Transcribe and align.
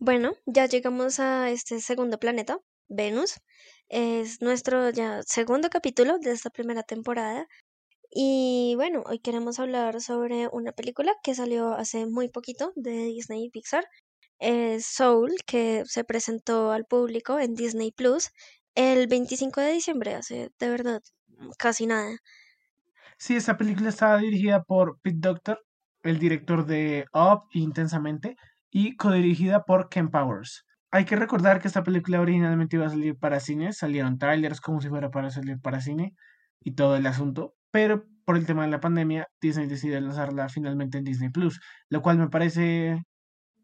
Bueno, 0.00 0.34
ya 0.46 0.66
llegamos 0.66 1.18
a 1.18 1.50
este 1.50 1.80
segundo 1.80 2.18
planeta, 2.18 2.58
Venus. 2.88 3.40
Es 3.88 4.40
nuestro 4.40 4.90
ya 4.90 5.22
segundo 5.24 5.70
capítulo 5.70 6.18
de 6.20 6.30
esta 6.30 6.50
primera 6.50 6.84
temporada. 6.84 7.48
Y 8.10 8.74
bueno, 8.76 9.02
hoy 9.06 9.18
queremos 9.18 9.58
hablar 9.58 10.00
sobre 10.00 10.46
una 10.52 10.70
película 10.70 11.14
que 11.24 11.34
salió 11.34 11.72
hace 11.74 12.06
muy 12.06 12.28
poquito 12.28 12.72
de 12.76 12.92
Disney 13.06 13.46
y 13.46 13.50
Pixar. 13.50 13.86
Es 14.38 14.86
Soul, 14.86 15.34
que 15.44 15.82
se 15.84 16.04
presentó 16.04 16.70
al 16.70 16.84
público 16.84 17.40
en 17.40 17.54
Disney 17.54 17.90
Plus 17.90 18.30
el 18.76 19.08
25 19.08 19.60
de 19.60 19.72
diciembre, 19.72 20.14
hace 20.14 20.50
de 20.60 20.68
verdad 20.68 21.02
casi 21.58 21.86
nada. 21.86 22.18
Sí, 23.16 23.34
esta 23.34 23.56
película 23.56 23.88
estaba 23.88 24.18
dirigida 24.18 24.62
por 24.62 25.00
Pete 25.00 25.18
Doctor, 25.18 25.60
el 26.04 26.20
director 26.20 26.66
de 26.66 27.06
Up 27.12 27.48
Intensamente, 27.52 28.36
y 28.70 28.96
codirigida 28.96 29.64
por 29.64 29.88
Ken 29.88 30.10
Powers. 30.10 30.64
Hay 30.90 31.04
que 31.04 31.16
recordar 31.16 31.60
que 31.60 31.68
esta 31.68 31.82
película 31.82 32.20
originalmente 32.20 32.76
iba 32.76 32.86
a 32.86 32.90
salir 32.90 33.18
para 33.18 33.40
cine, 33.40 33.72
salieron 33.72 34.18
trailers 34.18 34.60
como 34.60 34.80
si 34.80 34.88
fuera 34.88 35.10
para 35.10 35.30
salir 35.30 35.60
para 35.60 35.80
cine 35.80 36.14
y 36.60 36.72
todo 36.72 36.96
el 36.96 37.06
asunto, 37.06 37.54
pero 37.70 38.06
por 38.24 38.36
el 38.36 38.46
tema 38.46 38.64
de 38.64 38.70
la 38.70 38.80
pandemia, 38.80 39.28
Disney 39.40 39.66
decidió 39.66 40.00
lanzarla 40.00 40.48
finalmente 40.48 40.98
en 40.98 41.04
Disney 41.04 41.30
Plus, 41.30 41.60
lo 41.88 42.02
cual 42.02 42.18
me 42.18 42.28
parece 42.28 43.02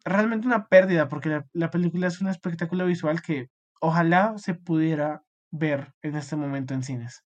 realmente 0.05 0.47
una 0.47 0.69
pérdida 0.69 1.09
porque 1.09 1.29
la, 1.31 1.47
la 1.53 1.71
película 1.71 2.07
es 2.07 2.21
un 2.21 2.29
espectáculo 2.29 2.87
visual 2.87 3.23
que 3.23 3.49
ojalá 3.81 4.35
se 4.39 4.55
pudiera 4.55 5.23
ver 5.51 5.93
en 6.03 6.17
este 6.17 6.37
momento 6.37 6.75
en 6.75 6.83
cines. 6.83 7.23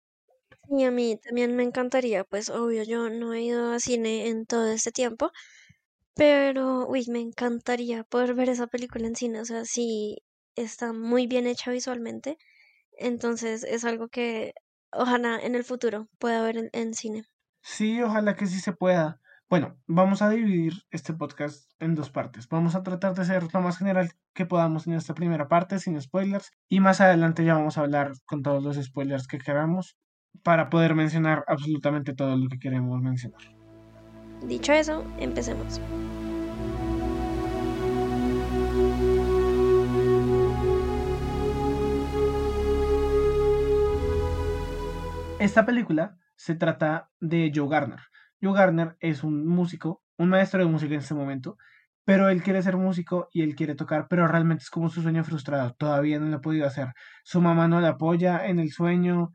Y 0.71 0.85
a 0.85 0.91
mí 0.91 1.19
también 1.23 1.57
me 1.57 1.63
encantaría, 1.63 2.25
pues 2.25 2.51
obvio, 2.51 2.83
yo 2.83 3.09
no 3.09 3.33
he 3.33 3.43
ido 3.43 3.73
a 3.73 3.81
cine 3.81 4.29
en 4.29 4.45
todo 4.45 4.71
este 4.71 4.93
tiempo, 4.93 5.31
pero, 6.19 6.89
uy, 6.89 7.07
me 7.09 7.21
encantaría 7.21 8.03
poder 8.03 8.35
ver 8.35 8.49
esa 8.49 8.67
película 8.67 9.07
en 9.07 9.15
cine, 9.15 9.41
o 9.41 9.45
sea, 9.45 9.65
sí 9.65 10.19
está 10.57 10.93
muy 10.93 11.29
bien 11.29 11.47
hecha 11.47 11.71
visualmente, 11.71 12.39
entonces 12.99 13.63
es 13.63 13.85
algo 13.85 14.09
que 14.09 14.53
ojalá 14.91 15.39
en 15.39 15.55
el 15.55 15.63
futuro 15.63 16.09
pueda 16.19 16.43
ver 16.43 16.57
en, 16.57 16.71
en 16.73 16.95
cine. 16.95 17.23
Sí, 17.63 18.03
ojalá 18.03 18.35
que 18.35 18.49
sí 18.49 18.59
se 18.59 18.73
pueda. 18.73 19.21
Bueno, 19.49 19.79
vamos 19.87 20.21
a 20.21 20.29
dividir 20.29 20.73
este 20.91 21.15
podcast 21.15 21.71
en 21.81 21.95
dos 21.95 22.11
partes. 22.11 22.49
Vamos 22.49 22.75
a 22.75 22.83
tratar 22.83 23.15
de 23.15 23.25
ser 23.25 23.45
lo 23.55 23.61
más 23.61 23.79
general 23.79 24.11
que 24.35 24.45
podamos 24.45 24.89
en 24.89 24.95
esta 24.95 25.15
primera 25.15 25.47
parte, 25.47 25.79
sin 25.79 26.01
spoilers, 26.03 26.51
y 26.69 26.81
más 26.81 27.01
adelante 27.01 27.45
ya 27.45 27.55
vamos 27.55 27.79
a 27.79 27.83
hablar 27.83 28.11
con 28.27 28.43
todos 28.43 28.63
los 28.65 28.77
spoilers 28.85 29.29
que 29.29 29.39
queramos 29.39 29.97
para 30.43 30.69
poder 30.69 30.97
mencionar 30.97 31.45
absolutamente 31.47 32.13
todo 32.13 32.37
lo 32.37 32.49
que 32.49 32.59
queremos 32.59 33.01
mencionar. 33.01 33.58
Dicho 34.43 34.73
eso, 34.73 35.05
empecemos. 35.19 35.81
Esta 45.39 45.65
película 45.65 46.17
se 46.35 46.57
trata 46.57 47.11
de 47.21 47.53
Joe 47.55 47.69
Garner. 47.69 48.01
Joe 48.43 48.55
Garner 48.55 48.97
es 49.01 49.23
un 49.23 49.47
músico, 49.47 50.03
un 50.17 50.31
maestro 50.31 50.61
de 50.61 50.71
música 50.71 50.95
en 50.95 51.01
este 51.01 51.15
momento, 51.15 51.57
pero 52.05 52.29
él 52.29 52.43
quiere 52.43 52.63
ser 52.63 52.77
músico 52.77 53.29
y 53.33 53.43
él 53.43 53.55
quiere 53.55 53.75
tocar, 53.75 54.09
pero 54.09 54.27
realmente 54.27 54.63
es 54.63 54.71
como 54.71 54.89
su 54.89 55.03
sueño 55.03 55.23
frustrado, 55.25 55.75
todavía 55.75 56.19
no 56.19 56.27
lo 56.27 56.39
ha 56.39 56.41
podido 56.41 56.67
hacer. 56.67 56.95
Su 57.23 57.41
mamá 57.41 57.69
no 57.69 57.81
le 57.81 57.87
apoya 57.87 58.47
en 58.47 58.59
el 58.59 58.73
sueño 58.73 59.31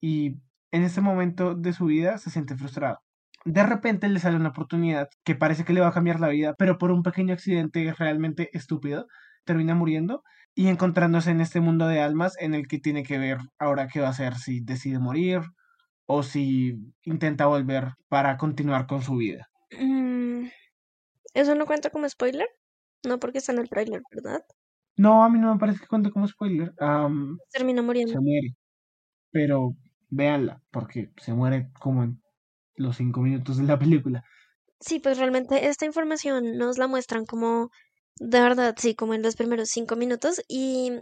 y 0.00 0.38
en 0.72 0.82
este 0.82 1.00
momento 1.00 1.54
de 1.54 1.72
su 1.72 1.86
vida 1.86 2.18
se 2.18 2.30
siente 2.30 2.56
frustrado. 2.56 3.00
De 3.44 3.62
repente 3.62 4.08
le 4.08 4.20
sale 4.20 4.36
una 4.36 4.50
oportunidad 4.50 5.08
que 5.22 5.34
parece 5.34 5.64
que 5.64 5.72
le 5.72 5.80
va 5.80 5.88
a 5.88 5.92
cambiar 5.92 6.20
la 6.20 6.28
vida, 6.28 6.54
pero 6.58 6.78
por 6.78 6.90
un 6.90 7.02
pequeño 7.02 7.34
accidente 7.34 7.92
realmente 7.92 8.48
estúpido 8.56 9.06
termina 9.44 9.74
muriendo 9.74 10.22
y 10.54 10.68
encontrándose 10.68 11.30
en 11.30 11.40
este 11.40 11.60
mundo 11.60 11.86
de 11.86 12.00
almas 12.00 12.36
en 12.38 12.54
el 12.54 12.66
que 12.66 12.78
tiene 12.78 13.02
que 13.02 13.18
ver 13.18 13.38
ahora 13.58 13.88
qué 13.88 14.00
va 14.00 14.08
a 14.08 14.10
hacer, 14.10 14.36
si 14.36 14.60
decide 14.60 14.98
morir 14.98 15.42
o 16.06 16.22
si 16.22 16.78
intenta 17.02 17.46
volver 17.46 17.92
para 18.08 18.36
continuar 18.36 18.86
con 18.86 19.02
su 19.02 19.16
vida. 19.16 19.48
Mm, 19.78 20.46
¿Eso 21.34 21.54
no 21.54 21.66
cuenta 21.66 21.90
como 21.90 22.08
spoiler? 22.08 22.48
No, 23.06 23.18
porque 23.18 23.38
está 23.38 23.52
en 23.52 23.58
el 23.58 23.68
trailer, 23.68 24.02
¿verdad? 24.10 24.44
No, 24.96 25.24
a 25.24 25.28
mí 25.28 25.38
no 25.38 25.52
me 25.52 25.58
parece 25.58 25.80
que 25.80 25.86
cuente 25.86 26.10
como 26.10 26.28
spoiler. 26.28 26.72
Termina 27.50 27.82
muriendo. 27.82 28.12
se 28.12 28.20
muere. 28.20 28.54
Pero 29.30 29.74
véanla, 30.08 30.62
porque 30.70 31.10
se 31.16 31.34
muere 31.34 31.70
como 31.80 32.04
en 32.04 32.22
los 32.76 32.96
cinco 32.96 33.20
minutos 33.20 33.56
de 33.56 33.64
la 33.64 33.78
película. 33.78 34.24
Sí, 34.80 35.00
pues 35.00 35.18
realmente 35.18 35.68
esta 35.68 35.86
información 35.86 36.58
nos 36.58 36.78
la 36.78 36.86
muestran 36.86 37.24
como, 37.24 37.70
de 38.16 38.40
verdad, 38.40 38.74
sí, 38.78 38.94
como 38.94 39.14
en 39.14 39.22
los 39.22 39.36
primeros 39.36 39.68
cinco 39.70 39.96
minutos 39.96 40.42
y 40.48 40.92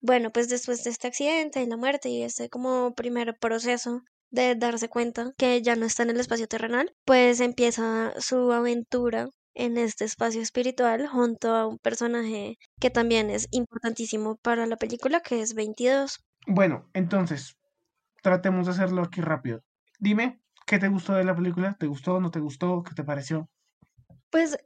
bueno, 0.00 0.30
pues 0.30 0.48
después 0.48 0.82
de 0.82 0.90
este 0.90 1.08
accidente 1.08 1.62
y 1.62 1.66
la 1.66 1.76
muerte 1.76 2.08
y 2.08 2.22
este 2.22 2.48
como 2.48 2.94
primer 2.94 3.36
proceso 3.38 4.02
de 4.30 4.54
darse 4.54 4.88
cuenta 4.88 5.32
que 5.36 5.60
ya 5.60 5.76
no 5.76 5.86
está 5.86 6.04
en 6.04 6.10
el 6.10 6.20
espacio 6.20 6.48
terrenal, 6.48 6.94
pues 7.04 7.40
empieza 7.40 8.12
su 8.18 8.52
aventura 8.52 9.28
en 9.54 9.76
este 9.76 10.04
espacio 10.04 10.40
espiritual 10.40 11.06
junto 11.06 11.54
a 11.54 11.66
un 11.66 11.78
personaje 11.78 12.56
que 12.80 12.90
también 12.90 13.30
es 13.30 13.48
importantísimo 13.50 14.36
para 14.36 14.66
la 14.66 14.76
película, 14.76 15.20
que 15.20 15.42
es 15.42 15.54
22. 15.54 16.24
Bueno, 16.46 16.88
entonces, 16.94 17.56
tratemos 18.22 18.66
de 18.66 18.72
hacerlo 18.72 19.02
aquí 19.02 19.20
rápido. 19.20 19.62
Dime, 19.98 20.40
¿qué 20.70 20.78
te 20.78 20.86
gustó 20.86 21.14
de 21.14 21.24
la 21.24 21.34
película? 21.34 21.76
¿Te 21.80 21.88
gustó? 21.88 22.20
¿No 22.20 22.30
te 22.30 22.38
gustó? 22.38 22.84
¿Qué 22.84 22.94
te 22.94 23.02
pareció? 23.02 23.50
Pues 24.30 24.56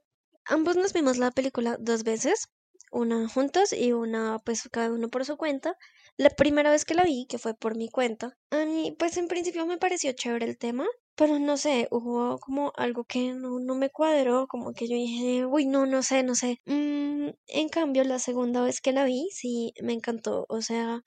ambos 0.44 0.76
nos 0.76 0.92
vimos 0.92 1.16
la 1.16 1.30
película 1.30 1.78
dos 1.80 2.04
veces, 2.04 2.50
una 2.92 3.26
juntos 3.26 3.72
y 3.72 3.92
una 3.92 4.38
pues 4.44 4.68
cada 4.70 4.92
uno 4.92 5.08
por 5.08 5.24
su 5.24 5.38
cuenta. 5.38 5.78
La 6.18 6.28
primera 6.28 6.70
vez 6.70 6.84
que 6.84 6.92
la 6.92 7.04
vi, 7.04 7.24
que 7.26 7.38
fue 7.38 7.54
por 7.54 7.74
mi 7.74 7.88
cuenta, 7.88 8.36
a 8.50 8.66
mí 8.66 8.94
pues 8.98 9.16
en 9.16 9.28
principio 9.28 9.64
me 9.64 9.78
pareció 9.78 10.12
chévere 10.12 10.44
el 10.44 10.58
tema, 10.58 10.84
pero 11.14 11.38
no 11.38 11.56
sé, 11.56 11.88
hubo 11.90 12.38
como 12.38 12.74
algo 12.76 13.04
que 13.04 13.32
no, 13.32 13.58
no 13.58 13.74
me 13.74 13.88
cuadró, 13.88 14.46
como 14.46 14.74
que 14.74 14.86
yo 14.86 14.96
dije, 14.96 15.46
uy, 15.46 15.64
no, 15.64 15.86
no 15.86 16.02
sé, 16.02 16.22
no 16.22 16.34
sé. 16.34 16.58
Mm, 16.66 17.30
en 17.46 17.68
cambio, 17.70 18.04
la 18.04 18.18
segunda 18.18 18.60
vez 18.60 18.82
que 18.82 18.92
la 18.92 19.06
vi, 19.06 19.30
sí, 19.32 19.72
me 19.82 19.94
encantó, 19.94 20.44
o 20.50 20.60
sea... 20.60 21.00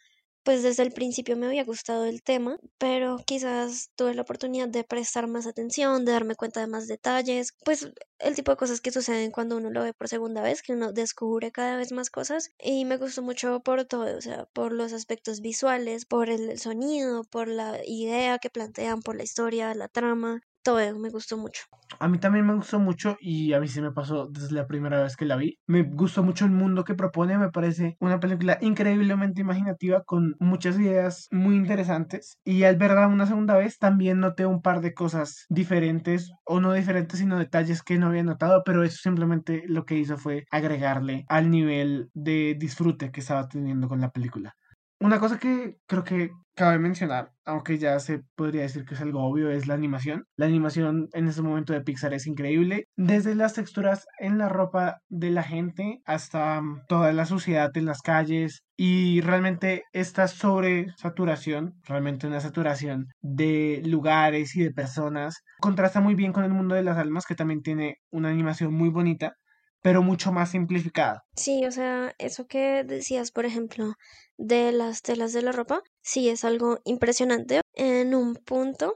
Pues 0.48 0.64
desde 0.64 0.84
el 0.84 0.94
principio 0.94 1.36
me 1.36 1.46
había 1.48 1.66
gustado 1.66 2.06
el 2.06 2.24
tema, 2.24 2.58
pero 2.78 3.18
quizás 3.26 3.90
tuve 3.98 4.14
la 4.14 4.22
oportunidad 4.22 4.70
de 4.70 4.86
prestar 4.86 5.28
más 5.28 5.46
atención, 5.46 6.06
de 6.06 6.14
darme 6.14 6.36
cuenta 6.36 6.62
de 6.62 6.68
más 6.68 6.88
detalles, 6.88 7.52
pues 7.66 7.92
el 8.20 8.34
tipo 8.34 8.52
de 8.52 8.56
cosas 8.58 8.80
que 8.80 8.94
suceden 8.94 9.32
cuando 9.32 9.58
uno 9.58 9.70
lo 9.70 9.84
ve 9.84 9.94
por 9.94 10.08
segunda 10.08 10.42
vez, 10.42 10.62
que 10.62 10.72
uno 10.72 10.94
descubre 10.94 11.52
cada 11.52 11.76
vez 11.76 11.92
más 11.92 12.10
cosas 12.10 12.52
y 12.60 12.86
me 12.86 12.96
gustó 12.96 13.22
mucho 13.24 13.60
por 13.60 13.84
todo, 13.84 14.18
o 14.18 14.22
sea, 14.22 14.46
por 14.54 14.72
los 14.72 14.94
aspectos 14.94 15.42
visuales, 15.42 16.06
por 16.06 16.30
el 16.30 16.58
sonido, 16.60 17.26
por 17.26 17.50
la 17.50 17.82
idea 17.86 18.40
que 18.40 18.50
plantean, 18.50 19.02
por 19.02 19.18
la 19.18 19.24
historia, 19.24 19.76
la 19.76 19.90
trama, 19.90 20.40
eso 20.78 21.00
me 21.00 21.10
gustó 21.10 21.38
mucho. 21.38 21.64
A 22.00 22.08
mí 22.08 22.18
también 22.20 22.46
me 22.46 22.54
gustó 22.54 22.80
mucho 22.80 23.16
y 23.20 23.54
a 23.54 23.60
mí 23.62 23.68
sí 23.68 23.82
me 23.82 23.92
pasó 23.92 24.28
desde 24.28 24.54
la 24.54 24.68
primera 24.68 25.02
vez 25.02 25.16
que 25.16 25.26
la 25.26 25.38
vi. 25.38 25.58
Me 25.66 25.84
gustó 25.84 26.22
mucho 26.22 26.46
el 26.46 26.52
mundo 26.52 26.84
que 26.84 26.96
propone, 26.96 27.38
me 27.38 27.50
parece 27.50 27.96
una 28.00 28.20
película 28.20 28.58
increíblemente 28.62 29.42
imaginativa 29.42 30.04
con 30.04 30.36
muchas 30.40 30.78
ideas 30.80 31.28
muy 31.32 31.56
interesantes 31.56 32.38
y 32.44 32.64
al 32.64 32.76
verla 32.78 33.08
una 33.08 33.26
segunda 33.26 33.56
vez 33.56 33.78
también 33.78 34.20
noté 34.20 34.46
un 34.46 34.62
par 34.62 34.82
de 34.82 34.94
cosas 34.94 35.46
diferentes 35.50 36.32
o 36.44 36.60
no 36.60 36.74
diferentes 36.74 37.20
sino 37.20 37.40
detalles 37.40 37.82
que 37.84 37.98
no 37.98 38.08
había 38.08 38.24
notado, 38.24 38.64
pero 38.66 38.84
eso 38.84 38.98
simplemente 39.02 39.64
lo 39.68 39.86
que 39.86 39.98
hizo 39.98 40.18
fue 40.18 40.46
agregarle 40.52 41.26
al 41.30 41.50
nivel 41.50 42.10
de 42.14 42.56
disfrute 42.60 43.12
que 43.12 43.22
estaba 43.22 43.48
teniendo 43.48 43.88
con 43.88 44.02
la 44.02 44.12
película. 44.12 44.56
Una 45.00 45.20
cosa 45.20 45.38
que 45.38 45.78
creo 45.86 46.04
que 46.04 46.32
cabe 46.56 46.80
mencionar, 46.80 47.32
aunque 47.46 47.78
ya 47.78 48.00
se 48.00 48.24
podría 48.36 48.64
decir 48.64 48.84
que 48.84 48.96
es 48.96 49.02
algo 49.02 49.24
obvio, 49.24 49.52
es 49.52 49.68
la 49.68 49.76
animación. 49.76 50.26
La 50.36 50.48
animación 50.48 51.08
en 51.14 51.28
este 51.28 51.44
momento 51.44 51.72
de 51.72 51.82
Pixar 51.82 52.16
es 52.16 52.26
increíble, 52.26 52.88
desde 52.96 53.36
las 53.36 53.54
texturas 53.54 54.08
en 54.18 54.40
la 54.40 54.50
ropa 54.50 54.98
de 55.08 55.30
la 55.30 55.44
gente 55.44 56.02
hasta 56.06 56.60
mm, 56.62 56.86
toda 56.88 57.14
la 57.14 57.28
suciedad 57.28 57.70
en 57.78 57.86
las 57.86 58.02
calles 58.02 58.64
y 58.76 59.22
realmente 59.22 59.84
esta 59.94 60.28
sobresaturación, 60.28 61.76
realmente 61.84 62.26
una 62.26 62.42
saturación 62.42 63.06
de 63.22 63.84
lugares 63.86 64.56
y 64.56 64.64
de 64.64 64.72
personas, 64.72 65.44
contrasta 65.60 66.02
muy 66.02 66.16
bien 66.16 66.34
con 66.34 66.44
el 66.44 66.54
mundo 66.54 66.74
de 66.74 66.84
las 66.84 66.98
almas 66.98 67.26
que 67.28 67.36
también 67.36 67.62
tiene 67.62 67.98
una 68.10 68.30
animación 68.30 68.74
muy 68.74 68.90
bonita 68.90 69.36
pero 69.82 70.02
mucho 70.02 70.34
más 70.34 70.52
simplificada. 70.52 71.24
Sí, 71.36 71.66
o 71.66 71.72
sea, 71.72 72.14
eso 72.18 72.46
que 72.48 72.84
decías, 72.84 73.32
por 73.32 73.46
ejemplo, 73.46 73.94
de 74.38 74.72
las 74.72 75.02
telas 75.02 75.34
de 75.34 75.42
la 75.42 75.52
ropa, 75.52 75.84
sí 76.02 76.30
es 76.30 76.44
algo 76.44 76.80
impresionante. 76.86 77.62
En 77.74 78.16
un 78.16 78.36
punto, 78.36 78.96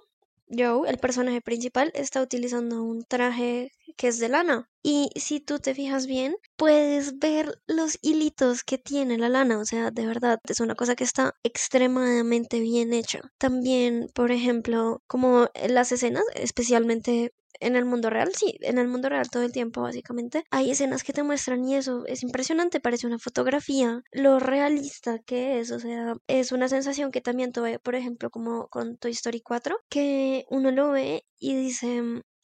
Joe, 0.49 0.89
el 0.89 0.97
personaje 0.97 1.41
principal, 1.41 1.91
está 1.95 2.21
utilizando 2.21 2.83
un 2.83 3.03
traje 3.03 3.71
que 3.97 4.07
es 4.07 4.19
de 4.19 4.29
lana. 4.29 4.69
Y 4.83 5.09
si 5.15 5.39
tú 5.39 5.59
te 5.59 5.75
fijas 5.75 6.07
bien, 6.07 6.35
puedes 6.57 7.19
ver 7.19 7.61
los 7.67 7.97
hilitos 8.01 8.63
que 8.63 8.77
tiene 8.77 9.17
la 9.17 9.29
lana. 9.29 9.59
O 9.59 9.65
sea, 9.65 9.91
de 9.91 10.05
verdad, 10.05 10.39
es 10.47 10.59
una 10.59 10.75
cosa 10.75 10.95
que 10.95 11.03
está 11.03 11.33
extremadamente 11.43 12.59
bien 12.59 12.93
hecha. 12.93 13.21
También, 13.37 14.09
por 14.13 14.31
ejemplo, 14.31 15.01
como 15.07 15.49
las 15.69 15.91
escenas, 15.91 16.23
especialmente 16.35 17.33
en 17.61 17.75
el 17.75 17.85
mundo 17.85 18.09
real, 18.09 18.31
sí, 18.35 18.57
en 18.61 18.77
el 18.77 18.87
mundo 18.87 19.09
real 19.09 19.29
todo 19.29 19.43
el 19.43 19.51
tiempo 19.51 19.81
básicamente, 19.81 20.43
hay 20.51 20.71
escenas 20.71 21.03
que 21.03 21.13
te 21.13 21.23
muestran 21.23 21.63
y 21.65 21.75
eso 21.75 22.03
es 22.07 22.23
impresionante, 22.23 22.79
parece 22.79 23.07
una 23.07 23.19
fotografía, 23.19 24.01
lo 24.11 24.39
realista 24.39 25.19
que 25.19 25.59
es, 25.59 25.71
o 25.71 25.79
sea, 25.79 26.15
es 26.27 26.51
una 26.51 26.67
sensación 26.67 27.11
que 27.11 27.21
también 27.21 27.51
tuve, 27.51 27.79
por 27.79 27.95
ejemplo, 27.95 28.29
como 28.29 28.67
con 28.67 28.97
Toy 28.97 29.11
Story 29.11 29.41
4, 29.41 29.77
que 29.89 30.45
uno 30.49 30.71
lo 30.71 30.91
ve 30.91 31.23
y 31.39 31.55
dice, 31.55 32.01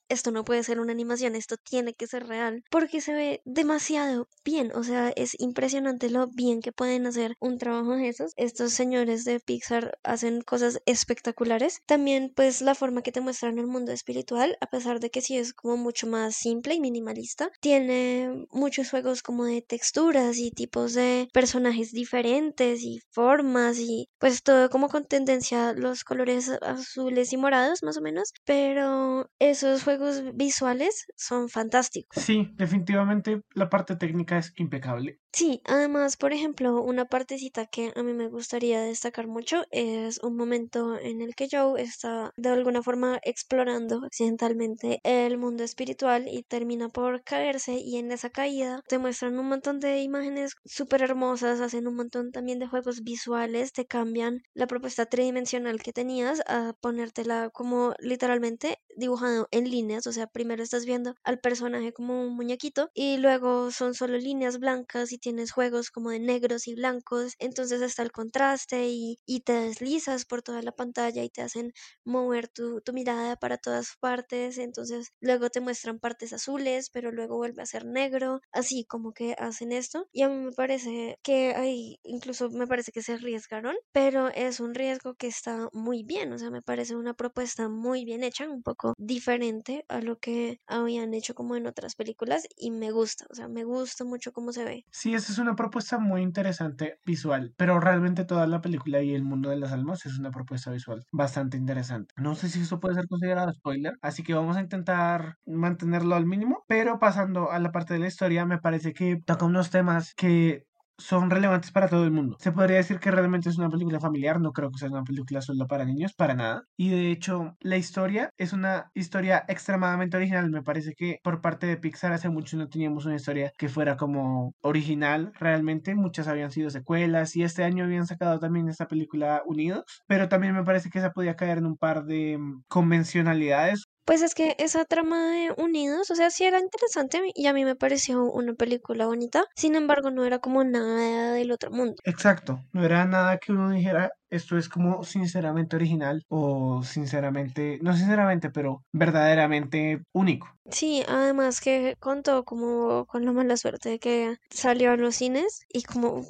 esto 0.10 0.32
no 0.32 0.44
puede 0.44 0.64
ser 0.64 0.80
una 0.80 0.92
animación, 0.92 1.36
esto 1.36 1.58
tiene 1.58 1.94
que 1.94 2.08
ser 2.08 2.28
real, 2.28 2.64
porque 2.70 3.02
se 3.02 3.14
ve 3.14 3.42
demasiado 3.46 4.28
bien, 4.44 4.72
o 4.74 4.84
sea, 4.84 5.10
es 5.16 5.40
impresionante 5.40 6.10
lo 6.10 6.28
bien 6.28 6.62
que 6.62 6.72
pueden 6.72 7.06
hacer 7.06 7.36
un 7.40 7.58
trabajo 7.58 7.96
de 7.96 8.08
esos. 8.08 8.32
Estos 8.36 8.74
señores 8.74 9.26
de 9.26 9.40
Pixar 9.40 9.98
hacen 10.04 10.42
cosas 10.42 10.80
espectaculares. 10.86 11.82
También 11.86 12.32
pues 12.36 12.62
la 12.62 12.76
forma 12.76 13.02
que 13.02 13.12
te 13.12 13.22
muestran 13.22 13.60
el 13.60 13.68
mundo 13.68 13.92
espiritual, 13.92 14.58
a 14.62 14.68
pesar 14.68 15.00
de 15.00 15.10
que 15.10 15.22
sí 15.22 15.38
es 15.38 15.54
como 15.54 15.78
mucho 15.78 16.08
más 16.08 16.36
simple 16.36 16.74
y 16.76 16.80
minimalista, 16.80 17.50
tiene 17.60 18.46
muchos 18.52 18.90
juegos 18.90 19.22
como 19.22 19.46
de 19.46 19.62
texturas 19.62 20.38
y 20.38 20.52
tipos 20.52 20.94
de 20.94 21.28
personajes 21.34 21.92
diferentes 21.92 22.84
y 22.84 23.00
formas 23.10 23.80
y 23.80 24.08
pues 24.20 24.44
todo 24.44 24.70
como 24.70 24.90
con 24.90 25.06
tendencia 25.06 25.74
los 25.74 26.04
colores 26.04 26.50
azules 26.62 27.34
y 27.34 27.38
morados 27.38 27.84
más 27.84 27.98
o 27.98 28.02
menos, 28.02 28.32
pero 28.46 29.30
esos 29.40 29.84
juegos 29.84 29.97
visuales 30.34 31.06
son 31.16 31.50
fantásticos. 31.50 32.24
Sí, 32.24 32.50
definitivamente 32.56 33.42
la 33.54 33.70
parte 33.70 33.96
técnica 33.96 34.38
es 34.38 34.54
impecable. 34.58 35.20
Sí, 35.34 35.62
además, 35.66 36.18
por 36.18 36.34
ejemplo, 36.34 36.82
una 36.82 37.06
partecita 37.06 37.68
que 37.68 37.94
a 37.96 38.02
mí 38.02 38.14
me 38.14 38.28
gustaría 38.28 38.82
destacar 38.82 39.28
mucho 39.28 39.66
es 39.70 40.20
un 40.24 40.36
momento 40.36 40.98
en 40.98 41.22
el 41.22 41.36
que 41.36 41.48
Joe 41.52 41.80
está 41.80 42.32
de 42.38 42.50
alguna 42.50 42.82
forma 42.82 43.20
explorando 43.24 44.02
accidentalmente 44.04 45.00
el 45.04 45.38
mundo 45.38 45.64
espiritual 45.64 46.28
y 46.28 46.42
termina 46.42 46.90
por 46.90 47.24
caerse 47.24 47.74
y 47.76 47.98
en 47.98 48.12
esa 48.12 48.32
caída 48.32 48.82
te 48.88 48.98
muestran 48.98 49.38
un 49.38 49.48
montón 49.48 49.80
de 49.80 50.02
imágenes 50.02 50.56
súper 50.66 51.04
hermosas, 51.04 51.62
hacen 51.62 51.88
un 51.88 51.96
montón 51.96 52.32
también 52.32 52.58
de 52.58 52.68
juegos 52.68 53.04
visuales, 53.04 53.74
te 53.74 53.86
cambian 53.86 54.42
la 54.56 54.66
propuesta 54.66 55.06
tridimensional 55.06 55.84
que 55.84 55.94
tenías 55.94 56.42
a 56.48 56.74
ponértela 56.82 57.52
como 57.54 57.94
literalmente 58.00 58.80
dibujado 58.96 59.48
en 59.52 59.68
o 59.96 60.12
sea, 60.12 60.28
primero 60.28 60.64
estás 60.64 60.86
viendo 60.86 61.16
al 61.24 61.40
personaje 61.40 61.94
como 61.94 62.22
un 62.22 62.36
muñequito 62.36 62.90
y 62.94 63.18
luego 63.18 63.72
son 63.72 63.94
solo 63.94 64.18
líneas 64.18 64.60
blancas 64.60 65.12
y 65.12 65.18
tienes 65.18 65.52
juegos 65.52 65.92
como 65.92 66.10
de 66.10 66.20
negros 66.20 66.68
y 66.68 66.76
blancos, 66.76 67.34
entonces 67.40 67.82
está 67.82 68.04
el 68.04 68.12
contraste 68.12 68.88
y, 68.90 69.18
te 69.46 69.54
deslizas 69.54 70.26
por 70.26 70.42
toda 70.42 70.62
la 70.62 70.74
pantalla 70.74 71.24
y 71.24 71.30
te 71.30 71.42
hacen 71.42 71.72
mover 72.04 72.50
tu, 72.50 72.82
tu 72.82 72.92
mirada 72.92 73.38
para 73.38 73.58
todas 73.58 73.96
partes, 74.02 74.58
entonces 74.58 75.10
luego 75.22 75.50
te 75.50 75.62
muestran 75.62 76.00
partes 76.00 76.34
azules, 76.34 76.90
pero 76.92 77.12
luego 77.12 77.38
vuelve 77.38 77.62
a 77.62 77.66
ser 77.66 77.86
negro, 77.86 78.42
así 78.52 78.84
como 78.86 79.14
que 79.14 79.36
hacen 79.38 79.72
esto. 79.72 80.08
Y 80.12 80.24
a 80.24 80.30
mí 80.30 80.36
me 80.36 80.52
parece 80.52 81.18
que 81.24 81.54
hay, 81.56 82.00
incluso 82.04 82.50
me 82.50 82.68
parece 82.68 82.92
que 82.92 83.02
se 83.02 83.14
arriesgaron, 83.14 83.76
pero 83.94 84.30
es 84.30 84.60
un 84.60 84.74
riesgo 84.74 85.16
que 85.16 85.28
está 85.28 85.70
muy 85.72 86.04
bien, 86.04 86.34
o 86.34 86.38
sea, 86.38 86.50
me 86.50 86.62
parece 86.62 86.96
una 86.96 87.14
propuesta 87.14 87.70
muy 87.70 88.06
bien 88.06 88.24
hecha, 88.24 88.50
un 88.50 88.64
poco 88.64 88.94
diferente 88.98 89.77
a 89.90 90.02
lo 90.02 90.20
que 90.20 90.60
habían 90.68 91.14
hecho 91.14 91.36
como 91.36 91.56
en 91.56 91.68
otras 91.68 91.96
películas 91.96 92.48
y 92.56 92.72
me 92.72 92.92
gusta, 92.92 93.26
o 93.30 93.36
sea, 93.36 93.48
me 93.48 93.64
gusta 93.64 94.04
mucho 94.06 94.32
cómo 94.34 94.52
se 94.54 94.64
ve. 94.66 94.86
Sí, 94.92 95.14
esa 95.14 95.32
es 95.32 95.38
una 95.38 95.56
propuesta 95.56 96.00
muy 96.00 96.22
interesante 96.22 97.00
visual, 97.06 97.54
pero 97.58 97.80
realmente 97.80 98.26
toda 98.26 98.48
la 98.48 98.62
película 98.62 99.02
y 99.02 99.14
el 99.14 99.24
mundo 99.24 99.50
de 99.50 99.58
las 99.58 99.72
almas 99.72 100.06
es 100.06 100.18
una 100.18 100.32
propuesta 100.32 100.72
visual 100.72 101.04
bastante 101.12 101.58
interesante. 101.58 102.14
No 102.18 102.34
sé 102.36 102.50
si 102.50 102.62
eso 102.62 102.80
puede 102.80 102.96
ser 102.96 103.08
considerado 103.08 103.52
spoiler, 103.54 103.94
así 104.02 104.24
que 104.24 104.34
vamos 104.34 104.58
a 104.58 104.62
intentar 104.62 105.36
mantenerlo 105.46 106.16
al 106.16 106.26
mínimo, 106.26 106.64
pero 106.68 106.98
pasando 107.00 107.52
a 107.52 107.60
la 107.60 107.72
parte 107.72 107.94
de 107.94 108.00
la 108.00 108.08
historia, 108.08 108.46
me 108.46 108.60
parece 108.60 108.94
que 108.94 109.18
toca 109.24 109.46
unos 109.46 109.70
temas 109.70 110.14
que 110.16 110.64
son 110.98 111.30
relevantes 111.30 111.72
para 111.72 111.88
todo 111.88 112.04
el 112.04 112.12
mundo. 112.12 112.38
Se 112.40 112.52
podría 112.52 112.78
decir 112.78 113.00
que 113.00 113.12
realmente 113.12 113.50
es 113.50 113.58
una 113.58 113.70
película 113.70 114.00
familiar, 114.00 114.40
no 114.42 114.52
creo 114.52 114.72
que 114.72 114.80
sea 114.80 114.90
una 114.90 115.04
película 115.04 115.42
solo 115.42 115.68
para 115.68 115.86
niños, 115.86 116.14
para 116.14 116.34
nada. 116.36 116.64
Y 116.78 116.90
de 116.90 117.12
hecho, 117.12 117.56
la 117.62 117.78
historia 117.78 118.32
es 118.38 118.54
una 118.54 118.92
historia 118.94 119.46
extremadamente 119.48 120.18
original. 120.18 120.50
Me 120.50 120.64
parece 120.64 120.94
que 120.96 121.20
por 121.24 121.42
parte 121.42 121.68
de 121.68 121.78
Pixar 121.78 122.14
hace 122.14 122.30
mucho 122.30 122.58
no 122.58 122.70
teníamos 122.70 123.06
una 123.06 123.16
historia 123.16 123.52
que 123.58 123.70
fuera 123.70 123.98
como 123.98 124.54
original 124.62 125.32
realmente. 125.40 125.96
Muchas 125.96 126.28
habían 126.28 126.52
sido 126.52 126.70
secuelas 126.70 127.36
y 127.36 127.44
este 127.44 127.64
año 127.64 127.86
habían 127.86 128.08
sacado 128.08 128.40
también 128.40 128.70
esta 128.70 128.88
película 128.88 129.42
Unidos, 129.46 129.84
pero 130.08 130.30
también 130.30 130.54
me 130.54 130.64
parece 130.64 130.90
que 130.90 131.00
esa 131.00 131.12
podía 131.12 131.36
caer 131.36 131.60
en 131.60 131.66
un 131.66 131.78
par 131.78 132.06
de 132.06 132.38
mm, 132.38 132.64
convencionalidades 132.68 133.86
pues 134.08 134.22
es 134.22 134.34
que 134.34 134.56
esa 134.58 134.86
trama 134.86 135.32
de 135.32 135.54
Unidos, 135.58 136.10
o 136.12 136.16
sea, 136.16 136.32
sí 136.32 136.46
era 136.46 136.62
interesante 136.62 137.20
y 137.36 137.48
a 137.48 137.54
mí 137.54 137.66
me 137.66 137.76
pareció 137.76 138.24
una 138.24 138.54
película 138.54 139.06
bonita, 139.06 139.44
sin 139.54 139.76
embargo 139.76 140.12
no 140.12 140.24
era 140.24 140.40
como 140.40 140.64
nada 140.64 141.34
del 141.34 141.52
otro 141.52 141.72
mundo. 141.72 141.96
Exacto, 142.06 142.64
no 142.72 142.86
era 142.86 143.04
nada 143.06 143.38
que 143.38 143.52
uno 143.52 143.70
dijera, 143.70 144.12
esto 144.30 144.58
es 144.58 144.70
como 144.70 145.04
sinceramente 145.04 145.76
original 145.76 146.24
o 146.30 146.84
sinceramente, 146.84 147.80
no 147.82 147.96
sinceramente, 147.96 148.50
pero 148.50 148.84
verdaderamente 148.92 150.04
único. 150.14 150.48
Sí, 150.70 151.04
además 151.08 151.62
que 151.62 151.96
contó 152.00 152.44
como 152.44 153.06
con 153.06 153.24
la 153.26 153.32
mala 153.32 153.56
suerte 153.56 153.90
de 153.90 154.00
que 154.00 154.36
salió 154.50 154.92
a 154.92 154.98
los 154.98 155.16
cines 155.16 155.62
y 155.70 155.84
como 155.84 156.24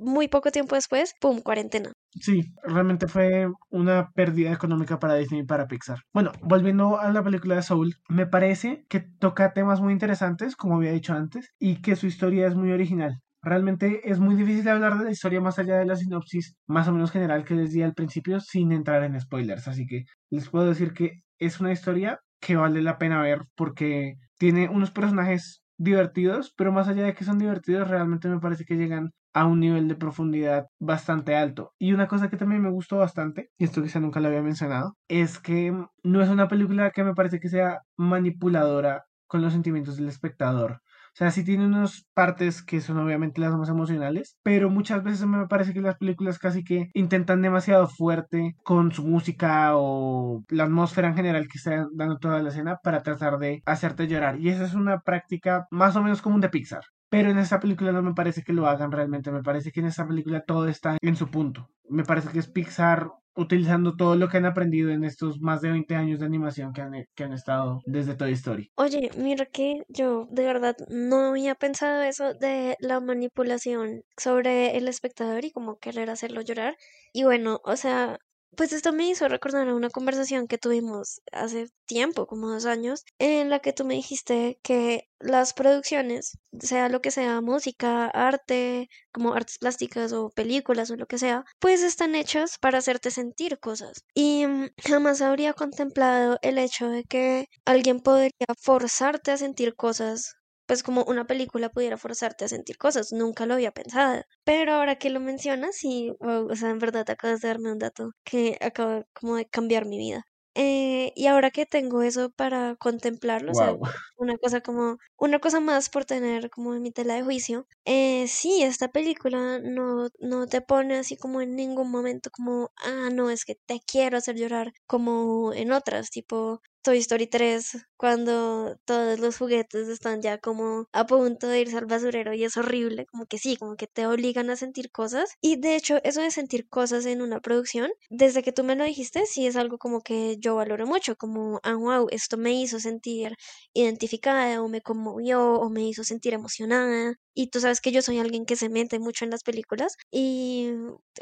muy 0.00 0.26
poco 0.28 0.50
tiempo 0.50 0.74
después, 0.74 1.14
¡pum!, 1.20 1.40
cuarentena. 1.40 1.92
Sí, 2.20 2.52
realmente 2.62 3.08
fue 3.08 3.48
una 3.70 4.10
pérdida 4.12 4.52
económica 4.52 4.98
para 5.00 5.14
Disney 5.16 5.40
y 5.40 5.44
para 5.44 5.66
Pixar. 5.66 5.98
Bueno, 6.12 6.32
volviendo 6.42 6.98
a 7.00 7.10
la 7.12 7.24
película 7.24 7.56
de 7.56 7.62
Soul, 7.62 7.96
me 8.08 8.26
parece 8.26 8.84
que 8.88 9.00
toca 9.00 9.52
temas 9.52 9.80
muy 9.80 9.92
interesantes, 9.92 10.54
como 10.56 10.76
había 10.76 10.92
dicho 10.92 11.12
antes, 11.12 11.50
y 11.58 11.82
que 11.82 11.96
su 11.96 12.06
historia 12.06 12.46
es 12.46 12.54
muy 12.54 12.70
original. 12.72 13.20
Realmente 13.44 14.10
es 14.10 14.18
muy 14.20 14.34
difícil 14.36 14.68
hablar 14.68 14.98
de 14.98 15.04
la 15.04 15.10
historia 15.10 15.40
más 15.40 15.58
allá 15.58 15.76
de 15.78 15.84
la 15.84 15.96
sinopsis 15.96 16.56
más 16.66 16.88
o 16.88 16.92
menos 16.92 17.10
general 17.12 17.44
que 17.44 17.54
les 17.54 17.72
di 17.72 17.82
al 17.82 17.94
principio 17.94 18.40
sin 18.40 18.72
entrar 18.72 19.02
en 19.04 19.20
spoilers. 19.20 19.68
Así 19.68 19.86
que 19.86 20.04
les 20.30 20.48
puedo 20.48 20.66
decir 20.66 20.92
que 20.92 21.22
es 21.38 21.60
una 21.60 21.72
historia 21.72 22.20
que 22.40 22.56
vale 22.56 22.82
la 22.82 22.98
pena 22.98 23.22
ver 23.22 23.42
porque 23.54 24.14
tiene 24.38 24.68
unos 24.68 24.90
personajes 24.90 25.62
divertidos, 25.76 26.52
pero 26.56 26.72
más 26.72 26.88
allá 26.88 27.04
de 27.04 27.14
que 27.14 27.24
son 27.24 27.38
divertidos, 27.38 27.88
realmente 27.88 28.28
me 28.28 28.40
parece 28.40 28.64
que 28.64 28.76
llegan 28.76 29.10
a 29.34 29.46
un 29.46 29.60
nivel 29.60 29.88
de 29.88 29.96
profundidad 29.96 30.66
bastante 30.78 31.34
alto. 31.36 31.72
Y 31.78 31.92
una 31.92 32.06
cosa 32.08 32.30
que 32.30 32.36
también 32.36 32.62
me 32.62 32.70
gustó 32.70 32.98
bastante, 32.98 33.50
y 33.58 33.64
esto 33.64 33.82
quizá 33.82 34.00
nunca 34.00 34.20
lo 34.20 34.28
había 34.28 34.42
mencionado, 34.42 34.96
es 35.08 35.38
que 35.40 35.72
no 36.04 36.22
es 36.22 36.28
una 36.28 36.48
película 36.48 36.92
que 36.92 37.04
me 37.04 37.14
parece 37.14 37.40
que 37.40 37.48
sea 37.48 37.80
manipuladora 37.96 39.04
con 39.26 39.42
los 39.42 39.52
sentimientos 39.52 39.96
del 39.96 40.08
espectador. 40.08 40.80
O 41.14 41.16
sea, 41.16 41.30
sí 41.30 41.44
tiene 41.44 41.64
unas 41.64 42.08
partes 42.12 42.60
que 42.60 42.80
son 42.80 42.98
obviamente 42.98 43.40
las 43.40 43.54
más 43.54 43.68
emocionales, 43.68 44.36
pero 44.42 44.68
muchas 44.68 45.04
veces 45.04 45.24
me 45.26 45.46
parece 45.46 45.72
que 45.72 45.80
las 45.80 45.96
películas 45.96 46.40
casi 46.40 46.64
que 46.64 46.88
intentan 46.92 47.40
demasiado 47.40 47.86
fuerte 47.86 48.56
con 48.64 48.90
su 48.90 49.04
música 49.06 49.76
o 49.76 50.42
la 50.48 50.64
atmósfera 50.64 51.06
en 51.06 51.14
general 51.14 51.46
que 51.46 51.58
está 51.58 51.86
dando 51.92 52.18
toda 52.18 52.42
la 52.42 52.48
escena 52.48 52.78
para 52.82 53.04
tratar 53.04 53.38
de 53.38 53.62
hacerte 53.64 54.08
llorar. 54.08 54.40
Y 54.40 54.48
esa 54.48 54.64
es 54.64 54.74
una 54.74 54.98
práctica 55.02 55.68
más 55.70 55.94
o 55.94 56.02
menos 56.02 56.20
común 56.20 56.40
de 56.40 56.48
Pixar. 56.48 56.82
Pero 57.10 57.30
en 57.30 57.38
esta 57.38 57.60
película 57.60 57.92
no 57.92 58.02
me 58.02 58.14
parece 58.14 58.42
que 58.42 58.52
lo 58.52 58.66
hagan 58.66 58.90
realmente, 58.90 59.30
me 59.30 59.44
parece 59.44 59.70
que 59.70 59.78
en 59.78 59.86
esta 59.86 60.08
película 60.08 60.42
todo 60.44 60.66
está 60.66 60.98
en 61.00 61.14
su 61.14 61.30
punto. 61.30 61.68
Me 61.88 62.02
parece 62.02 62.30
que 62.30 62.40
es 62.40 62.50
Pixar 62.50 63.08
utilizando 63.36 63.96
todo 63.96 64.16
lo 64.16 64.28
que 64.28 64.36
han 64.36 64.46
aprendido 64.46 64.90
en 64.90 65.04
estos 65.04 65.40
más 65.40 65.60
de 65.60 65.70
20 65.70 65.94
años 65.94 66.20
de 66.20 66.26
animación 66.26 66.72
que 66.72 66.82
han, 66.82 67.06
que 67.14 67.24
han 67.24 67.32
estado 67.32 67.82
desde 67.86 68.14
Toy 68.14 68.32
Story. 68.32 68.70
Oye, 68.76 69.10
mira 69.16 69.46
que 69.46 69.82
yo 69.88 70.26
de 70.30 70.44
verdad 70.44 70.76
no 70.88 71.30
había 71.30 71.54
pensado 71.54 72.02
eso 72.02 72.34
de 72.34 72.76
la 72.80 73.00
manipulación 73.00 74.02
sobre 74.16 74.76
el 74.76 74.88
espectador 74.88 75.44
y 75.44 75.50
como 75.50 75.78
querer 75.78 76.10
hacerlo 76.10 76.40
llorar. 76.40 76.76
Y 77.12 77.24
bueno, 77.24 77.60
o 77.64 77.76
sea, 77.76 78.18
pues 78.56 78.72
esto 78.72 78.92
me 78.92 79.08
hizo 79.08 79.28
recordar 79.28 79.72
una 79.72 79.90
conversación 79.90 80.46
que 80.46 80.58
tuvimos 80.58 81.20
hace 81.32 81.68
tiempo, 81.86 82.26
como 82.26 82.50
dos 82.50 82.66
años, 82.66 83.04
en 83.18 83.50
la 83.50 83.60
que 83.60 83.72
tú 83.72 83.84
me 83.84 83.94
dijiste 83.94 84.58
que 84.62 85.08
las 85.20 85.54
producciones, 85.54 86.38
sea 86.60 86.88
lo 86.88 87.00
que 87.00 87.10
sea, 87.10 87.40
música, 87.40 88.06
arte, 88.06 88.88
como 89.12 89.34
artes 89.34 89.58
plásticas 89.58 90.12
o 90.12 90.30
películas 90.30 90.90
o 90.90 90.96
lo 90.96 91.06
que 91.06 91.18
sea, 91.18 91.44
pues 91.60 91.82
están 91.82 92.14
hechas 92.14 92.58
para 92.58 92.78
hacerte 92.78 93.10
sentir 93.10 93.58
cosas. 93.58 94.04
Y 94.14 94.46
mm, 94.46 94.70
jamás 94.86 95.20
habría 95.22 95.52
contemplado 95.54 96.38
el 96.42 96.58
hecho 96.58 96.88
de 96.88 97.04
que 97.04 97.46
alguien 97.64 98.00
podría 98.00 98.30
forzarte 98.60 99.32
a 99.32 99.36
sentir 99.36 99.74
cosas 99.76 100.34
pues 100.66 100.82
como 100.82 101.04
una 101.04 101.26
película 101.26 101.70
pudiera 101.70 101.98
forzarte 101.98 102.44
a 102.44 102.48
sentir 102.48 102.78
cosas, 102.78 103.12
nunca 103.12 103.46
lo 103.46 103.54
había 103.54 103.72
pensado. 103.72 104.22
Pero 104.44 104.74
ahora 104.74 104.96
que 104.96 105.10
lo 105.10 105.20
mencionas, 105.20 105.76
sí, 105.76 106.12
o 106.20 106.54
sea, 106.56 106.70
en 106.70 106.78
verdad 106.78 107.08
acabas 107.10 107.40
de 107.40 107.48
darme 107.48 107.72
un 107.72 107.78
dato 107.78 108.12
que 108.24 108.58
acaba 108.60 109.04
como 109.14 109.36
de 109.36 109.46
cambiar 109.46 109.86
mi 109.86 109.98
vida. 109.98 110.24
Eh, 110.56 111.12
y 111.16 111.26
ahora 111.26 111.50
que 111.50 111.66
tengo 111.66 112.02
eso 112.02 112.30
para 112.30 112.76
contemplarlo, 112.76 113.50
o 113.52 113.54
sea, 113.54 113.74
una 114.16 114.36
cosa 114.38 114.60
como, 114.60 114.98
una 115.18 115.40
cosa 115.40 115.58
más 115.60 115.88
por 115.90 116.04
tener 116.04 116.48
como 116.50 116.74
en 116.74 116.82
mi 116.82 116.92
tela 116.92 117.14
de 117.14 117.24
juicio, 117.24 117.66
eh, 117.84 118.28
sí, 118.28 118.62
esta 118.62 118.88
película 118.92 119.58
no, 119.60 120.08
no 120.20 120.46
te 120.46 120.60
pone 120.60 120.96
así 120.96 121.16
como 121.16 121.40
en 121.40 121.56
ningún 121.56 121.90
momento 121.90 122.30
como, 122.30 122.70
ah, 122.84 123.08
no, 123.12 123.30
es 123.30 123.44
que 123.44 123.56
te 123.66 123.80
quiero 123.84 124.16
hacer 124.18 124.36
llorar 124.36 124.72
como 124.86 125.52
en 125.52 125.72
otras, 125.72 126.10
tipo, 126.10 126.60
Toy 126.84 126.98
Story 126.98 127.26
3, 127.26 127.78
cuando 127.96 128.76
todos 128.84 129.18
los 129.18 129.38
juguetes 129.38 129.88
están 129.88 130.20
ya 130.22 130.38
como 130.38 130.86
a 130.92 131.04
punto 131.06 131.48
de 131.48 131.60
irse 131.62 131.78
al 131.78 131.86
basurero 131.86 132.32
y 132.34 132.44
es 132.44 132.56
horrible, 132.56 133.06
como 133.06 133.26
que 133.26 133.38
sí, 133.38 133.56
como 133.56 133.74
que 133.76 133.86
te 133.88 134.06
obligan 134.06 134.50
a 134.50 134.56
sentir 134.56 134.90
cosas. 134.92 135.30
Y 135.40 135.56
de 135.56 135.74
hecho, 135.76 135.98
eso 136.04 136.20
de 136.20 136.30
sentir 136.30 136.68
cosas 136.68 137.06
en 137.06 137.22
una 137.22 137.40
producción, 137.40 137.90
desde 138.10 138.42
que 138.42 138.52
tú 138.52 138.62
me 138.64 138.76
lo 138.76 138.84
dijiste, 138.84 139.26
sí 139.26 139.46
es 139.46 139.56
algo 139.56 139.78
como 139.78 140.02
que 140.02 140.36
yo 140.38 140.54
valoro 140.56 140.86
mucho, 140.86 141.16
como, 141.16 141.58
ah, 141.64 141.74
wow, 141.74 142.06
esto 142.10 142.36
me 142.36 142.52
hizo 142.52 142.78
sentir 142.78 143.34
identificada 143.72 144.62
o 144.62 144.68
me 144.68 144.82
conmovió 144.82 145.54
o 145.54 145.70
me 145.70 145.88
hizo 145.88 146.04
sentir 146.04 146.34
emocionada. 146.34 147.14
Y 147.34 147.48
tú 147.48 147.60
sabes 147.60 147.80
que 147.80 147.92
yo 147.92 148.02
soy 148.02 148.18
alguien 148.18 148.46
que 148.46 148.56
se 148.56 148.68
mete 148.68 148.98
mucho 148.98 149.24
en 149.24 149.30
las 149.30 149.42
películas 149.42 149.96
y, 150.10 150.70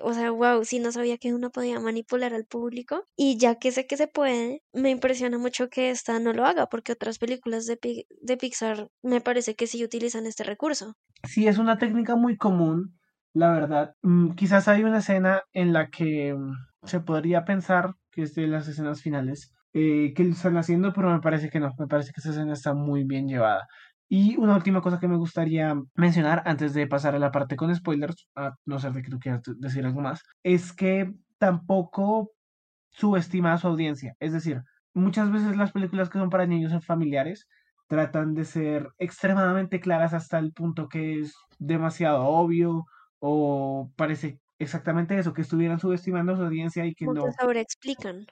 o 0.02 0.12
sea, 0.14 0.30
wow, 0.30 0.64
sí 0.64 0.78
no 0.78 0.92
sabía 0.92 1.18
que 1.18 1.34
uno 1.34 1.50
podía 1.50 1.80
manipular 1.80 2.34
al 2.34 2.44
público 2.44 3.04
y 3.16 3.38
ya 3.38 3.56
que 3.56 3.72
sé 3.72 3.86
que 3.86 3.96
se 3.96 4.08
puede, 4.08 4.62
me 4.72 4.90
impresiona 4.90 5.38
mucho 5.38 5.68
que 5.68 5.90
esta 5.90 6.18
no 6.20 6.32
lo 6.32 6.44
haga 6.44 6.66
porque 6.66 6.92
otras 6.92 7.18
películas 7.18 7.66
de, 7.66 7.78
de 8.20 8.36
Pixar 8.36 8.88
me 9.02 9.20
parece 9.20 9.54
que 9.54 9.66
sí 9.66 9.82
utilizan 9.84 10.26
este 10.26 10.44
recurso. 10.44 10.94
Sí, 11.24 11.46
es 11.46 11.58
una 11.58 11.78
técnica 11.78 12.16
muy 12.16 12.36
común, 12.36 12.98
la 13.32 13.52
verdad. 13.52 13.94
Mm, 14.02 14.34
quizás 14.34 14.68
hay 14.68 14.84
una 14.84 14.98
escena 14.98 15.42
en 15.52 15.72
la 15.72 15.88
que 15.88 16.36
se 16.84 17.00
podría 17.00 17.44
pensar 17.44 17.94
que 18.10 18.22
es 18.22 18.34
de 18.34 18.46
las 18.46 18.68
escenas 18.68 19.00
finales, 19.02 19.54
eh, 19.72 20.12
que 20.14 20.24
lo 20.24 20.32
están 20.32 20.56
haciendo, 20.56 20.92
pero 20.92 21.10
me 21.10 21.20
parece 21.20 21.48
que 21.48 21.60
no, 21.60 21.72
me 21.78 21.86
parece 21.86 22.12
que 22.12 22.20
esa 22.20 22.30
escena 22.30 22.52
está 22.52 22.74
muy 22.74 23.04
bien 23.04 23.28
llevada. 23.28 23.66
Y 24.14 24.36
una 24.36 24.54
última 24.54 24.82
cosa 24.82 25.00
que 25.00 25.08
me 25.08 25.16
gustaría 25.16 25.74
mencionar 25.94 26.42
antes 26.44 26.74
de 26.74 26.86
pasar 26.86 27.14
a 27.14 27.18
la 27.18 27.30
parte 27.30 27.56
con 27.56 27.74
spoilers, 27.74 28.28
a 28.36 28.54
no 28.66 28.78
ser 28.78 28.92
de 28.92 29.00
que 29.00 29.08
tú 29.08 29.18
quieras 29.18 29.40
decir 29.56 29.86
algo 29.86 30.02
más, 30.02 30.22
es 30.42 30.74
que 30.74 31.14
tampoco 31.38 32.30
subestima 32.90 33.54
a 33.54 33.56
su 33.56 33.68
audiencia. 33.68 34.14
Es 34.20 34.34
decir, 34.34 34.60
muchas 34.92 35.32
veces 35.32 35.56
las 35.56 35.72
películas 35.72 36.10
que 36.10 36.18
son 36.18 36.28
para 36.28 36.44
niños 36.44 36.74
familiares 36.84 37.48
tratan 37.88 38.34
de 38.34 38.44
ser 38.44 38.90
extremadamente 38.98 39.80
claras 39.80 40.12
hasta 40.12 40.38
el 40.38 40.52
punto 40.52 40.90
que 40.90 41.20
es 41.20 41.34
demasiado 41.58 42.22
obvio 42.22 42.84
o 43.18 43.90
parece 43.96 44.40
exactamente 44.58 45.18
eso, 45.18 45.32
que 45.32 45.40
estuvieran 45.40 45.80
subestimando 45.80 46.34
a 46.34 46.36
su 46.36 46.42
audiencia 46.42 46.84
y 46.84 46.94
que 46.94 47.06
no... 47.06 47.24
sobreexplican. 47.40 48.26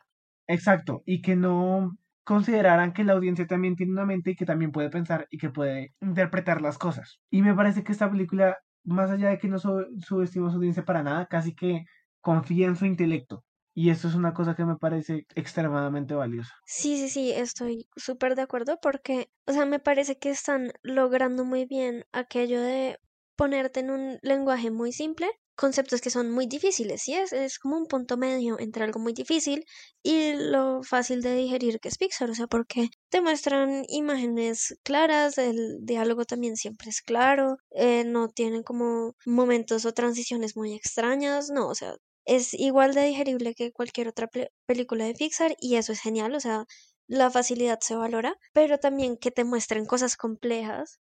Exacto, 0.47 1.03
y 1.07 1.23
que 1.23 1.37
no 1.37 1.97
consideraran 2.31 2.93
que 2.93 3.03
la 3.03 3.15
audiencia 3.15 3.45
también 3.49 3.75
tiene 3.75 3.91
una 3.91 4.07
mente 4.07 4.31
y 4.31 4.37
que 4.37 4.47
también 4.47 4.71
puede 4.71 4.89
pensar 4.89 5.27
y 5.33 5.39
que 5.39 5.51
puede 5.51 5.97
interpretar 6.01 6.63
las 6.63 6.79
cosas. 6.79 7.19
Y 7.29 7.43
me 7.43 7.57
parece 7.57 7.83
que 7.83 7.91
esta 7.91 8.09
película, 8.09 8.57
más 8.85 9.11
allá 9.11 9.31
de 9.31 9.39
que 9.39 9.49
no 9.49 9.59
subestima 9.59 10.47
a 10.47 10.51
su 10.53 10.59
audiencia 10.59 10.85
para 10.85 11.03
nada, 11.03 11.27
casi 11.27 11.57
que 11.57 11.87
confía 12.21 12.69
en 12.69 12.77
su 12.77 12.87
intelecto. 12.87 13.43
Y 13.75 13.91
esto 13.91 14.07
es 14.07 14.15
una 14.15 14.33
cosa 14.33 14.55
que 14.55 14.65
me 14.65 14.77
parece 14.77 15.27
extremadamente 15.35 16.15
valiosa. 16.15 16.55
Sí, 16.67 16.99
sí, 16.99 17.09
sí, 17.09 17.33
estoy 17.33 17.89
súper 17.97 18.37
de 18.37 18.43
acuerdo 18.43 18.79
porque, 18.81 19.29
o 19.49 19.53
sea, 19.53 19.67
me 19.67 19.81
parece 19.81 20.17
que 20.17 20.31
están 20.31 20.71
logrando 20.83 21.45
muy 21.45 21.65
bien 21.65 22.05
aquello 22.13 22.63
de 22.63 23.01
ponerte 23.35 23.81
en 23.81 23.91
un 23.91 24.19
lenguaje 24.23 24.71
muy 24.71 24.93
simple 24.93 25.27
conceptos 25.61 26.00
que 26.00 26.09
son 26.11 26.31
muy 26.31 26.47
difíciles, 26.47 27.02
¿sí? 27.02 27.12
Es, 27.14 27.33
es 27.35 27.59
como 27.59 27.76
un 27.76 27.87
punto 27.87 28.17
medio 28.17 28.59
entre 28.59 28.83
algo 28.83 28.99
muy 28.99 29.12
difícil 29.12 29.64
y 30.02 30.33
lo 30.33 30.83
fácil 30.83 31.21
de 31.21 31.37
digerir 31.37 31.81
que 31.81 31.88
es 31.90 31.99
Pixar, 31.99 32.31
o 32.31 32.35
sea, 32.35 32.47
porque 32.47 32.88
te 33.11 33.21
muestran 33.21 33.85
imágenes 33.88 34.75
claras, 34.83 35.37
el 35.37 35.79
diálogo 35.83 36.25
también 36.25 36.57
siempre 36.57 36.88
es 36.88 37.02
claro, 37.02 37.59
eh, 37.73 38.05
no 38.05 38.29
tienen 38.29 38.62
como 38.62 39.14
momentos 39.26 39.85
o 39.85 39.93
transiciones 39.93 40.57
muy 40.57 40.73
extrañas, 40.73 41.50
no, 41.50 41.69
o 41.69 41.75
sea, 41.75 41.95
es 42.25 42.55
igual 42.55 42.95
de 42.95 43.05
digerible 43.05 43.55
que 43.55 43.71
cualquier 43.71 44.09
otra 44.09 44.29
película 44.67 45.05
de 45.05 45.14
Pixar 45.14 45.55
y 45.61 45.76
eso 45.76 45.93
es 45.93 46.00
genial, 46.00 46.35
o 46.35 46.40
sea, 46.40 46.64
la 47.07 47.31
facilidad 47.31 47.81
se 47.81 47.97
valora, 47.97 48.35
pero 48.55 48.79
también 48.79 49.19
que 49.19 49.31
te 49.31 49.45
muestren 49.45 49.85
cosas 49.85 50.17
complejas 50.17 51.00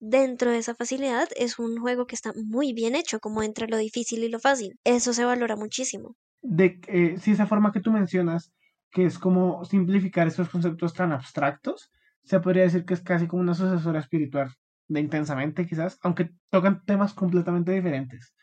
dentro 0.00 0.50
de 0.50 0.58
esa 0.58 0.74
facilidad 0.74 1.28
es 1.36 1.58
un 1.58 1.78
juego 1.78 2.06
que 2.06 2.14
está 2.14 2.32
muy 2.34 2.72
bien 2.72 2.94
hecho, 2.96 3.20
como 3.20 3.42
entre 3.42 3.68
lo 3.68 3.76
difícil 3.76 4.24
y 4.24 4.28
lo 4.28 4.40
fácil. 4.40 4.78
Eso 4.84 5.12
se 5.12 5.24
valora 5.24 5.56
muchísimo. 5.56 6.16
De 6.42 6.80
eh, 6.88 7.16
si 7.20 7.32
esa 7.32 7.46
forma 7.46 7.70
que 7.70 7.80
tú 7.80 7.92
mencionas, 7.92 8.52
que 8.90 9.04
es 9.04 9.18
como 9.18 9.64
simplificar 9.64 10.26
estos 10.26 10.48
conceptos 10.48 10.94
tan 10.94 11.12
abstractos, 11.12 11.90
se 12.24 12.40
podría 12.40 12.64
decir 12.64 12.84
que 12.84 12.94
es 12.94 13.02
casi 13.02 13.26
como 13.26 13.42
una 13.42 13.54
sucesora 13.54 14.00
espiritual 14.00 14.54
de 14.88 15.00
intensamente, 15.00 15.66
quizás, 15.66 15.98
aunque 16.02 16.30
tocan 16.50 16.84
temas 16.84 17.14
completamente 17.14 17.72
diferentes. 17.72 18.34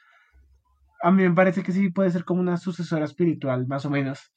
A 1.02 1.12
mí 1.12 1.24
me 1.24 1.36
parece 1.36 1.62
que 1.62 1.74
sí 1.74 1.90
puede 1.90 2.10
ser 2.10 2.24
como 2.24 2.40
una 2.40 2.58
sucesora 2.58 3.06
espiritual, 3.06 3.68
más 3.68 3.86
o 3.86 3.90
menos. 3.90 4.32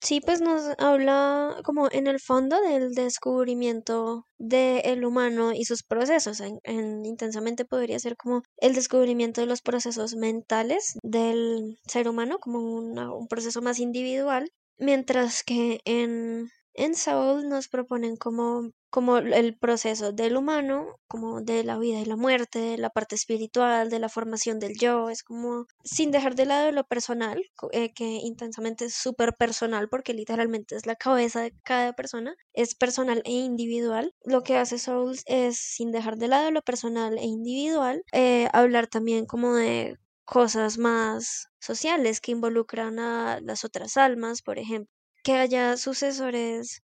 Sí, 0.00 0.20
pues 0.20 0.40
nos 0.40 0.62
habla 0.78 1.56
como 1.64 1.88
en 1.90 2.06
el 2.06 2.20
fondo 2.20 2.60
del 2.60 2.94
descubrimiento 2.94 4.26
del 4.38 5.04
humano 5.04 5.52
y 5.52 5.64
sus 5.64 5.82
procesos. 5.82 6.40
En, 6.40 7.04
intensamente 7.04 7.64
podría 7.64 7.98
ser 7.98 8.16
como 8.16 8.42
el 8.58 8.74
descubrimiento 8.74 9.40
de 9.40 9.48
los 9.48 9.60
procesos 9.60 10.14
mentales 10.14 10.94
del 11.02 11.78
ser 11.86 12.08
humano, 12.08 12.38
como 12.38 12.60
un 12.60 13.26
proceso 13.28 13.60
más 13.60 13.80
individual, 13.80 14.48
mientras 14.78 15.42
que 15.42 15.80
en 15.84 16.48
en 16.78 16.94
Soul 16.94 17.48
nos 17.48 17.68
proponen 17.68 18.16
como, 18.16 18.70
como 18.90 19.18
el 19.18 19.58
proceso 19.58 20.12
del 20.12 20.36
humano, 20.36 20.96
como 21.08 21.40
de 21.40 21.64
la 21.64 21.76
vida 21.76 21.98
y 22.00 22.04
la 22.04 22.16
muerte, 22.16 22.78
la 22.78 22.90
parte 22.90 23.16
espiritual, 23.16 23.90
de 23.90 23.98
la 23.98 24.08
formación 24.08 24.60
del 24.60 24.78
yo, 24.78 25.10
es 25.10 25.22
como 25.24 25.66
sin 25.82 26.10
dejar 26.12 26.36
de 26.36 26.46
lado 26.46 26.70
lo 26.72 26.84
personal, 26.84 27.42
eh, 27.72 27.92
que 27.92 28.04
intensamente 28.22 28.86
es 28.86 28.94
súper 28.94 29.34
personal 29.36 29.88
porque 29.88 30.14
literalmente 30.14 30.76
es 30.76 30.86
la 30.86 30.94
cabeza 30.96 31.42
de 31.42 31.52
cada 31.64 31.92
persona, 31.94 32.34
es 32.52 32.74
personal 32.76 33.22
e 33.24 33.32
individual. 33.32 34.14
Lo 34.24 34.42
que 34.42 34.56
hace 34.56 34.78
Soul 34.78 35.18
es 35.26 35.58
sin 35.58 35.90
dejar 35.90 36.16
de 36.16 36.28
lado 36.28 36.50
lo 36.52 36.62
personal 36.62 37.18
e 37.18 37.24
individual, 37.26 38.04
eh, 38.12 38.48
hablar 38.52 38.86
también 38.86 39.26
como 39.26 39.54
de 39.54 39.96
cosas 40.24 40.78
más 40.78 41.48
sociales 41.60 42.20
que 42.20 42.32
involucran 42.32 42.98
a 43.00 43.40
las 43.40 43.64
otras 43.64 43.96
almas, 43.96 44.42
por 44.42 44.58
ejemplo 44.58 44.97
que 45.28 45.34
haya 45.34 45.76
sucesores, 45.76 46.82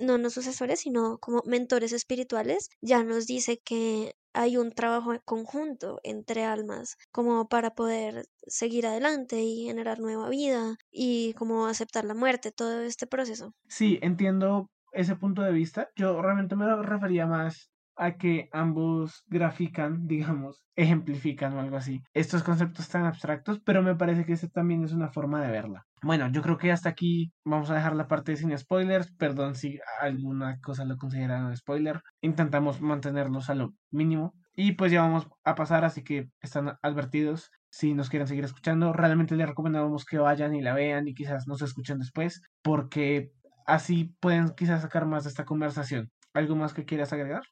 no, 0.00 0.18
no 0.18 0.28
sucesores, 0.28 0.80
sino 0.80 1.18
como 1.18 1.42
mentores 1.46 1.92
espirituales, 1.92 2.68
ya 2.80 3.04
nos 3.04 3.28
dice 3.28 3.60
que 3.64 4.16
hay 4.32 4.56
un 4.56 4.72
trabajo 4.72 5.12
conjunto 5.24 6.00
entre 6.02 6.42
almas 6.42 6.96
como 7.12 7.46
para 7.46 7.70
poder 7.76 8.24
seguir 8.48 8.88
adelante 8.88 9.42
y 9.42 9.66
generar 9.66 10.00
nueva 10.00 10.28
vida 10.28 10.74
y 10.90 11.34
como 11.34 11.66
aceptar 11.66 12.04
la 12.04 12.14
muerte, 12.14 12.50
todo 12.50 12.82
este 12.82 13.06
proceso. 13.06 13.52
Sí, 13.68 14.00
entiendo 14.02 14.72
ese 14.90 15.14
punto 15.14 15.42
de 15.42 15.52
vista. 15.52 15.88
Yo 15.94 16.20
realmente 16.20 16.56
me 16.56 16.74
refería 16.82 17.28
más 17.28 17.70
a 17.96 18.16
que 18.16 18.48
ambos 18.52 19.24
grafican, 19.26 20.06
digamos, 20.06 20.64
ejemplifican 20.76 21.54
o 21.54 21.60
algo 21.60 21.76
así, 21.76 22.02
estos 22.12 22.42
conceptos 22.42 22.88
tan 22.88 23.04
abstractos, 23.04 23.60
pero 23.64 23.82
me 23.82 23.94
parece 23.94 24.24
que 24.24 24.32
esta 24.32 24.48
también 24.48 24.84
es 24.84 24.92
una 24.92 25.10
forma 25.10 25.40
de 25.40 25.50
verla. 25.50 25.86
Bueno, 26.02 26.28
yo 26.30 26.42
creo 26.42 26.58
que 26.58 26.72
hasta 26.72 26.90
aquí 26.90 27.32
vamos 27.44 27.70
a 27.70 27.74
dejar 27.74 27.96
la 27.96 28.08
parte 28.08 28.36
sin 28.36 28.56
spoilers, 28.56 29.12
perdón 29.16 29.54
si 29.54 29.78
alguna 30.00 30.58
cosa 30.60 30.84
lo 30.84 30.96
consideran 30.96 31.56
spoiler, 31.56 32.02
intentamos 32.20 32.80
mantenerlos 32.80 33.48
a 33.48 33.54
lo 33.54 33.74
mínimo 33.90 34.34
y 34.54 34.72
pues 34.72 34.92
ya 34.92 35.02
vamos 35.02 35.28
a 35.44 35.54
pasar, 35.54 35.84
así 35.84 36.04
que 36.04 36.28
están 36.40 36.76
advertidos 36.82 37.50
si 37.70 37.92
nos 37.92 38.08
quieren 38.08 38.28
seguir 38.28 38.44
escuchando, 38.44 38.92
realmente 38.92 39.34
les 39.34 39.48
recomendamos 39.48 40.04
que 40.04 40.18
vayan 40.18 40.54
y 40.54 40.62
la 40.62 40.74
vean 40.74 41.08
y 41.08 41.14
quizás 41.14 41.48
nos 41.48 41.60
escuchen 41.60 41.98
después, 41.98 42.40
porque 42.62 43.32
así 43.66 44.14
pueden 44.20 44.50
quizás 44.50 44.82
sacar 44.82 45.06
más 45.06 45.24
de 45.24 45.30
esta 45.30 45.44
conversación. 45.44 46.08
¿Algo 46.34 46.54
más 46.54 46.72
que 46.72 46.84
quieras 46.84 47.12
agregar? 47.12 47.42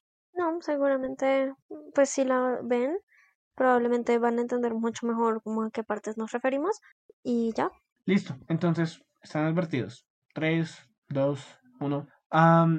Seguramente, 0.63 1.53
pues 1.93 2.11
si 2.11 2.25
la 2.25 2.61
ven, 2.63 2.97
probablemente 3.57 4.19
van 4.19 4.39
a 4.39 4.43
entender 4.43 4.75
mucho 4.75 5.07
mejor 5.07 5.43
cómo 5.43 5.65
a 5.65 5.71
qué 5.71 5.83
partes 5.83 6.17
nos 6.17 6.31
referimos 6.31 6.81
y 7.25 7.53
ya. 7.53 7.71
Listo, 8.07 8.37
entonces 8.49 9.03
están 9.23 9.45
advertidos. 9.45 10.07
3, 10.35 10.89
2, 11.09 11.45
1. 11.81 12.07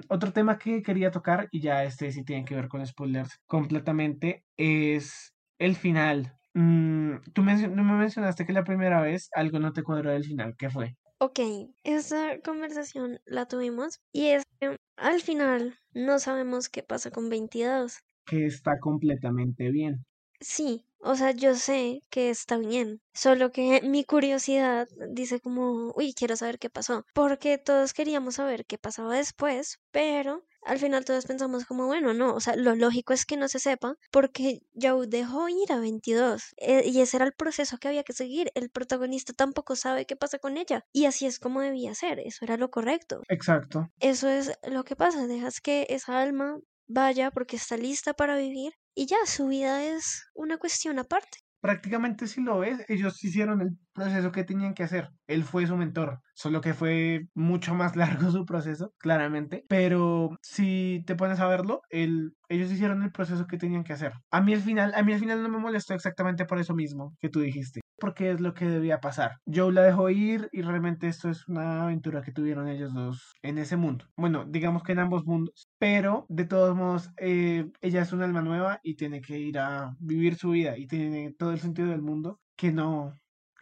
otro 0.10 0.32
tema 0.32 0.58
que 0.58 0.82
quería 0.82 1.12
tocar, 1.12 1.50
y 1.52 1.60
ya 1.60 1.84
este 1.84 2.12
sí 2.12 2.24
tiene 2.24 2.46
que 2.46 2.56
ver 2.56 2.70
con 2.70 2.86
spoilers 2.86 3.40
completamente, 3.46 4.46
es 4.58 5.36
el 5.60 5.75
final. 5.75 6.38
Mm, 6.54 7.18
tú 7.34 7.44
me 7.44 7.56
mencionaste 7.68 8.46
que 8.46 8.54
la 8.54 8.63
primera 8.63 9.02
vez 9.02 9.30
algo 9.36 9.60
no 9.60 9.74
te 9.74 9.84
cuadró 9.84 10.12
del 10.12 10.24
final. 10.24 10.56
¿Qué 10.58 10.70
fue? 10.70 10.96
Ok, 11.25 11.39
esa 11.86 12.42
conversación 12.42 13.22
la 13.24 13.48
tuvimos 13.48 14.01
y 14.12 14.27
es 14.27 14.44
que 14.60 14.75
al 14.98 15.22
final 15.22 15.80
no 15.94 16.20
sabemos 16.20 16.68
qué 16.68 16.84
pasa 16.84 17.12
con 17.12 17.30
22. 17.30 18.00
Que 18.25 18.46
está 18.46 18.77
completamente 18.77 19.72
bien. 19.72 20.06
Sí, 20.42 20.84
O 21.05 21.15
sea, 21.15 21.31
yo 21.31 21.53
sé 21.55 22.01
que 22.10 22.29
está 22.29 22.57
bien, 22.57 23.01
solo 23.13 23.51
que 23.51 23.81
mi 23.83 24.05
curiosidad 24.05 24.88
dice 25.10 25.41
como, 25.41 25.91
uy, 25.98 26.13
quiero 26.13 26.38
saber 26.38 26.60
qué 26.60 26.69
pasó, 26.69 27.05
porque 27.13 27.57
todos 27.57 27.93
queríamos 27.93 28.36
saber 28.36 28.65
qué 28.65 28.77
pasaba 28.77 29.13
después, 29.15 29.79
pero 29.91 30.45
al 30.65 30.79
final 30.79 31.03
todos 31.03 31.25
pensamos 31.25 31.65
como, 31.65 31.88
bueno, 31.88 32.13
no, 32.13 32.33
o 32.33 32.39
sea, 32.39 32.55
lo 32.55 32.74
lógico 32.75 33.12
es 33.12 33.25
que 33.25 33.36
no 33.36 33.50
se 33.50 33.60
sepa 33.60 33.95
porque 34.12 34.62
Joe 34.81 35.07
dejó 35.07 35.50
ir 35.50 35.74
a 35.74 35.79
22 35.79 36.53
eh, 36.55 36.83
y 36.86 37.01
ese 37.01 37.17
era 37.17 37.25
el 37.25 37.33
proceso 37.33 37.77
que 37.79 37.89
había 37.89 38.03
que 38.03 38.13
seguir. 38.13 38.50
El 38.55 38.69
protagonista 38.69 39.33
tampoco 39.33 39.75
sabe 39.75 40.05
qué 40.05 40.15
pasa 40.15 40.39
con 40.39 40.55
ella 40.55 40.86
y 40.93 41.03
así 41.03 41.25
es 41.25 41.38
como 41.38 41.60
debía 41.60 41.93
ser, 41.95 42.19
eso 42.19 42.45
era 42.45 42.55
lo 42.55 42.72
correcto. 42.72 43.24
Exacto. 43.27 43.89
Eso 44.00 44.29
es 44.29 44.53
lo 44.65 44.86
que 44.86 44.95
pasa, 44.95 45.27
dejas 45.27 45.60
que 45.60 45.86
esa 45.89 46.22
alma 46.22 46.60
vaya 46.88 47.31
porque 47.31 47.57
está 47.57 47.75
lista 47.75 48.13
para 48.13 48.38
vivir 48.38 48.74
y 48.96 49.08
ya 49.08 49.18
su 49.26 49.48
vida 49.48 49.84
es 49.84 50.26
una 50.34 50.58
cuestión 50.58 51.00
aparte. 51.00 51.40
Prácticamente 51.62 52.28
si 52.28 52.42
lo 52.42 52.60
ves, 52.60 52.84
ellos 52.90 53.24
hicieron 53.24 53.62
el 53.62 53.78
proceso 53.94 54.34
que 54.34 54.44
tenían 54.44 54.74
que 54.74 54.84
hacer. 54.84 55.10
Él 55.28 55.46
fue 55.46 55.66
su 55.66 55.78
mentor, 55.78 56.20
solo 56.34 56.60
que 56.60 56.74
fue 56.74 57.28
mucho 57.34 57.74
más 57.74 57.96
largo 58.28 58.32
su 58.32 58.46
proceso, 58.46 58.94
claramente. 58.98 59.64
Pero 59.70 60.32
si 60.42 61.04
te 61.08 61.16
pones 61.16 61.40
a 61.40 61.48
verlo, 61.48 61.82
el, 61.90 62.34
ellos 62.50 62.72
hicieron 62.72 63.02
el 63.04 63.12
proceso 63.12 63.48
que 63.48 63.58
tenían 63.58 63.86
que 63.86 63.94
hacer. 63.94 64.12
A 64.30 64.42
mí 64.42 64.54
al 64.54 64.62
final, 64.62 64.94
a 64.94 65.04
mí 65.04 65.14
al 65.14 65.20
final 65.20 65.42
no 65.42 65.50
me 65.50 65.60
molestó 65.60 65.94
exactamente 65.94 66.46
por 66.46 66.60
eso 66.60 66.76
mismo 66.76 67.16
que 67.20 67.30
tú 67.30 67.40
dijiste 67.40 67.83
porque 68.03 68.31
es 68.31 68.41
lo 68.41 68.53
que 68.53 68.65
debía 68.65 69.00
pasar. 69.00 69.38
Joe 69.45 69.72
la 69.72 69.83
dejó 69.83 70.10
ir 70.10 70.50
y 70.51 70.62
realmente 70.62 71.07
esto 71.07 71.29
es 71.29 71.48
una 71.48 71.83
aventura 71.83 72.22
que 72.22 72.33
tuvieron 72.33 72.67
ellos 72.67 72.93
dos 72.93 73.31
en 73.41 73.57
ese 73.57 73.77
mundo. 73.77 74.03
Bueno, 74.17 74.43
digamos 74.45 74.83
que 74.83 74.91
en 74.91 75.00
ambos 75.00 75.25
mundos, 75.25 75.69
pero 75.79 76.25
de 76.27 76.43
todos 76.43 76.75
modos 76.75 77.12
eh, 77.15 77.72
ella 77.79 78.01
es 78.01 78.12
un 78.12 78.22
alma 78.22 78.41
nueva 78.41 78.81
y 78.83 78.95
tiene 78.95 79.22
que 79.22 79.39
ir 79.39 79.57
a 79.57 79.95
vivir 80.00 80.36
su 80.36 80.50
vida 80.50 80.77
y 80.77 80.86
tiene 80.86 81.31
todo 81.31 81.53
el 81.53 81.62
sentido 81.62 81.91
del 81.91 82.01
mundo 82.01 82.41
que 82.57 82.74
no 82.74 83.13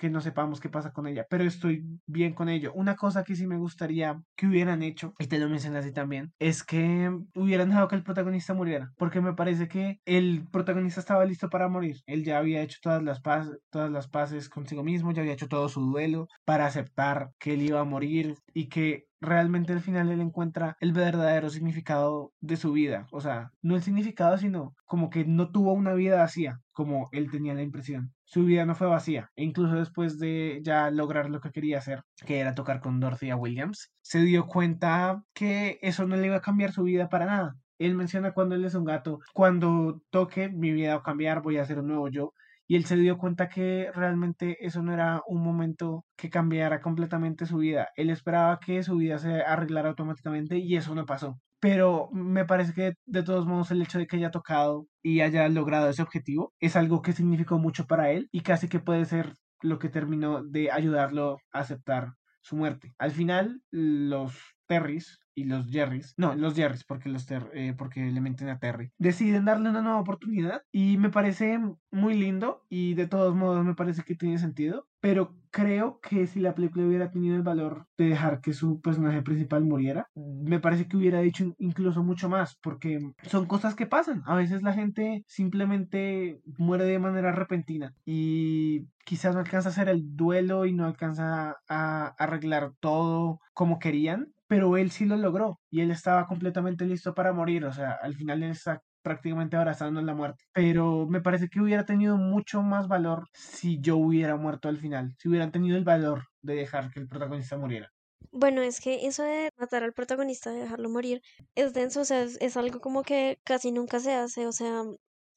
que 0.01 0.09
no 0.09 0.19
sepamos 0.19 0.59
qué 0.59 0.67
pasa 0.67 0.91
con 0.91 1.05
ella, 1.05 1.27
pero 1.29 1.43
estoy 1.43 1.85
bien 2.07 2.33
con 2.33 2.49
ello. 2.49 2.73
Una 2.73 2.95
cosa 2.95 3.23
que 3.23 3.35
sí 3.35 3.45
me 3.45 3.59
gustaría 3.59 4.19
que 4.35 4.47
hubieran 4.47 4.81
hecho, 4.81 5.13
y 5.19 5.27
te 5.27 5.37
lo 5.37 5.47
mencioné 5.47 5.77
así 5.77 5.93
también, 5.93 6.33
es 6.39 6.63
que 6.63 7.15
hubieran 7.35 7.69
dejado 7.69 7.87
que 7.87 7.97
el 7.97 8.03
protagonista 8.03 8.55
muriera, 8.55 8.91
porque 8.97 9.21
me 9.21 9.35
parece 9.35 9.67
que 9.67 9.99
el 10.05 10.47
protagonista 10.51 10.99
estaba 10.99 11.23
listo 11.23 11.51
para 11.51 11.69
morir. 11.69 11.97
Él 12.07 12.23
ya 12.23 12.39
había 12.39 12.63
hecho 12.63 12.79
todas 12.81 13.03
las, 13.03 13.21
paz, 13.21 13.51
todas 13.69 13.91
las 13.91 14.07
paces 14.07 14.49
consigo 14.49 14.83
mismo, 14.83 15.11
ya 15.11 15.21
había 15.21 15.33
hecho 15.33 15.47
todo 15.47 15.69
su 15.69 15.81
duelo 15.81 16.27
para 16.45 16.65
aceptar 16.65 17.29
que 17.37 17.53
él 17.53 17.61
iba 17.61 17.79
a 17.79 17.83
morir 17.85 18.37
y 18.53 18.69
que 18.69 19.05
realmente 19.21 19.71
al 19.71 19.81
final 19.81 20.09
él 20.09 20.19
encuentra 20.19 20.75
el 20.79 20.93
verdadero 20.93 21.49
significado 21.49 22.33
de 22.41 22.57
su 22.57 22.71
vida. 22.73 23.07
O 23.11 23.21
sea, 23.21 23.51
no 23.61 23.75
el 23.75 23.83
significado, 23.83 24.37
sino 24.37 24.75
como 24.85 25.09
que 25.09 25.25
no 25.25 25.51
tuvo 25.51 25.73
una 25.73 25.93
vida 25.93 26.17
vacía, 26.17 26.59
como 26.71 27.07
él 27.11 27.29
tenía 27.29 27.53
la 27.53 27.61
impresión. 27.61 28.13
Su 28.25 28.45
vida 28.45 28.65
no 28.65 28.75
fue 28.75 28.87
vacía. 28.87 29.29
E 29.35 29.43
incluso 29.43 29.75
después 29.75 30.17
de 30.17 30.59
ya 30.63 30.89
lograr 30.89 31.29
lo 31.29 31.39
que 31.39 31.51
quería 31.51 31.77
hacer, 31.77 32.03
que 32.25 32.39
era 32.39 32.55
tocar 32.55 32.81
con 32.81 32.99
Dorothy 32.99 33.31
Williams, 33.33 33.91
se 34.01 34.21
dio 34.21 34.47
cuenta 34.47 35.23
que 35.33 35.79
eso 35.81 36.07
no 36.07 36.15
le 36.15 36.27
iba 36.27 36.37
a 36.37 36.41
cambiar 36.41 36.71
su 36.71 36.83
vida 36.83 37.09
para 37.09 37.25
nada. 37.25 37.55
Él 37.77 37.95
menciona 37.95 38.33
cuando 38.33 38.55
él 38.55 38.65
es 38.65 38.75
un 38.75 38.85
gato, 38.85 39.19
cuando 39.33 40.01
toque 40.11 40.49
mi 40.49 40.71
vida 40.71 40.95
va 40.95 40.99
a 41.01 41.03
cambiar, 41.03 41.41
voy 41.41 41.57
a 41.57 41.65
ser 41.65 41.79
un 41.79 41.87
nuevo 41.87 42.09
yo 42.09 42.33
y 42.71 42.77
él 42.77 42.85
se 42.85 42.95
dio 42.95 43.17
cuenta 43.17 43.49
que 43.49 43.91
realmente 43.93 44.65
eso 44.65 44.81
no 44.81 44.93
era 44.93 45.21
un 45.27 45.43
momento 45.43 46.05
que 46.15 46.29
cambiara 46.29 46.79
completamente 46.79 47.45
su 47.45 47.57
vida. 47.57 47.89
Él 47.97 48.09
esperaba 48.09 48.61
que 48.61 48.81
su 48.81 48.95
vida 48.95 49.17
se 49.17 49.41
arreglara 49.41 49.89
automáticamente 49.89 50.57
y 50.57 50.77
eso 50.77 50.95
no 50.95 51.05
pasó. 51.05 51.37
Pero 51.59 52.07
me 52.13 52.45
parece 52.45 52.71
que 52.73 52.93
de 53.05 53.23
todos 53.23 53.45
modos 53.45 53.71
el 53.71 53.81
hecho 53.81 53.99
de 53.99 54.07
que 54.07 54.15
haya 54.15 54.31
tocado 54.31 54.87
y 55.03 55.19
haya 55.19 55.49
logrado 55.49 55.89
ese 55.89 56.01
objetivo 56.01 56.53
es 56.61 56.77
algo 56.77 57.01
que 57.01 57.11
significó 57.11 57.59
mucho 57.59 57.87
para 57.87 58.09
él 58.11 58.29
y 58.31 58.39
casi 58.39 58.69
que 58.69 58.79
puede 58.79 59.03
ser 59.03 59.35
lo 59.59 59.77
que 59.77 59.89
terminó 59.89 60.41
de 60.41 60.71
ayudarlo 60.71 61.39
a 61.51 61.59
aceptar 61.59 62.13
su 62.39 62.55
muerte. 62.55 62.93
Al 62.97 63.11
final, 63.11 63.61
los 63.71 64.33
Terrys 64.67 65.19
y 65.35 65.45
los 65.45 65.69
Jerrys, 65.69 66.13
no, 66.17 66.35
los 66.35 66.55
Jerrys, 66.55 66.83
porque, 66.83 67.09
los 67.09 67.25
eh, 67.31 67.73
porque 67.77 68.01
le 68.11 68.21
menten 68.21 68.49
a 68.49 68.59
Terry, 68.59 68.91
deciden 68.97 69.45
darle 69.45 69.69
una 69.69 69.81
nueva 69.81 69.99
oportunidad 69.99 70.63
y 70.71 70.97
me 70.97 71.09
parece 71.09 71.59
muy 71.91 72.17
lindo 72.17 72.65
y 72.69 72.93
de 72.93 73.07
todos 73.07 73.35
modos 73.35 73.65
me 73.65 73.75
parece 73.75 74.03
que 74.03 74.15
tiene 74.15 74.37
sentido, 74.37 74.87
pero 74.99 75.35
creo 75.51 75.99
que 75.99 76.27
si 76.27 76.39
la 76.39 76.55
película 76.55 76.85
hubiera 76.85 77.11
tenido 77.11 77.35
el 77.35 77.41
valor 77.41 77.87
de 77.97 78.05
dejar 78.05 78.41
que 78.41 78.53
su 78.53 78.81
personaje 78.81 79.21
principal 79.21 79.63
muriera, 79.63 80.07
me 80.15 80.59
parece 80.59 80.87
que 80.87 80.97
hubiera 80.97 81.19
dicho 81.19 81.53
incluso 81.59 82.03
mucho 82.03 82.29
más, 82.29 82.57
porque 82.61 82.99
son 83.23 83.45
cosas 83.45 83.75
que 83.75 83.85
pasan. 83.85 84.23
A 84.25 84.35
veces 84.35 84.61
la 84.61 84.73
gente 84.73 85.23
simplemente 85.27 86.41
muere 86.57 86.85
de 86.85 86.99
manera 86.99 87.31
repentina 87.31 87.93
y 88.05 88.87
quizás 89.05 89.33
no 89.33 89.41
alcanza 89.41 89.69
a 89.69 89.71
hacer 89.71 89.89
el 89.89 90.15
duelo 90.15 90.65
y 90.65 90.73
no 90.73 90.85
alcanza 90.85 91.57
a 91.67 92.07
arreglar 92.17 92.73
todo 92.79 93.41
como 93.53 93.79
querían, 93.79 94.31
pero 94.51 94.75
él 94.75 94.91
sí 94.91 95.05
lo 95.05 95.15
logró 95.15 95.61
y 95.69 95.79
él 95.79 95.91
estaba 95.91 96.27
completamente 96.27 96.85
listo 96.85 97.13
para 97.13 97.31
morir, 97.31 97.63
o 97.63 97.71
sea, 97.71 97.91
al 98.01 98.15
final 98.15 98.43
él 98.43 98.51
está 98.51 98.83
prácticamente 99.01 99.55
abrazando 99.55 100.01
la 100.01 100.13
muerte, 100.13 100.43
pero 100.51 101.07
me 101.07 101.21
parece 101.21 101.47
que 101.47 101.61
hubiera 101.61 101.85
tenido 101.85 102.17
mucho 102.17 102.61
más 102.61 102.89
valor 102.89 103.29
si 103.33 103.79
yo 103.79 103.95
hubiera 103.95 104.35
muerto 104.35 104.67
al 104.67 104.75
final, 104.75 105.15
si 105.17 105.29
hubieran 105.29 105.53
tenido 105.53 105.77
el 105.77 105.85
valor 105.85 106.23
de 106.41 106.55
dejar 106.55 106.91
que 106.91 106.99
el 106.99 107.07
protagonista 107.07 107.55
muriera. 107.55 107.93
Bueno, 108.33 108.61
es 108.61 108.81
que 108.81 109.07
eso 109.07 109.23
de 109.23 109.51
matar 109.55 109.85
al 109.85 109.93
protagonista, 109.93 110.51
de 110.51 110.63
dejarlo 110.63 110.89
morir, 110.89 111.21
es 111.55 111.71
denso, 111.71 112.01
o 112.01 112.05
sea, 112.05 112.21
es, 112.21 112.37
es 112.41 112.57
algo 112.57 112.81
como 112.81 113.03
que 113.03 113.39
casi 113.45 113.71
nunca 113.71 114.01
se 114.01 114.11
hace, 114.11 114.47
o 114.47 114.51
sea, 114.51 114.83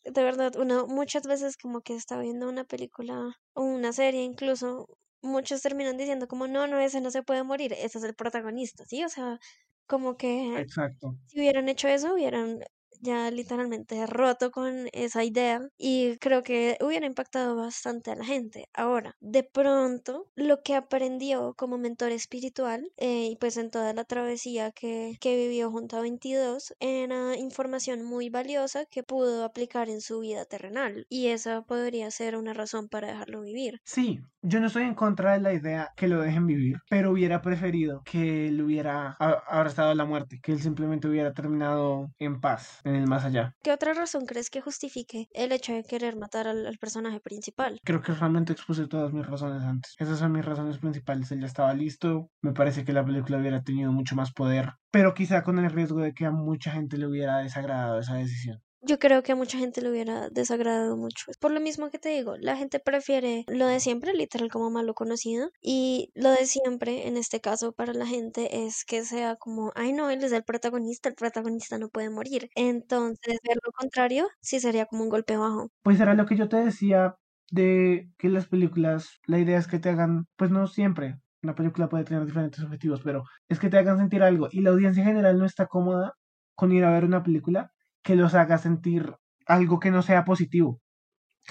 de 0.03 0.25
verdad, 0.25 0.57
uno 0.57 0.89
muchas 0.89 1.23
veces 1.23 1.57
como 1.57 1.83
que 1.83 1.95
está 1.95 2.19
viendo 2.19 2.49
una 2.49 2.65
película 2.65 3.37
o 3.53 3.63
una 3.63 3.93
serie 3.93 4.25
incluso 4.25 4.89
muchos 5.25 5.63
terminan 5.63 5.97
diciendo 5.99 6.29
como, 6.29 6.47
no, 6.49 6.67
no, 6.69 6.79
ese 6.81 7.01
no 7.01 7.11
se 7.11 7.23
puede 7.25 7.43
morir, 7.45 7.73
ese 7.75 7.99
es 7.99 8.05
el 8.05 8.15
protagonista, 8.15 8.85
¿sí? 8.87 9.05
O 9.05 9.09
sea, 9.09 9.39
como 9.87 10.17
que 10.17 10.63
Exacto. 10.63 11.19
si 11.27 11.41
hubieran 11.41 11.69
hecho 11.69 11.89
eso, 11.89 12.15
hubieran 12.15 12.61
ya 13.05 13.31
literalmente 13.31 14.07
roto 14.07 14.51
con 14.51 14.89
esa 14.93 15.23
idea 15.25 15.61
y 15.79 16.17
creo 16.19 16.43
que 16.43 16.77
hubiera 16.81 17.07
impactado 17.07 17.55
bastante 17.55 18.11
a 18.11 18.17
la 18.17 18.25
gente. 18.25 18.69
Ahora, 18.75 19.15
de 19.21 19.45
pronto, 19.45 20.27
lo 20.35 20.63
que 20.63 20.75
aprendió 20.75 21.55
como 21.57 21.79
mentor 21.79 22.11
espiritual 22.13 22.91
eh, 22.97 23.29
y 23.31 23.37
pues 23.37 23.57
en 23.57 23.71
toda 23.71 23.93
la 23.93 24.05
travesía 24.05 24.73
que, 24.73 25.17
que 25.21 25.37
vivió 25.37 25.71
junto 25.71 25.97
a 25.97 26.01
22 26.01 26.75
era 26.81 27.37
información 27.37 28.03
muy 28.03 28.31
valiosa 28.31 28.87
que 28.87 29.03
pudo 29.03 29.45
aplicar 29.45 29.89
en 29.89 30.01
su 30.01 30.21
vida 30.21 30.45
terrenal 30.47 31.07
y 31.09 31.29
esa 31.29 31.63
podría 31.63 32.11
ser 32.11 32.37
una 32.37 32.55
razón 32.55 32.89
para 32.89 33.09
dejarlo 33.09 33.43
vivir. 33.43 33.81
Sí, 33.85 34.21
yo 34.43 34.61
no 34.61 34.67
estoy 34.67 34.85
en 34.85 34.95
contra 34.95 35.33
de 35.33 35.41
la 35.41 35.53
idea 35.53 35.91
que 35.97 36.09
lo 36.09 36.21
dejen 36.21 36.47
vivir, 36.47 36.77
pero 36.89 37.13
hubiera 37.13 37.43
preferido 37.43 38.03
que 38.05 38.49
él 38.49 38.63
hubiera 38.63 39.17
abrazado 39.19 39.95
la 39.95 40.05
muerte, 40.05 40.41
que 40.43 40.53
él 40.53 40.61
simplemente 40.61 41.09
hubiera 41.09 41.33
terminado 41.33 42.11
en 42.19 42.41
paz 42.41 42.81
el 42.95 43.07
más 43.07 43.25
allá. 43.25 43.55
¿Qué 43.63 43.73
otra 43.73 43.95
razón 43.95 44.27
crees 44.27 44.51
que 44.51 44.61
justifique 44.61 45.29
el 45.33 45.53
hecho 45.53 45.73
de 45.73 45.85
querer 45.85 46.17
matar 46.17 46.47
al, 46.47 46.77
personaje 46.79 47.21
principal? 47.21 47.81
Creo 47.85 48.03
que 48.03 48.13
realmente 48.13 48.53
expuse 48.53 48.87
todas 48.87 49.13
mis 49.13 49.27
razones 49.27 49.63
antes. 49.63 49.95
Esas 49.99 50.19
son 50.19 50.33
mis 50.33 50.45
razones 50.45 50.79
principales. 50.79 51.31
Él 51.33 51.41
ya 51.41 51.47
estaba 51.47 51.73
listo. 51.75 52.31
Me 52.43 52.53
parece 52.53 52.85
que 52.85 52.93
la 52.93 53.05
película 53.05 53.39
hubiera 53.39 53.63
tenido 53.63 53.93
mucho 53.93 54.17
más 54.17 54.33
poder, 54.33 54.73
pero 54.91 55.15
quizá 55.15 55.43
con 55.43 55.59
el 55.59 55.71
riesgo 55.71 56.01
de 56.01 56.13
que 56.13 56.27
a 56.27 56.31
mucha 56.31 56.73
gente 56.73 56.99
le 56.99 57.07
hubiera 57.07 57.39
desagradado 57.39 58.01
esa 58.01 58.15
decisión 58.15 58.61
yo 58.87 58.99
creo 58.99 59.23
que 59.23 59.33
a 59.33 59.37
mucha 59.37 59.59
gente 59.59 59.81
le 59.81 59.91
hubiera 59.91 60.29
desagradado 60.31 60.97
mucho. 60.97 61.33
Por 61.41 61.51
lo 61.53 61.61
mismo 61.61 61.91
que 61.91 61.99
te 61.99 62.11
digo, 62.11 62.37
la 62.39 62.57
gente 62.57 62.81
prefiere 62.81 63.45
lo 63.49 63.67
de 63.67 63.81
siempre, 63.81 64.13
literal 64.15 64.51
como 64.51 64.71
malo 64.71 64.95
conocido, 64.95 65.51
y 65.61 66.11
lo 66.15 66.31
de 66.31 66.47
siempre, 66.47 67.09
en 67.09 67.17
este 67.17 67.41
caso, 67.41 67.73
para 67.73 67.93
la 67.95 68.07
gente 68.07 68.65
es 68.67 68.85
que 68.85 69.05
sea 69.05 69.37
como, 69.37 69.73
ay 69.75 69.93
no, 69.93 70.11
él 70.11 70.23
es 70.25 70.33
el 70.33 70.45
protagonista, 70.45 71.09
el 71.09 71.15
protagonista 71.15 71.79
no 71.79 71.89
puede 71.89 72.11
morir. 72.11 72.49
Entonces, 72.55 73.39
ver 73.47 73.59
lo 73.65 73.73
contrario, 73.73 74.29
sí 74.41 74.61
sería 74.61 74.87
como 74.87 75.05
un 75.05 75.09
golpe 75.11 75.37
bajo. 75.37 75.69
Pues 75.83 76.01
era 76.01 76.15
lo 76.15 76.27
que 76.27 76.37
yo 76.37 76.49
te 76.49 76.57
decía 76.57 77.15
de 77.51 78.09
que 78.19 78.29
las 78.29 78.47
películas, 78.47 79.21
la 79.27 79.39
idea 79.39 79.59
es 79.59 79.67
que 79.67 79.79
te 79.79 79.91
hagan, 79.91 80.27
pues 80.37 80.51
no 80.51 80.67
siempre, 80.67 81.21
una 81.43 81.55
película 81.55 81.89
puede 81.89 82.05
tener 82.05 82.25
diferentes 82.25 82.63
objetivos, 82.65 83.01
pero 83.05 83.25
es 83.49 83.59
que 83.59 83.69
te 83.69 83.79
hagan 83.79 83.99
sentir 83.99 84.23
algo 84.23 84.49
y 84.51 84.61
la 84.63 84.71
audiencia 84.71 85.03
en 85.03 85.09
general 85.09 85.39
no 85.39 85.45
está 85.45 85.67
cómoda 85.67 86.15
con 86.57 86.73
ir 86.73 86.85
a 86.85 86.91
ver 86.91 87.05
una 87.05 87.23
película 87.23 87.74
que 88.05 88.15
los 88.15 88.35
haga 88.35 88.59
sentir 88.59 89.17
algo 89.47 89.81
que 89.81 89.91
no 89.91 90.03
sea 90.03 90.25
positivo. 90.25 90.81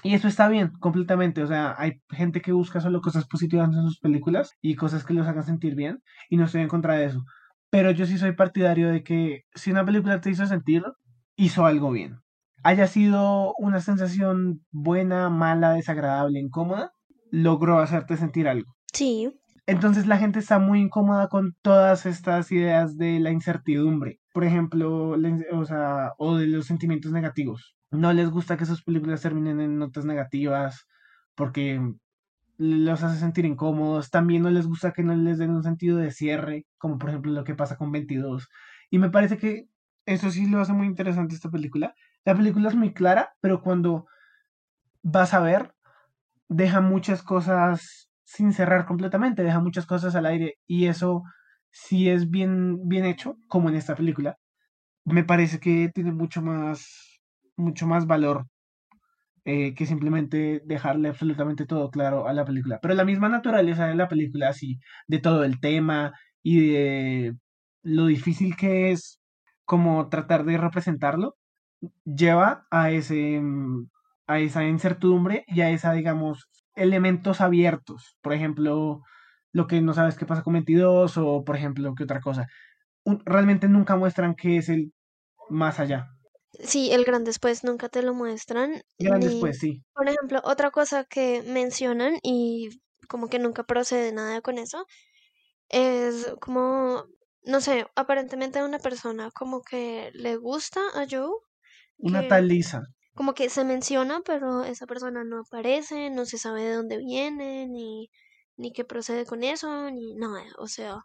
Y 0.02 0.16
eso 0.16 0.28
está 0.28 0.48
bien, 0.48 0.72
completamente. 0.80 1.44
O 1.44 1.48
sea, 1.48 1.76
hay 1.78 2.02
gente 2.10 2.42
que 2.42 2.52
busca 2.52 2.80
solo 2.80 3.02
cosas 3.02 3.28
positivas 3.28 3.68
en 3.68 3.84
sus 3.84 4.00
películas 4.00 4.52
y 4.62 4.76
cosas 4.76 5.04
que 5.04 5.14
los 5.14 5.28
hagan 5.28 5.44
sentir 5.44 5.76
bien, 5.76 6.02
y 6.30 6.38
no 6.38 6.46
estoy 6.46 6.62
en 6.62 6.70
contra 6.70 6.96
de 6.96 7.06
eso. 7.06 7.24
Pero 7.70 7.92
yo 7.92 8.06
sí 8.06 8.18
soy 8.18 8.34
partidario 8.34 8.90
de 8.90 9.04
que 9.04 9.42
si 9.54 9.72
una 9.72 9.86
película 9.86 10.22
te 10.22 10.30
hizo 10.30 10.46
sentir, 10.46 10.84
hizo 11.36 11.66
algo 11.66 11.92
bien. 11.92 12.20
Haya 12.64 12.88
sido 12.88 13.54
una 13.58 13.82
sensación 13.82 14.64
buena, 14.72 15.30
mala, 15.30 15.74
desagradable, 15.74 16.40
incómoda, 16.40 16.94
logró 17.30 17.80
hacerte 17.80 18.16
sentir 18.16 18.48
algo. 18.48 18.74
Sí. 18.94 19.32
Entonces 19.66 20.08
la 20.08 20.18
gente 20.18 20.40
está 20.40 20.60
muy 20.60 20.82
incómoda 20.82 21.28
con 21.30 21.56
todas 21.62 22.06
estas 22.06 22.52
ideas 22.52 22.98
de 22.98 23.20
la 23.20 23.32
incertidumbre, 23.32 24.20
por 24.34 24.44
ejemplo, 24.44 25.16
o, 25.52 25.66
sea, 25.66 26.14
o 26.18 26.36
de 26.36 26.48
los 26.48 26.66
sentimientos 26.66 27.12
negativos. 27.12 27.76
no 27.92 28.12
les 28.12 28.30
gusta 28.30 28.58
que 28.58 28.66
sus 28.66 28.84
películas 28.84 29.22
terminen 29.22 29.62
en 29.62 29.78
notas 29.78 30.06
negativas 30.06 30.88
porque 31.36 31.80
los 32.58 33.04
hace 33.04 33.20
sentir 33.20 33.46
incómodos. 33.46 34.10
También 34.10 34.44
no 34.44 34.50
les 34.50 34.68
gusta 34.68 34.92
que 34.92 35.04
no 35.04 35.16
les 35.16 35.38
den 35.38 35.52
un 35.52 35.64
sentido 35.64 35.98
de 35.98 36.12
cierre, 36.12 36.66
como 36.78 36.98
por 36.98 37.10
ejemplo 37.10 37.32
lo 37.32 37.44
que 37.44 37.56
pasa 37.56 37.78
con 37.78 37.92
22. 37.92 38.50
Y 38.90 39.00
me 39.00 39.10
parece 39.12 39.38
que 39.38 39.68
eso 40.06 40.32
sí 40.32 40.48
lo 40.48 40.60
hace 40.60 40.74
muy 40.74 40.88
interesante 40.88 41.36
esta 41.36 41.50
película. 41.50 41.94
La 42.26 42.36
película 42.36 42.70
es 42.70 42.76
muy 42.76 42.94
clara, 42.94 43.36
pero 43.42 43.62
cuando 43.62 44.08
vas 45.04 45.34
a 45.34 45.40
ver, 45.40 45.74
deja 46.50 46.82
muchas 46.82 47.24
cosas 47.24 48.10
sin 48.24 48.54
cerrar 48.54 48.86
completamente, 48.86 49.44
deja 49.44 49.60
muchas 49.60 49.86
cosas 49.86 50.16
al 50.16 50.26
aire 50.26 50.56
y 50.66 50.88
eso 50.88 51.24
sí 51.74 52.10
es 52.10 52.32
bien, 52.32 52.88
bien 52.90 53.06
hecho, 53.06 53.38
como 53.50 53.70
en 53.70 53.76
esta 53.76 53.96
película. 53.96 54.38
Me 55.06 55.24
parece 55.26 55.60
que 55.60 55.90
tiene 55.94 56.14
mucho 56.14 56.42
más, 56.42 57.22
mucho 57.58 57.88
más 57.88 58.08
valor 58.08 58.48
eh, 59.46 59.76
que 59.76 59.86
simplemente 59.86 60.62
dejarle 60.66 61.10
absolutamente 61.10 61.66
todo 61.66 61.92
claro 61.92 62.28
a 62.28 62.34
la 62.34 62.46
película. 62.46 62.80
Pero 62.82 62.94
la 62.94 63.04
misma 63.06 63.28
naturaleza 63.30 63.88
de 63.88 63.96
la 63.96 64.08
película, 64.08 64.50
así, 64.50 64.80
de 65.08 65.20
todo 65.20 65.44
el 65.44 65.60
tema 65.60 66.14
y 66.42 66.68
de 66.70 67.36
lo 67.84 68.06
difícil 68.08 68.56
que 68.56 68.92
es 68.92 69.20
como 69.66 70.08
tratar 70.10 70.46
de 70.46 70.58
representarlo, 70.58 71.36
lleva 72.06 72.68
a 72.72 72.92
ese 72.92 73.40
mm, 73.42 73.88
a 74.28 74.40
esa 74.40 74.64
incertidumbre 74.66 75.44
y 75.48 75.62
a 75.62 75.70
esa, 75.72 75.94
digamos, 75.94 76.48
elementos 76.76 77.42
abiertos. 77.42 78.18
Por 78.22 78.34
ejemplo, 78.34 79.02
lo 79.54 79.68
que 79.68 79.82
no 79.82 79.94
sabes 79.94 80.18
qué 80.18 80.26
pasa 80.26 80.44
con 80.44 80.54
22 80.54 81.18
o, 81.18 81.44
por 81.46 81.56
ejemplo, 81.56 81.94
qué 81.96 82.04
otra 82.04 82.20
cosa. 82.20 82.48
realmente 83.26 83.70
nunca 83.70 83.96
muestran 83.96 84.36
qué 84.36 84.58
es 84.58 84.70
el 84.70 84.92
más 85.50 85.80
allá. 85.80 86.10
Sí, 86.60 86.92
el 86.92 87.04
gran 87.04 87.24
después 87.24 87.64
nunca 87.64 87.90
te 87.90 88.02
lo 88.02 88.14
muestran. 88.14 88.82
Gran 89.00 89.20
después, 89.20 89.60
sí. 89.60 89.84
Por 89.94 90.08
ejemplo, 90.10 90.42
otra 90.44 90.72
cosa 90.72 91.04
que 91.06 91.44
mencionan 91.44 92.18
y 92.24 92.70
como 93.08 93.28
que 93.28 93.40
nunca 93.40 93.64
procede 93.64 94.12
nada 94.12 94.42
con 94.42 94.58
eso, 94.58 94.86
es 95.70 96.34
como, 96.40 97.06
no 97.44 97.62
sé, 97.62 97.86
aparentemente 97.96 98.60
a 98.60 98.66
una 98.66 98.80
persona 98.80 99.30
como 99.32 99.62
que 99.62 100.12
le 100.14 100.36
gusta 100.38 100.80
a 100.96 101.06
Joe. 101.10 101.32
Una 101.98 102.28
tal 102.28 102.48
Lisa. 102.48 102.84
Como 103.14 103.34
que 103.34 103.50
se 103.50 103.64
menciona, 103.64 104.22
pero 104.26 104.64
esa 104.64 104.88
persona 104.88 105.24
no 105.24 105.42
aparece, 105.42 106.10
no 106.10 106.26
se 106.26 106.40
sabe 106.40 106.64
de 106.64 106.74
dónde 106.74 106.98
viene, 106.98 107.68
ni, 107.68 108.10
ni 108.58 108.72
qué 108.74 108.86
procede 108.86 109.26
con 109.26 109.44
eso, 109.44 109.90
ni 109.92 110.16
nada. 110.16 110.44
O 110.58 110.68
sea, 110.68 110.98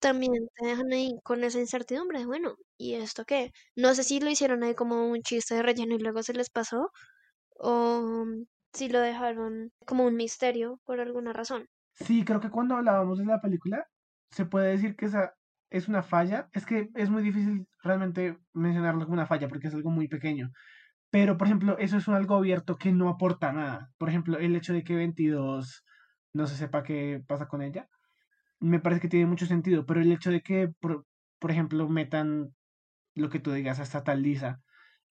también 0.00 0.32
te 0.56 0.66
dejan 0.66 0.92
ahí 0.92 1.12
con 1.24 1.44
esa 1.44 1.60
incertidumbre 1.60 2.26
bueno, 2.26 2.56
¿y 2.78 2.94
esto 2.94 3.24
qué? 3.24 3.52
No 3.76 3.94
sé 3.94 4.04
si 4.04 4.20
lo 4.20 4.30
hicieron 4.30 4.62
ahí 4.64 4.74
como 4.74 5.08
un 5.08 5.22
chiste 5.22 5.54
de 5.56 5.62
relleno 5.62 5.94
y 5.96 5.98
luego 6.00 6.22
se 6.22 6.34
les 6.34 6.50
pasó, 6.50 6.90
o 7.58 8.26
si 8.74 8.88
lo 8.88 9.00
dejaron 9.00 9.72
como 9.86 10.06
un 10.06 10.16
misterio 10.16 10.80
por 10.84 11.00
alguna 11.00 11.32
razón. 11.32 11.68
Sí, 11.94 12.24
creo 12.24 12.40
que 12.40 12.50
cuando 12.50 12.76
hablábamos 12.76 13.18
de 13.18 13.24
la 13.26 13.40
película, 13.40 13.84
se 14.30 14.46
puede 14.46 14.70
decir 14.70 14.94
que 14.96 15.06
esa 15.06 15.34
es 15.70 15.88
una 15.88 16.02
falla. 16.02 16.48
Es 16.52 16.64
que 16.66 16.88
es 16.94 17.10
muy 17.10 17.22
difícil 17.22 17.66
realmente 17.82 18.38
mencionarlo 18.52 19.02
como 19.04 19.14
una 19.14 19.26
falla 19.26 19.48
porque 19.48 19.68
es 19.68 19.74
algo 19.74 19.90
muy 19.90 20.08
pequeño. 20.08 20.50
Pero, 21.10 21.38
por 21.38 21.48
ejemplo, 21.48 21.78
eso 21.78 21.98
es 21.98 22.08
un 22.08 22.14
algo 22.14 22.36
abierto 22.36 22.76
que 22.76 22.92
no 22.92 23.08
aporta 23.10 23.52
nada. 23.52 23.90
Por 23.98 24.08
ejemplo, 24.10 24.38
el 24.38 24.56
hecho 24.56 24.72
de 24.74 24.84
que 24.84 24.96
22 24.96 25.84
no 26.38 26.46
se 26.46 26.56
sepa 26.56 26.82
qué 26.84 27.22
pasa 27.26 27.48
con 27.48 27.62
ella 27.62 27.88
me 28.60 28.80
parece 28.80 29.00
que 29.00 29.08
tiene 29.08 29.26
mucho 29.26 29.46
sentido, 29.46 29.86
pero 29.86 30.00
el 30.00 30.12
hecho 30.12 30.30
de 30.30 30.40
que, 30.42 30.68
por, 30.80 31.06
por 31.38 31.50
ejemplo, 31.50 31.88
metan 31.88 32.54
lo 33.14 33.30
que 33.30 33.40
tú 33.40 33.52
digas 33.52 33.80
hasta 33.80 34.04
tal 34.04 34.22
Lisa 34.22 34.60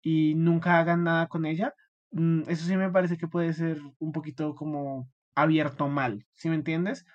y 0.02 0.36
nunca 0.36 0.80
hagan 0.80 1.04
nada 1.04 1.28
con 1.28 1.46
ella, 1.46 1.74
mm, 2.12 2.44
eso 2.48 2.66
sí 2.66 2.78
me 2.78 2.92
parece 2.92 3.18
que 3.18 3.28
puede 3.28 3.54
ser 3.54 3.80
un 4.00 4.12
poquito 4.12 4.56
como 4.56 5.10
abierto 5.36 5.88
mal, 5.90 6.26
¿sí 6.36 6.50
me 6.50 6.56
entiendes? 6.56 7.06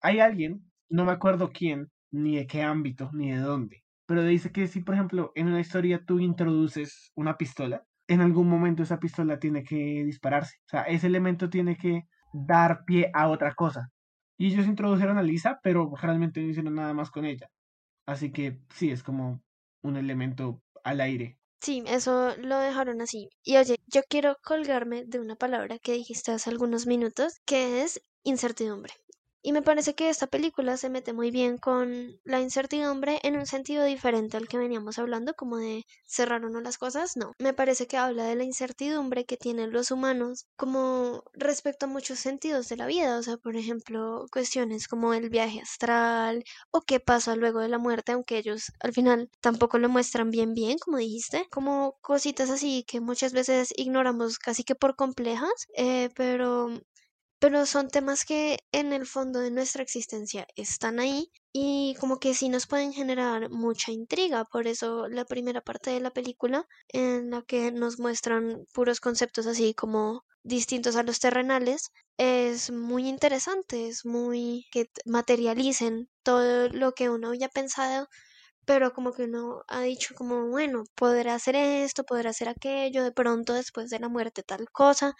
Hay 0.00 0.20
alguien, 0.20 0.70
no 0.88 1.04
me 1.04 1.12
acuerdo 1.12 1.50
quién, 1.52 1.90
ni 2.10 2.36
de 2.36 2.46
qué 2.46 2.62
ámbito, 2.62 3.10
ni 3.12 3.32
de 3.32 3.38
dónde, 3.38 3.84
pero 4.06 4.24
dice 4.24 4.52
que 4.52 4.68
si, 4.68 4.80
por 4.80 4.94
ejemplo, 4.94 5.32
en 5.34 5.48
una 5.48 5.60
historia 5.60 6.04
tú 6.06 6.20
introduces 6.20 7.12
una 7.14 7.36
pistola, 7.38 7.84
en 8.08 8.20
algún 8.20 8.48
momento 8.48 8.82
esa 8.82 9.00
pistola 9.00 9.38
tiene 9.38 9.64
que 9.64 10.04
dispararse, 10.04 10.56
o 10.66 10.68
sea, 10.68 10.82
ese 10.84 11.06
elemento 11.06 11.50
tiene 11.50 11.76
que 11.76 12.02
dar 12.32 12.84
pie 12.84 13.10
a 13.14 13.28
otra 13.28 13.54
cosa. 13.54 13.88
Y 14.38 14.48
ellos 14.48 14.66
introdujeron 14.66 15.18
a 15.18 15.22
Lisa, 15.22 15.60
pero 15.62 15.92
realmente 16.00 16.40
no 16.40 16.48
hicieron 16.48 16.74
nada 16.74 16.94
más 16.94 17.10
con 17.10 17.24
ella. 17.24 17.48
Así 18.06 18.32
que 18.32 18.60
sí, 18.74 18.90
es 18.90 19.02
como 19.02 19.42
un 19.82 19.96
elemento 19.96 20.62
al 20.84 21.00
aire. 21.00 21.38
Sí, 21.60 21.84
eso 21.86 22.34
lo 22.38 22.58
dejaron 22.58 23.00
así. 23.00 23.28
Y 23.44 23.56
oye, 23.56 23.76
yo 23.86 24.02
quiero 24.08 24.36
colgarme 24.42 25.04
de 25.06 25.20
una 25.20 25.36
palabra 25.36 25.78
que 25.78 25.92
dijiste 25.92 26.32
hace 26.32 26.50
algunos 26.50 26.86
minutos, 26.86 27.34
que 27.46 27.82
es 27.82 28.00
incertidumbre. 28.24 28.94
Y 29.42 29.52
me 29.52 29.62
parece 29.62 29.94
que 29.94 30.08
esta 30.08 30.26
película 30.28 30.76
se 30.76 30.88
mete 30.88 31.12
muy 31.12 31.30
bien 31.30 31.58
con 31.58 32.18
la 32.24 32.40
incertidumbre 32.40 33.18
en 33.22 33.36
un 33.36 33.46
sentido 33.46 33.84
diferente 33.84 34.36
al 34.36 34.48
que 34.48 34.56
veníamos 34.58 34.98
hablando, 34.98 35.34
como 35.34 35.56
de 35.56 35.84
cerrar 36.06 36.44
o 36.44 36.48
no 36.48 36.60
las 36.60 36.78
cosas. 36.78 37.16
No, 37.16 37.32
me 37.38 37.52
parece 37.52 37.86
que 37.86 37.96
habla 37.96 38.24
de 38.24 38.36
la 38.36 38.44
incertidumbre 38.44 39.24
que 39.24 39.36
tienen 39.36 39.72
los 39.72 39.90
humanos 39.90 40.46
como 40.56 41.24
respecto 41.32 41.86
a 41.86 41.88
muchos 41.88 42.18
sentidos 42.20 42.68
de 42.68 42.76
la 42.76 42.86
vida. 42.86 43.18
O 43.18 43.22
sea, 43.22 43.36
por 43.36 43.56
ejemplo, 43.56 44.26
cuestiones 44.32 44.86
como 44.88 45.12
el 45.14 45.28
viaje 45.28 45.60
astral 45.60 46.44
o 46.70 46.82
qué 46.82 47.00
pasa 47.00 47.34
luego 47.36 47.60
de 47.60 47.68
la 47.68 47.78
muerte, 47.78 48.12
aunque 48.12 48.38
ellos 48.38 48.72
al 48.80 48.92
final 48.92 49.28
tampoco 49.40 49.78
lo 49.78 49.88
muestran 49.88 50.30
bien 50.30 50.54
bien, 50.54 50.78
como 50.78 50.98
dijiste. 50.98 51.46
Como 51.50 51.96
cositas 52.00 52.50
así 52.50 52.84
que 52.86 53.00
muchas 53.00 53.32
veces 53.32 53.72
ignoramos 53.76 54.38
casi 54.38 54.64
que 54.64 54.74
por 54.74 54.96
complejas, 54.96 55.66
eh, 55.76 56.10
pero 56.14 56.68
pero 57.42 57.66
son 57.66 57.88
temas 57.88 58.24
que 58.24 58.60
en 58.70 58.92
el 58.92 59.04
fondo 59.04 59.40
de 59.40 59.50
nuestra 59.50 59.82
existencia 59.82 60.46
están 60.54 61.00
ahí 61.00 61.32
y 61.52 61.96
como 61.98 62.20
que 62.20 62.34
sí 62.34 62.48
nos 62.48 62.68
pueden 62.68 62.92
generar 62.92 63.50
mucha 63.50 63.90
intriga. 63.90 64.44
Por 64.44 64.68
eso 64.68 65.08
la 65.08 65.24
primera 65.24 65.60
parte 65.60 65.90
de 65.90 65.98
la 65.98 66.12
película 66.12 66.68
en 66.92 67.30
la 67.30 67.42
que 67.42 67.72
nos 67.72 67.98
muestran 67.98 68.64
puros 68.72 69.00
conceptos 69.00 69.48
así 69.48 69.74
como 69.74 70.24
distintos 70.44 70.94
a 70.94 71.02
los 71.02 71.18
terrenales 71.18 71.90
es 72.16 72.70
muy 72.70 73.08
interesante, 73.08 73.88
es 73.88 74.04
muy 74.06 74.66
que 74.70 74.86
materialicen 75.04 76.08
todo 76.22 76.68
lo 76.68 76.92
que 76.92 77.10
uno 77.10 77.30
había 77.30 77.48
pensado 77.48 78.06
pero 78.64 78.92
como 78.92 79.12
que 79.12 79.24
uno 79.24 79.62
ha 79.68 79.80
dicho 79.82 80.14
como, 80.14 80.46
bueno, 80.48 80.84
podrá 80.94 81.34
hacer 81.34 81.56
esto, 81.56 82.04
podrá 82.04 82.30
hacer 82.30 82.48
aquello, 82.48 83.02
de 83.04 83.12
pronto 83.12 83.54
después 83.54 83.90
de 83.90 83.98
la 83.98 84.08
muerte 84.08 84.42
tal 84.42 84.70
cosa, 84.70 85.14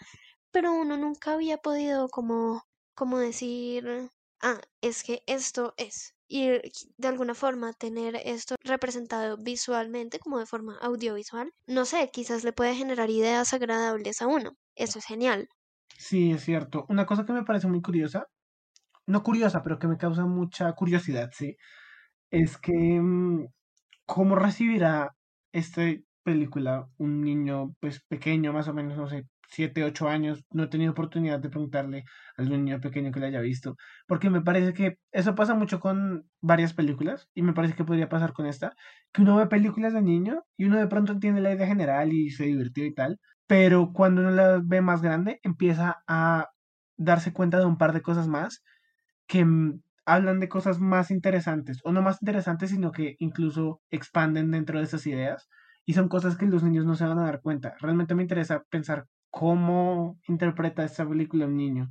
pero 0.52 0.72
uno 0.72 0.96
nunca 0.96 1.32
había 1.34 1.58
podido 1.58 2.08
como, 2.08 2.62
como 2.94 3.18
decir, 3.18 4.10
ah, 4.40 4.60
es 4.80 5.02
que 5.04 5.22
esto 5.26 5.74
es. 5.76 6.14
Y 6.28 6.48
de 6.96 7.08
alguna 7.08 7.34
forma 7.34 7.72
tener 7.74 8.16
esto 8.16 8.54
representado 8.64 9.36
visualmente, 9.38 10.18
como 10.18 10.38
de 10.38 10.46
forma 10.46 10.78
audiovisual, 10.80 11.52
no 11.66 11.84
sé, 11.84 12.10
quizás 12.12 12.44
le 12.44 12.52
puede 12.52 12.74
generar 12.74 13.10
ideas 13.10 13.52
agradables 13.52 14.22
a 14.22 14.26
uno. 14.28 14.52
Eso 14.76 14.98
es 14.98 15.04
genial. 15.06 15.48
Sí, 15.96 16.32
es 16.32 16.44
cierto. 16.44 16.84
Una 16.88 17.06
cosa 17.06 17.24
que 17.24 17.32
me 17.32 17.44
parece 17.44 17.68
muy 17.68 17.80
curiosa, 17.82 18.26
no 19.06 19.22
curiosa, 19.22 19.62
pero 19.62 19.78
que 19.78 19.88
me 19.88 19.98
causa 19.98 20.26
mucha 20.26 20.72
curiosidad, 20.74 21.30
sí, 21.34 21.56
es 22.30 22.58
que 22.58 22.72
mm, 22.72 23.46
cómo 24.06 24.36
recibirá 24.36 25.10
esta 25.52 25.82
película 26.22 26.88
un 26.98 27.22
niño 27.22 27.74
pues 27.80 28.02
pequeño, 28.08 28.52
más 28.52 28.68
o 28.68 28.74
menos, 28.74 28.96
no 28.96 29.08
sé, 29.08 29.26
7, 29.48 29.84
8 29.84 30.08
años, 30.08 30.44
no 30.50 30.64
he 30.64 30.68
tenido 30.68 30.92
oportunidad 30.92 31.40
de 31.40 31.50
preguntarle 31.50 32.04
a 32.36 32.42
algún 32.42 32.64
niño 32.64 32.80
pequeño 32.80 33.12
que 33.12 33.20
lo 33.20 33.26
haya 33.26 33.40
visto, 33.40 33.76
porque 34.06 34.30
me 34.30 34.40
parece 34.40 34.72
que 34.72 34.98
eso 35.12 35.34
pasa 35.34 35.54
mucho 35.54 35.80
con 35.80 36.26
varias 36.40 36.72
películas 36.72 37.28
y 37.34 37.42
me 37.42 37.52
parece 37.52 37.74
que 37.74 37.84
podría 37.84 38.08
pasar 38.08 38.32
con 38.32 38.46
esta, 38.46 38.74
que 39.12 39.22
uno 39.22 39.36
ve 39.36 39.46
películas 39.46 39.92
de 39.92 40.02
niño 40.02 40.44
y 40.56 40.64
uno 40.66 40.78
de 40.78 40.86
pronto 40.86 41.12
entiende 41.12 41.40
la 41.42 41.52
idea 41.52 41.66
general 41.66 42.12
y 42.12 42.30
se 42.30 42.44
divirtió 42.44 42.86
y 42.86 42.94
tal, 42.94 43.18
pero 43.46 43.92
cuando 43.92 44.22
uno 44.22 44.30
la 44.30 44.60
ve 44.64 44.80
más 44.80 45.02
grande 45.02 45.40
empieza 45.42 46.02
a 46.06 46.48
darse 46.96 47.32
cuenta 47.32 47.58
de 47.58 47.66
un 47.66 47.76
par 47.78 47.92
de 47.92 48.02
cosas 48.02 48.28
más 48.28 48.62
que 49.26 49.44
mm, 49.44 49.80
hablan 50.06 50.40
de 50.40 50.48
cosas 50.48 50.80
más 50.80 51.10
interesantes, 51.10 51.80
o 51.84 51.92
no 51.92 52.02
más 52.02 52.18
interesantes, 52.22 52.70
sino 52.70 52.92
que 52.92 53.16
incluso 53.18 53.80
expanden 53.90 54.50
dentro 54.50 54.78
de 54.78 54.84
esas 54.84 55.06
ideas. 55.06 55.48
Y 55.84 55.94
son 55.94 56.08
cosas 56.08 56.36
que 56.36 56.46
los 56.46 56.62
niños 56.62 56.86
no 56.86 56.94
se 56.94 57.04
van 57.04 57.18
a 57.18 57.24
dar 57.24 57.40
cuenta. 57.40 57.74
Realmente 57.80 58.14
me 58.14 58.22
interesa 58.22 58.62
pensar 58.70 59.06
cómo 59.30 60.20
interpreta 60.28 60.84
esta 60.84 61.08
película 61.08 61.46
un 61.46 61.56
niño. 61.56 61.90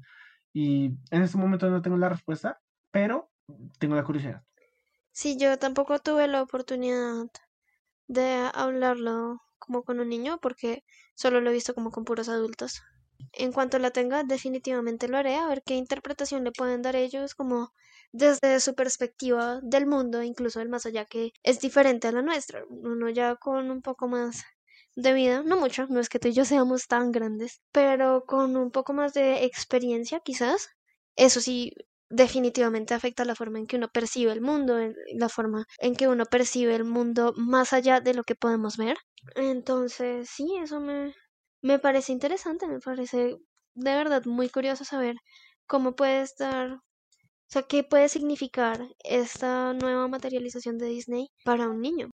Y 0.54 0.98
en 1.10 1.22
este 1.22 1.38
momento 1.38 1.70
no 1.70 1.82
tengo 1.82 1.98
la 1.98 2.10
respuesta, 2.10 2.60
pero 2.92 3.32
tengo 3.80 3.96
la 3.96 4.04
curiosidad. 4.04 4.44
Sí, 5.12 5.38
yo 5.38 5.58
tampoco 5.60 6.00
tuve 6.00 6.28
la 6.28 6.42
oportunidad 6.42 7.26
de 8.08 8.50
hablarlo 8.54 9.42
como 9.60 9.84
con 9.84 10.00
un 10.00 10.10
niño 10.10 10.40
porque 10.42 10.84
solo 11.16 11.42
lo 11.42 11.50
he 11.50 11.54
visto 11.54 11.74
como 11.74 11.92
con 11.92 12.06
puros 12.06 12.30
adultos. 12.30 12.82
En 13.34 13.52
cuanto 13.52 13.78
la 13.80 13.92
tenga, 13.92 14.24
definitivamente 14.24 15.08
lo 15.08 15.18
haré, 15.18 15.36
a 15.36 15.48
ver 15.48 15.64
qué 15.64 15.76
interpretación 15.76 16.44
le 16.44 16.52
pueden 16.52 16.82
dar 16.82 16.96
ellos 16.96 17.36
como 17.36 17.74
desde 18.12 18.60
su 18.60 18.76
perspectiva 18.76 19.60
del 19.64 19.86
mundo, 19.88 20.22
incluso 20.24 20.60
del 20.60 20.70
más 20.70 20.86
allá, 20.86 21.06
que 21.06 21.32
es 21.44 21.60
diferente 21.60 22.08
a 22.08 22.12
la 22.12 22.22
nuestra. 22.22 22.64
Uno 22.70 23.10
ya 23.10 23.36
con 23.36 23.72
un 23.72 23.82
poco 23.82 24.08
más 24.08 24.44
de 24.96 25.14
vida, 25.14 25.44
no 25.44 25.58
mucho, 25.58 25.88
no 25.88 26.00
es 26.00 26.10
que 26.10 26.20
tú 26.20 26.28
y 26.30 26.34
yo 26.34 26.46
seamos 26.46 26.88
tan 26.88 27.12
grandes, 27.12 27.62
pero 27.72 28.26
con 28.26 28.58
un 28.58 28.72
poco 28.72 28.94
más 28.94 29.14
de 29.14 29.46
experiencia 29.46 30.20
quizás, 30.20 30.70
eso 31.16 31.40
sí 31.42 31.74
definitivamente 32.10 32.94
afecta 32.94 33.24
la 33.26 33.36
forma 33.36 33.60
en 33.60 33.68
que 33.68 33.78
uno 33.78 33.88
percibe 33.90 34.34
el 34.34 34.42
mundo, 34.42 34.78
la 35.16 35.30
forma 35.30 35.66
en 35.80 35.96
que 35.96 36.08
uno 36.10 36.26
percibe 36.26 36.76
el 36.76 36.84
mundo 36.84 37.34
más 37.38 37.72
allá 37.74 38.02
de 38.02 38.14
lo 38.14 38.24
que 38.24 38.36
podemos 38.36 38.76
ver. 38.78 38.98
Entonces, 39.36 40.30
sí, 40.30 40.58
eso 40.62 40.80
me, 40.82 41.14
me 41.62 41.80
parece 41.80 42.12
interesante, 42.12 42.68
me 42.68 42.80
parece 42.80 43.38
de 43.76 43.96
verdad 43.96 44.26
muy 44.26 44.50
curioso 44.50 44.84
saber 44.84 45.16
cómo 45.68 45.96
puede 45.96 46.22
estar, 46.22 46.80
o 47.52 47.54
sea, 47.54 47.64
qué 47.64 47.84
puede 47.84 48.08
significar 48.08 48.80
esta 49.04 49.74
nueva 49.74 50.08
materialización 50.08 50.78
de 50.78 50.86
Disney 50.86 51.28
para 51.44 51.68
un 51.68 51.82
niño. 51.82 52.10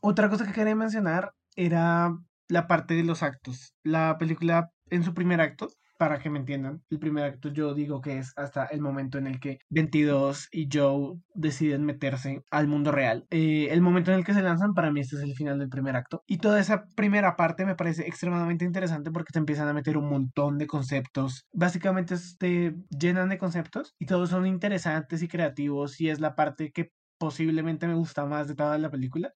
Otra 0.00 0.28
cosa 0.28 0.44
que 0.44 0.52
quería 0.52 0.74
mencionar 0.74 1.30
era 1.54 2.12
la 2.48 2.66
parte 2.66 2.94
de 2.94 3.04
los 3.04 3.22
actos. 3.22 3.72
La 3.84 4.18
película 4.18 4.72
en 4.90 5.04
su 5.04 5.14
primer 5.14 5.40
acto 5.40 5.68
para 6.00 6.18
que 6.18 6.30
me 6.30 6.38
entiendan, 6.38 6.82
el 6.88 6.98
primer 6.98 7.24
acto 7.24 7.50
yo 7.50 7.74
digo 7.74 8.00
que 8.00 8.16
es 8.16 8.32
hasta 8.36 8.64
el 8.64 8.80
momento 8.80 9.18
en 9.18 9.26
el 9.26 9.38
que 9.38 9.58
22 9.68 10.48
y 10.50 10.66
Joe 10.72 11.18
deciden 11.34 11.84
meterse 11.84 12.42
al 12.50 12.68
mundo 12.68 12.90
real. 12.90 13.26
Eh, 13.28 13.68
el 13.70 13.82
momento 13.82 14.10
en 14.10 14.16
el 14.16 14.24
que 14.24 14.32
se 14.32 14.40
lanzan, 14.40 14.72
para 14.72 14.90
mí 14.90 15.00
este 15.00 15.16
es 15.16 15.22
el 15.22 15.34
final 15.34 15.58
del 15.58 15.68
primer 15.68 15.96
acto. 15.96 16.22
Y 16.26 16.38
toda 16.38 16.58
esa 16.58 16.86
primera 16.96 17.36
parte 17.36 17.66
me 17.66 17.74
parece 17.74 18.06
extremadamente 18.06 18.64
interesante 18.64 19.10
porque 19.10 19.34
te 19.34 19.40
empiezan 19.40 19.68
a 19.68 19.74
meter 19.74 19.98
un 19.98 20.08
montón 20.08 20.56
de 20.56 20.66
conceptos. 20.66 21.44
Básicamente 21.52 22.14
te 22.38 22.74
llenan 22.98 23.28
de 23.28 23.36
conceptos 23.36 23.94
y 23.98 24.06
todos 24.06 24.30
son 24.30 24.46
interesantes 24.46 25.22
y 25.22 25.28
creativos 25.28 26.00
y 26.00 26.08
es 26.08 26.18
la 26.18 26.34
parte 26.34 26.72
que 26.72 26.92
posiblemente 27.18 27.86
me 27.86 27.94
gusta 27.94 28.24
más 28.24 28.48
de 28.48 28.54
toda 28.54 28.78
la 28.78 28.88
película. 28.88 29.34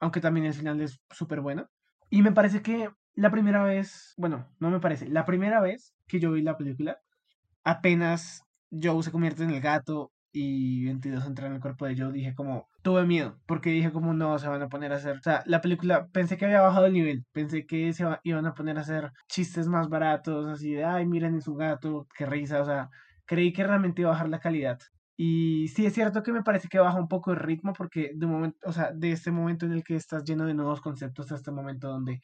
Aunque 0.00 0.20
también 0.20 0.46
el 0.46 0.54
final 0.54 0.80
es 0.80 0.98
súper 1.12 1.40
bueno. 1.40 1.68
Y 2.10 2.22
me 2.22 2.32
parece 2.32 2.62
que 2.62 2.88
la 3.14 3.30
primera 3.30 3.62
vez, 3.62 4.14
bueno, 4.16 4.48
no 4.58 4.70
me 4.70 4.80
parece, 4.80 5.08
la 5.08 5.24
primera 5.24 5.60
vez 5.60 5.94
que 6.06 6.20
yo 6.20 6.32
vi 6.32 6.42
la 6.42 6.56
película, 6.56 6.98
apenas 7.64 8.44
Joe 8.70 9.02
se 9.02 9.12
convierte 9.12 9.44
en 9.44 9.50
el 9.50 9.60
gato 9.60 10.12
y 10.32 10.84
22 10.84 11.26
entra 11.26 11.46
en 11.48 11.54
el 11.54 11.60
cuerpo 11.60 11.86
de 11.86 11.96
Joe, 11.96 12.12
dije 12.12 12.34
como, 12.34 12.68
tuve 12.82 13.04
miedo, 13.04 13.38
porque 13.46 13.70
dije 13.70 13.92
como 13.92 14.14
no, 14.14 14.38
se 14.38 14.48
van 14.48 14.62
a 14.62 14.68
poner 14.68 14.92
a 14.92 14.96
hacer, 14.96 15.16
o 15.16 15.22
sea, 15.22 15.42
la 15.46 15.60
película, 15.60 16.08
pensé 16.12 16.36
que 16.36 16.44
había 16.44 16.60
bajado 16.62 16.86
el 16.86 16.92
nivel, 16.92 17.24
pensé 17.32 17.66
que 17.66 17.92
se 17.92 18.04
iban 18.22 18.46
a 18.46 18.54
poner 18.54 18.78
a 18.78 18.82
hacer 18.82 19.10
chistes 19.28 19.66
más 19.66 19.88
baratos, 19.88 20.46
así 20.46 20.72
de, 20.72 20.84
ay, 20.84 21.06
miren, 21.06 21.36
es 21.36 21.48
un 21.48 21.58
gato, 21.58 22.06
qué 22.16 22.26
risa, 22.26 22.60
o 22.60 22.64
sea, 22.64 22.90
creí 23.26 23.52
que 23.52 23.64
realmente 23.64 24.02
iba 24.02 24.10
a 24.10 24.14
bajar 24.14 24.28
la 24.28 24.40
calidad. 24.40 24.78
Y 25.16 25.68
sí 25.68 25.84
es 25.84 25.92
cierto 25.92 26.22
que 26.22 26.32
me 26.32 26.42
parece 26.42 26.68
que 26.68 26.78
baja 26.78 26.98
un 26.98 27.06
poco 27.08 27.32
el 27.32 27.36
ritmo 27.36 27.74
porque 27.74 28.12
de 28.14 28.26
momento, 28.26 28.56
o 28.64 28.72
sea, 28.72 28.90
de 28.92 29.12
este 29.12 29.30
momento 29.30 29.66
en 29.66 29.72
el 29.72 29.84
que 29.84 29.94
estás 29.94 30.24
lleno 30.24 30.46
de 30.46 30.54
nuevos 30.54 30.80
conceptos 30.80 31.30
a 31.30 31.34
este 31.34 31.50
momento 31.50 31.88
donde 31.88 32.22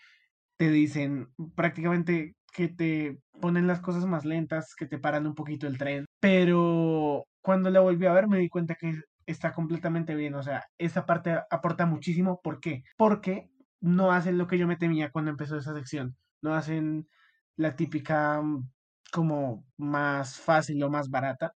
te 0.56 0.70
dicen 0.70 1.28
prácticamente 1.54 2.34
que 2.52 2.68
te 2.68 3.18
ponen 3.40 3.66
las 3.66 3.80
cosas 3.80 4.06
más 4.06 4.24
lentas, 4.24 4.74
que 4.74 4.86
te 4.86 4.98
paran 4.98 5.26
un 5.26 5.34
poquito 5.34 5.66
el 5.66 5.78
tren. 5.78 6.06
Pero 6.20 7.24
cuando 7.42 7.70
la 7.70 7.80
volví 7.80 8.06
a 8.06 8.12
ver 8.12 8.28
me 8.28 8.38
di 8.38 8.48
cuenta 8.48 8.74
que 8.74 9.00
está 9.26 9.52
completamente 9.52 10.14
bien. 10.14 10.34
O 10.34 10.42
sea, 10.42 10.64
esa 10.78 11.04
parte 11.06 11.38
aporta 11.50 11.86
muchísimo. 11.86 12.40
¿Por 12.42 12.60
qué? 12.60 12.82
Porque 12.96 13.50
no 13.80 14.12
hacen 14.12 14.38
lo 14.38 14.46
que 14.46 14.58
yo 14.58 14.66
me 14.66 14.76
temía 14.76 15.10
cuando 15.10 15.30
empezó 15.30 15.56
esa 15.58 15.74
sección. 15.74 16.16
No 16.42 16.54
hacen 16.54 17.08
la 17.56 17.76
típica 17.76 18.40
mm, 18.42 18.70
como 19.12 19.64
más 19.76 20.38
fácil 20.38 20.82
o 20.82 20.90
más 20.90 21.10
barata, 21.10 21.52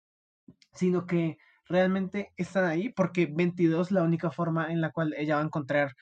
sino 0.74 1.06
que 1.08 1.38
realmente 1.70 2.32
están 2.38 2.66
ahí 2.66 2.90
porque 2.90 3.28
22 3.28 3.92
la 3.92 4.04
única 4.04 4.32
forma 4.32 4.72
en 4.72 4.82
la 4.82 4.92
cual 4.92 5.14
ella 5.18 5.36
va 5.36 5.42
a 5.42 5.46
encontrar 5.46 5.94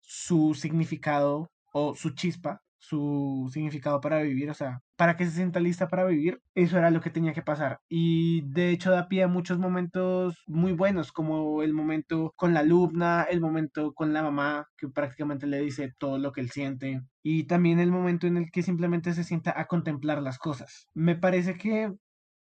su 0.00 0.54
significado 0.54 1.50
o 1.72 1.94
su 1.94 2.10
chispa, 2.10 2.62
su 2.78 3.50
significado 3.52 4.00
para 4.00 4.22
vivir, 4.22 4.50
o 4.50 4.54
sea, 4.54 4.80
para 4.96 5.16
que 5.16 5.24
se 5.24 5.32
sienta 5.32 5.60
lista 5.60 5.88
para 5.88 6.04
vivir, 6.04 6.40
eso 6.54 6.78
era 6.78 6.90
lo 6.90 7.00
que 7.00 7.10
tenía 7.10 7.32
que 7.32 7.42
pasar. 7.42 7.80
Y 7.88 8.42
de 8.50 8.70
hecho 8.70 8.90
da 8.90 9.08
pie 9.08 9.24
a 9.24 9.28
muchos 9.28 9.58
momentos 9.58 10.42
muy 10.46 10.72
buenos, 10.72 11.12
como 11.12 11.62
el 11.62 11.72
momento 11.74 12.32
con 12.36 12.54
la 12.54 12.60
alumna, 12.60 13.26
el 13.28 13.40
momento 13.40 13.92
con 13.94 14.12
la 14.12 14.22
mamá, 14.22 14.68
que 14.76 14.88
prácticamente 14.88 15.46
le 15.46 15.60
dice 15.60 15.92
todo 15.98 16.18
lo 16.18 16.32
que 16.32 16.40
él 16.40 16.50
siente, 16.50 17.02
y 17.22 17.44
también 17.44 17.80
el 17.80 17.90
momento 17.90 18.26
en 18.26 18.36
el 18.36 18.50
que 18.50 18.62
simplemente 18.62 19.12
se 19.12 19.24
sienta 19.24 19.58
a 19.58 19.66
contemplar 19.66 20.22
las 20.22 20.38
cosas. 20.38 20.86
Me 20.94 21.16
parece 21.16 21.56
que 21.56 21.92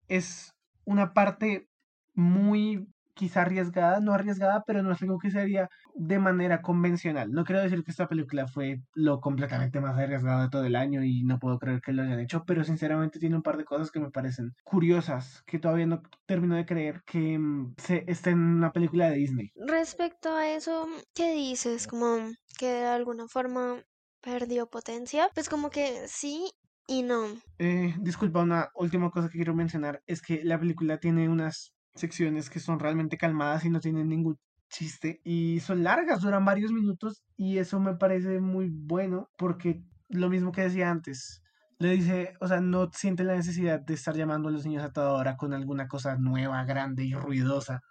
es 0.08 0.54
una 0.86 1.14
parte 1.14 1.68
muy 2.14 2.88
quizá 3.18 3.42
arriesgada, 3.42 4.00
no 4.00 4.14
arriesgada, 4.14 4.64
pero 4.66 4.84
no 4.84 4.94
es 4.94 5.02
algo 5.02 5.18
que 5.20 5.32
se 5.32 5.40
haría 5.42 5.70
de 5.96 6.20
manera 6.20 6.62
convencional. 6.62 7.32
No 7.32 7.44
quiero 7.44 7.62
decir 7.62 7.84
que 7.84 7.92
esta 7.92 8.08
película 8.08 8.48
fue 8.48 8.82
lo 8.94 9.20
completamente 9.20 9.82
más 9.82 9.98
arriesgado 9.98 10.44
de 10.44 10.50
todo 10.50 10.64
el 10.66 10.76
año 10.76 11.04
y 11.04 11.24
no 11.24 11.40
puedo 11.40 11.60
creer 11.60 11.82
que 11.82 11.94
lo 11.94 12.04
hayan 12.04 12.20
hecho, 12.20 12.44
pero 12.46 12.64
sinceramente 12.64 13.20
tiene 13.20 13.36
un 13.36 13.42
par 13.42 13.58
de 13.58 13.66
cosas 13.66 13.92
que 13.92 14.00
me 14.00 14.12
parecen 14.12 14.54
curiosas, 14.64 15.44
que 15.48 15.60
todavía 15.60 15.88
no 15.88 16.02
termino 16.28 16.56
de 16.56 16.66
creer 16.66 17.02
que 17.06 17.38
mm, 17.38 17.74
se 17.78 18.06
esté 18.08 18.30
en 18.30 18.40
una 18.40 18.72
película 18.72 19.10
de 19.10 19.18
Disney. 19.18 19.52
Respecto 19.56 20.36
a 20.36 20.48
eso, 20.50 20.88
¿qué 21.14 21.34
dices? 21.34 21.88
Como 21.88 22.32
que 22.58 22.68
de 22.68 22.86
alguna 22.86 23.28
forma 23.28 23.84
perdió 24.22 24.68
potencia. 24.68 25.30
Pues 25.34 25.50
como 25.50 25.70
que 25.70 26.08
sí 26.08 26.52
y 26.88 27.04
no. 27.04 27.26
Eh, 27.60 27.94
disculpa, 28.00 28.42
una 28.42 28.70
última 28.76 29.10
cosa 29.12 29.30
que 29.30 29.38
quiero 29.38 29.54
mencionar 29.54 30.02
es 30.06 30.22
que 30.22 30.44
la 30.44 30.60
película 30.60 31.00
tiene 31.00 31.28
unas 31.30 31.74
secciones 31.98 32.50
que 32.50 32.60
son 32.60 32.80
realmente 32.80 33.18
calmadas 33.18 33.66
y 33.66 33.70
no 33.70 33.80
tienen 33.80 34.10
ningún 34.10 34.38
chiste 34.70 35.22
y 35.24 35.60
son 35.62 35.84
largas, 35.84 36.22
duran 36.22 36.46
varios 36.46 36.72
minutos 36.72 37.24
y 37.38 37.58
eso 37.58 37.80
me 37.80 37.96
parece 37.96 38.40
muy 38.40 38.70
bueno 38.70 39.30
porque 39.38 39.84
lo 40.10 40.30
mismo 40.30 40.52
que 40.52 40.62
decía 40.62 40.90
antes, 40.90 41.42
le 41.80 41.92
dice, 41.92 42.34
o 42.42 42.48
sea, 42.48 42.60
no 42.60 42.90
siente 42.92 43.24
la 43.24 43.36
necesidad 43.36 43.80
de 43.80 43.94
estar 43.94 44.16
llamando 44.16 44.50
a 44.50 44.52
los 44.52 44.66
niños 44.66 44.84
a 44.84 44.92
toda 44.92 45.14
hora 45.14 45.38
con 45.38 45.54
alguna 45.54 45.88
cosa 45.88 46.18
nueva, 46.18 46.64
grande 46.66 47.04
y 47.04 47.14
ruidosa 47.14 47.82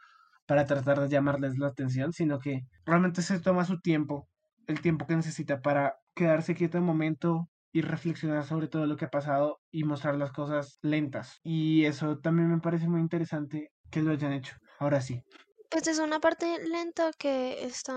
para 0.47 0.66
tratar 0.66 1.01
de 1.01 1.09
llamarles 1.09 1.59
la 1.59 1.69
atención, 1.69 2.12
sino 2.12 2.38
que 2.38 2.62
realmente 2.85 3.23
se 3.23 3.40
toma 3.40 3.64
su 3.64 3.81
tiempo, 3.81 4.29
el 4.66 4.81
tiempo 4.81 5.07
que 5.07 5.16
necesita 5.16 5.61
para 5.61 5.97
quedarse 6.14 6.55
quieto 6.55 6.79
un 6.79 6.85
momento 6.85 7.49
y 7.73 7.83
reflexionar 7.83 8.45
sobre 8.45 8.69
todo 8.69 8.87
lo 8.87 8.97
que 8.97 9.05
ha 9.05 9.11
pasado 9.11 9.61
y 9.71 9.85
mostrar 9.85 10.16
las 10.16 10.33
cosas 10.33 10.79
lentas. 10.83 11.40
Y 11.45 11.85
eso 11.85 12.19
también 12.19 12.49
me 12.49 12.61
parece 12.61 12.88
muy 12.88 13.01
interesante 13.01 13.71
que 13.90 14.03
lo 14.03 14.12
hayan 14.12 14.33
hecho. 14.33 14.57
Ahora 14.79 15.01
sí. 15.01 15.22
Pues 15.70 15.87
es 15.87 15.99
una 15.99 16.20
parte 16.20 16.59
lenta 16.66 17.11
que 17.18 17.64
está 17.64 17.94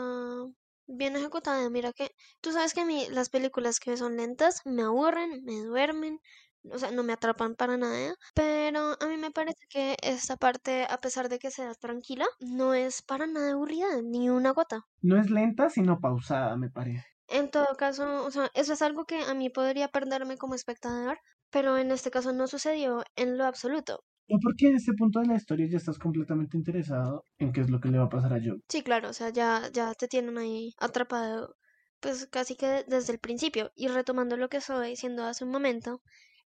bien 0.87 1.15
ejecutada. 1.15 1.69
Mira 1.69 1.93
que 1.93 2.11
tú 2.41 2.51
sabes 2.51 2.73
que 2.73 2.81
a 2.81 2.85
mí 2.85 3.07
las 3.11 3.29
películas 3.29 3.79
que 3.79 3.97
son 3.97 4.17
lentas 4.17 4.61
me 4.65 4.83
aburren, 4.83 5.43
me 5.43 5.61
duermen, 5.61 6.19
o 6.63 6.77
sea, 6.77 6.91
no 6.91 7.03
me 7.03 7.13
atrapan 7.13 7.55
para 7.55 7.77
nada. 7.77 8.15
Pero 8.33 8.97
a 8.99 9.07
mí 9.07 9.17
me 9.17 9.31
parece 9.31 9.65
que 9.69 9.97
esta 10.01 10.37
parte, 10.37 10.85
a 10.89 10.97
pesar 10.97 11.29
de 11.29 11.39
que 11.39 11.51
sea 11.51 11.73
tranquila, 11.75 12.25
no 12.39 12.73
es 12.73 13.01
para 13.01 13.27
nada 13.27 13.51
aburrida, 13.51 14.01
ni 14.03 14.29
una 14.29 14.51
gota. 14.51 14.81
No 15.01 15.19
es 15.19 15.29
lenta, 15.29 15.69
sino 15.69 15.99
pausada, 15.99 16.57
me 16.57 16.69
parece. 16.69 17.05
En 17.27 17.51
todo 17.51 17.75
caso, 17.77 18.25
o 18.25 18.31
sea, 18.31 18.49
eso 18.55 18.73
es 18.73 18.81
algo 18.81 19.05
que 19.05 19.21
a 19.21 19.33
mí 19.35 19.49
podría 19.51 19.87
perderme 19.87 20.37
como 20.37 20.55
espectador, 20.55 21.19
pero 21.51 21.77
en 21.77 21.91
este 21.91 22.09
caso 22.09 22.33
no 22.33 22.47
sucedió 22.47 23.03
en 23.15 23.37
lo 23.37 23.45
absoluto. 23.45 24.03
¿O 24.31 24.39
por 24.39 24.55
qué 24.55 24.67
en 24.69 24.75
este 24.75 24.93
punto 24.93 25.19
de 25.19 25.27
la 25.27 25.35
historia 25.35 25.67
ya 25.67 25.77
estás 25.77 25.97
completamente 25.97 26.55
interesado 26.55 27.25
en 27.39 27.51
qué 27.51 27.61
es 27.61 27.69
lo 27.69 27.79
que 27.79 27.89
le 27.89 27.97
va 27.97 28.05
a 28.05 28.09
pasar 28.09 28.33
a 28.33 28.39
Joe? 28.43 28.59
Sí, 28.67 28.83
claro, 28.83 29.09
o 29.09 29.13
sea, 29.13 29.29
ya, 29.29 29.69
ya 29.73 29.93
te 29.95 30.07
tienen 30.07 30.37
ahí 30.37 30.73
atrapado, 30.77 31.55
pues 31.99 32.27
casi 32.27 32.55
que 32.55 32.83
desde 32.87 33.13
el 33.13 33.19
principio. 33.19 33.71
Y 33.75 33.87
retomando 33.87 34.37
lo 34.37 34.47
que 34.49 34.57
estaba 34.57 34.83
diciendo 34.83 35.23
hace 35.25 35.43
un 35.45 35.51
momento, 35.51 36.01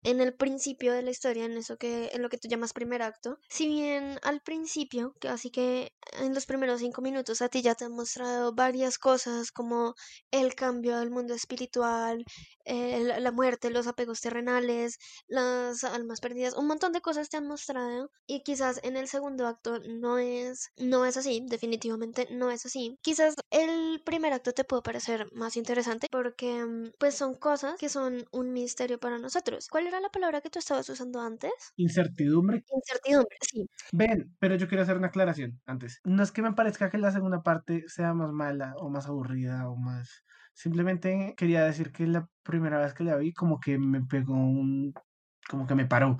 en 0.03 0.21
el 0.21 0.33
principio 0.33 0.93
de 0.93 1.01
la 1.01 1.11
historia, 1.11 1.45
en 1.45 1.57
eso 1.57 1.77
que, 1.77 2.09
en 2.13 2.21
lo 2.21 2.29
que 2.29 2.37
tú 2.37 2.47
llamas 2.47 2.73
primer 2.73 3.01
acto, 3.01 3.39
si 3.49 3.67
bien 3.67 4.19
al 4.23 4.41
principio, 4.41 5.13
así 5.29 5.51
que 5.51 5.93
en 6.13 6.33
los 6.33 6.45
primeros 6.45 6.79
cinco 6.79 7.01
minutos 7.01 7.41
a 7.41 7.49
ti 7.49 7.61
ya 7.61 7.75
te 7.75 7.85
han 7.85 7.91
mostrado 7.93 8.53
varias 8.53 8.97
cosas 8.97 9.51
como 9.51 9.95
el 10.31 10.55
cambio 10.55 10.97
del 10.99 11.09
mundo 11.09 11.33
espiritual, 11.33 12.23
la 12.65 13.31
muerte, 13.31 13.69
los 13.71 13.87
apegos 13.87 14.21
terrenales, 14.21 14.97
las 15.27 15.83
almas 15.83 16.19
perdidas, 16.21 16.53
un 16.55 16.67
montón 16.67 16.91
de 16.93 17.01
cosas 17.01 17.29
te 17.29 17.37
han 17.37 17.47
mostrado 17.47 18.11
y 18.27 18.43
quizás 18.43 18.79
en 18.83 18.95
el 18.97 19.07
segundo 19.07 19.47
acto 19.47 19.79
no 19.79 20.17
es, 20.19 20.69
no 20.77 21.05
es 21.05 21.17
así, 21.17 21.41
definitivamente 21.47 22.27
no 22.31 22.51
es 22.51 22.65
así. 22.65 22.97
Quizás 23.01 23.35
el 23.49 24.01
primer 24.05 24.33
acto 24.33 24.51
te 24.53 24.63
puede 24.63 24.83
parecer 24.83 25.27
más 25.33 25.57
interesante 25.57 26.07
porque 26.11 26.65
pues 26.99 27.15
son 27.15 27.35
cosas 27.35 27.75
que 27.79 27.89
son 27.89 28.25
un 28.31 28.53
misterio 28.53 28.99
para 28.99 29.17
nosotros. 29.17 29.67
¿Cuál 29.69 29.87
era 29.89 29.99
la 29.99 30.09
palabra 30.09 30.41
que 30.41 30.49
tú 30.49 30.59
estabas 30.59 30.89
usando 30.89 31.19
antes? 31.19 31.51
Incertidumbre. 31.75 32.63
Incertidumbre, 32.73 33.35
sí. 33.41 33.69
Ven, 33.91 34.35
pero 34.39 34.55
yo 34.55 34.67
quiero 34.67 34.83
hacer 34.83 34.97
una 34.97 35.07
aclaración 35.07 35.59
antes. 35.65 35.99
No 36.03 36.23
es 36.23 36.31
que 36.31 36.41
me 36.41 36.53
parezca 36.53 36.89
que 36.89 36.97
la 36.97 37.11
segunda 37.11 37.41
parte 37.41 37.83
sea 37.87 38.13
más 38.13 38.31
mala 38.31 38.73
o 38.77 38.89
más 38.89 39.07
aburrida 39.07 39.69
o 39.69 39.75
más... 39.75 40.23
Simplemente 40.53 41.35
quería 41.37 41.63
decir 41.63 41.91
que 41.91 42.07
la 42.07 42.27
primera 42.43 42.79
vez 42.79 42.93
que 42.93 43.03
la 43.03 43.15
vi 43.15 43.33
como 43.33 43.59
que 43.59 43.77
me 43.77 44.01
pegó 44.01 44.33
un... 44.33 44.93
como 45.49 45.67
que 45.67 45.75
me 45.75 45.85
paró 45.85 46.19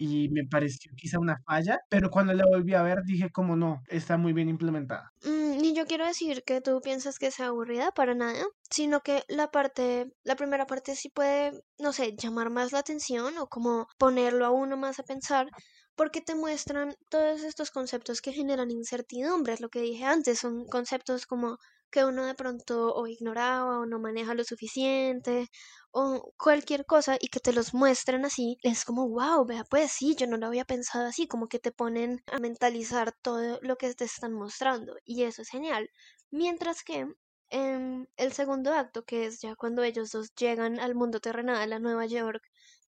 y 0.00 0.30
me 0.30 0.44
pareció 0.50 0.92
quizá 0.96 1.18
una 1.18 1.36
falla, 1.46 1.78
pero 1.90 2.10
cuando 2.10 2.32
la 2.32 2.44
volví 2.46 2.72
a 2.74 2.82
ver 2.82 3.02
dije 3.04 3.28
como 3.30 3.54
no, 3.54 3.82
está 3.88 4.16
muy 4.16 4.32
bien 4.32 4.48
implementada. 4.48 5.12
Mm, 5.22 5.58
Ni 5.60 5.74
yo 5.74 5.84
quiero 5.86 6.06
decir 6.06 6.42
que 6.44 6.60
tú 6.62 6.80
piensas 6.82 7.18
que 7.18 7.30
sea 7.30 7.48
aburrida 7.48 7.92
para 7.92 8.14
nada, 8.14 8.42
sino 8.70 9.00
que 9.02 9.22
la 9.28 9.50
parte, 9.50 10.06
la 10.24 10.36
primera 10.36 10.66
parte 10.66 10.96
sí 10.96 11.10
puede, 11.10 11.52
no 11.78 11.92
sé, 11.92 12.14
llamar 12.16 12.48
más 12.50 12.72
la 12.72 12.78
atención 12.78 13.36
o 13.38 13.46
como 13.48 13.86
ponerlo 13.98 14.46
a 14.46 14.50
uno 14.50 14.76
más 14.78 14.98
a 14.98 15.02
pensar, 15.02 15.48
porque 15.94 16.22
te 16.22 16.34
muestran 16.34 16.94
todos 17.10 17.42
estos 17.42 17.70
conceptos 17.70 18.22
que 18.22 18.32
generan 18.32 18.70
incertidumbre. 18.70 19.56
Lo 19.60 19.68
que 19.68 19.82
dije 19.82 20.04
antes 20.04 20.38
son 20.38 20.64
conceptos 20.66 21.26
como 21.26 21.58
que 21.90 22.04
uno 22.04 22.24
de 22.24 22.34
pronto 22.34 22.94
o 22.94 23.06
ignoraba 23.06 23.80
o 23.80 23.86
no 23.86 23.98
maneja 23.98 24.34
lo 24.34 24.44
suficiente 24.44 25.48
o 25.92 26.32
cualquier 26.38 26.86
cosa 26.86 27.16
y 27.20 27.28
que 27.28 27.40
te 27.40 27.52
los 27.52 27.74
muestren 27.74 28.24
así, 28.24 28.58
es 28.62 28.84
como, 28.84 29.08
wow, 29.08 29.44
vea, 29.46 29.64
pues 29.64 29.92
sí, 29.92 30.14
yo 30.16 30.26
no 30.26 30.36
lo 30.36 30.46
había 30.46 30.64
pensado 30.64 31.06
así, 31.08 31.26
como 31.28 31.48
que 31.48 31.58
te 31.58 31.72
ponen 31.72 32.22
a 32.26 32.38
mentalizar 32.38 33.12
todo 33.22 33.58
lo 33.62 33.76
que 33.76 33.92
te 33.94 34.04
están 34.04 34.32
mostrando 34.34 34.96
y 35.04 35.24
eso 35.24 35.42
es 35.42 35.48
genial. 35.50 35.90
Mientras 36.30 36.82
que 36.84 37.06
en 37.50 38.08
el 38.16 38.32
segundo 38.32 38.72
acto, 38.74 39.04
que 39.04 39.26
es 39.26 39.40
ya 39.40 39.56
cuando 39.56 39.82
ellos 39.82 40.10
dos 40.12 40.34
llegan 40.34 40.78
al 40.80 40.94
mundo 40.94 41.20
terrenal, 41.20 41.72
a 41.72 41.78
Nueva 41.80 42.06
York, 42.06 42.42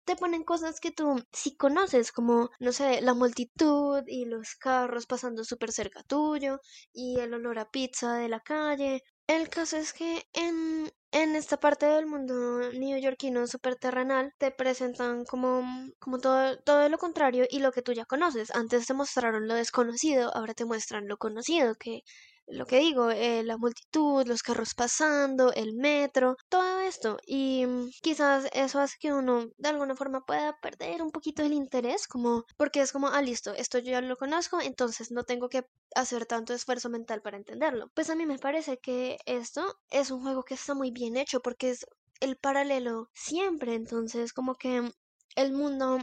te 0.05 0.17
ponen 0.17 0.45
cosas 0.45 0.81
que 0.81 0.91
tú 0.93 1.23
sí 1.33 1.57
conoces, 1.57 2.13
como, 2.13 2.51
no 2.61 2.73
sé, 2.73 3.01
la 3.01 3.15
multitud 3.15 4.03
y 4.07 4.27
los 4.27 4.55
carros 4.57 5.07
pasando 5.07 5.45
súper 5.45 5.73
cerca 5.73 6.03
tuyo 6.05 6.61
y 6.93 7.19
el 7.21 7.33
olor 7.35 7.59
a 7.59 7.71
pizza 7.71 8.15
de 8.15 8.29
la 8.29 8.41
calle. 8.41 9.03
El 9.27 9.49
caso 9.51 9.77
es 9.77 9.93
que 9.93 10.23
en, 10.33 10.91
en 11.13 11.37
esta 11.37 11.59
parte 11.59 11.85
del 11.87 12.07
mundo 12.07 12.61
neoyorquino 12.73 13.47
súper 13.47 13.77
terrenal 13.77 14.33
te 14.39 14.51
presentan 14.51 15.25
como, 15.25 15.63
como 15.99 16.19
todo, 16.19 16.59
todo 16.63 16.89
lo 16.89 16.97
contrario 16.99 17.45
y 17.51 17.59
lo 17.61 17.71
que 17.73 17.83
tú 17.83 17.93
ya 17.93 18.05
conoces. 18.07 18.51
Antes 18.55 18.87
te 18.87 18.95
mostraron 18.95 19.47
lo 19.49 19.55
desconocido, 19.55 20.35
ahora 20.35 20.55
te 20.55 20.65
muestran 20.67 21.07
lo 21.09 21.17
conocido, 21.19 21.75
que 21.75 22.01
lo 22.47 22.67
que 22.67 22.79
digo, 22.79 23.11
eh, 23.11 23.43
la 23.43 23.57
multitud, 23.57 24.27
los 24.27 24.43
carros 24.43 24.75
pasando, 24.75 25.53
el 25.53 25.75
metro, 25.75 26.37
todo 26.49 26.81
esto. 26.81 27.19
Y 27.27 27.67
mm, 27.67 27.91
quizás 28.03 28.49
eso 28.53 28.81
hace 28.81 28.97
que 29.01 29.13
uno 29.13 29.47
de 29.57 29.69
alguna 29.69 29.97
forma 29.97 30.25
pueda 30.25 30.59
perder 30.61 31.03
un 31.03 31.11
poquito 31.11 31.43
el 31.43 31.53
interés, 31.53 32.07
como 32.07 32.45
porque 32.57 32.81
es 32.81 32.93
como, 32.93 33.09
ah, 33.09 33.23
listo, 33.23 33.53
esto 33.55 33.79
yo 33.79 33.93
ya 33.93 34.01
lo 34.01 34.17
conozco, 34.17 34.61
entonces 34.61 35.11
no 35.11 35.25
tengo 35.25 35.49
que 35.49 35.65
hacer 35.95 36.27
tanto 36.27 36.53
esfuerzo 36.55 36.91
mental 36.91 37.23
para 37.23 37.37
entenderlo. 37.37 37.89
Pues 37.95 38.11
a 38.11 38.15
mí 38.17 38.27
me 38.27 38.39
parece 38.39 38.79
que 38.79 39.19
esto 39.27 39.63
es 39.91 40.11
un 40.11 40.23
juego 40.23 40.43
que 40.45 40.55
está 40.55 40.75
muy 40.75 40.91
bien 40.91 41.17
hecho 41.17 41.41
porque 41.41 41.71
es 41.71 41.87
el 42.21 42.37
paralelo 42.37 43.11
siempre, 43.15 43.75
entonces 43.75 44.33
como 44.33 44.55
que 44.55 44.91
el 45.37 45.53
mundo 45.53 45.99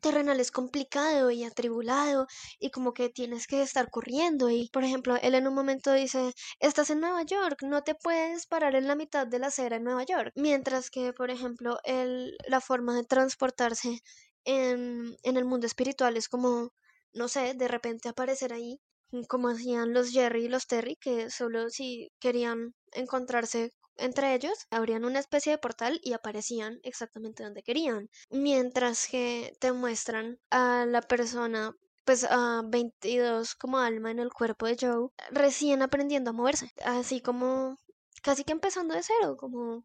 terrenal 0.00 0.40
es 0.40 0.50
complicado 0.50 1.30
y 1.30 1.44
atribulado 1.44 2.26
y 2.58 2.70
como 2.70 2.92
que 2.92 3.08
tienes 3.08 3.46
que 3.46 3.62
estar 3.62 3.90
corriendo 3.90 4.50
y 4.50 4.68
por 4.72 4.84
ejemplo 4.84 5.16
él 5.22 5.34
en 5.34 5.46
un 5.46 5.54
momento 5.54 5.92
dice 5.92 6.32
estás 6.60 6.90
en 6.90 7.00
Nueva 7.00 7.22
York 7.22 7.62
no 7.62 7.82
te 7.82 7.94
puedes 7.94 8.46
parar 8.46 8.74
en 8.74 8.88
la 8.88 8.96
mitad 8.96 9.26
de 9.26 9.38
la 9.38 9.48
acera 9.48 9.76
en 9.76 9.84
Nueva 9.84 10.04
York 10.04 10.32
mientras 10.36 10.90
que 10.90 11.12
por 11.12 11.30
ejemplo 11.30 11.78
él, 11.84 12.36
la 12.48 12.60
forma 12.60 12.96
de 12.96 13.04
transportarse 13.04 14.00
en, 14.44 15.16
en 15.22 15.36
el 15.36 15.44
mundo 15.44 15.66
espiritual 15.66 16.16
es 16.16 16.28
como 16.28 16.70
no 17.14 17.28
sé 17.28 17.54
de 17.54 17.68
repente 17.68 18.08
aparecer 18.08 18.52
ahí 18.52 18.80
como 19.28 19.48
hacían 19.48 19.92
los 19.92 20.10
Jerry 20.10 20.46
y 20.46 20.48
los 20.48 20.66
Terry 20.66 20.96
que 20.96 21.30
solo 21.30 21.68
si 21.70 22.10
querían 22.18 22.74
encontrarse 22.92 23.70
entre 23.96 24.34
ellos 24.34 24.66
abrían 24.70 25.04
una 25.04 25.18
especie 25.18 25.52
de 25.52 25.58
portal 25.58 26.00
y 26.02 26.12
aparecían 26.12 26.78
exactamente 26.82 27.42
donde 27.42 27.62
querían. 27.62 28.08
Mientras 28.30 29.06
que 29.08 29.52
te 29.60 29.72
muestran 29.72 30.38
a 30.50 30.86
la 30.86 31.02
persona 31.02 31.74
pues 32.04 32.24
a 32.24 32.62
22 32.64 33.54
como 33.54 33.78
alma 33.78 34.10
en 34.10 34.18
el 34.18 34.32
cuerpo 34.32 34.66
de 34.66 34.76
Joe, 34.80 35.08
recién 35.30 35.82
aprendiendo 35.82 36.30
a 36.30 36.32
moverse, 36.32 36.72
así 36.84 37.20
como 37.20 37.76
casi 38.22 38.44
que 38.44 38.52
empezando 38.52 38.94
de 38.94 39.02
cero, 39.02 39.36
como 39.36 39.84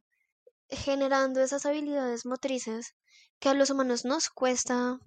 generando 0.70 1.42
esas 1.42 1.66
habilidades 1.66 2.26
motrices 2.26 2.96
que 3.40 3.50
a 3.50 3.54
los 3.54 3.70
humanos 3.70 4.06
nos 4.06 4.30
cuesta 4.30 5.00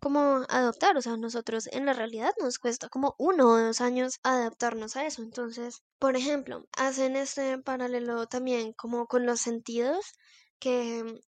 como 0.00 0.44
adoptar, 0.48 0.96
o 0.96 1.02
sea, 1.02 1.16
nosotros 1.16 1.68
en 1.72 1.86
la 1.86 1.92
realidad 1.92 2.32
nos 2.40 2.58
cuesta 2.58 2.88
como 2.88 3.14
uno 3.18 3.48
o 3.48 3.58
dos 3.58 3.80
años 3.80 4.20
adaptarnos 4.22 4.96
a 4.96 5.06
eso. 5.06 5.22
Entonces, 5.22 5.82
por 5.98 6.16
ejemplo, 6.16 6.66
hacen 6.76 7.16
este 7.16 7.58
paralelo 7.58 8.26
también 8.26 8.72
como 8.72 9.06
con 9.06 9.26
los 9.26 9.40
sentidos, 9.40 10.12
que 10.58 11.20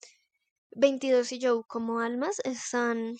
22 0.72 1.32
y 1.32 1.40
Joe 1.42 1.62
como 1.66 2.00
almas 2.00 2.40
están 2.44 3.16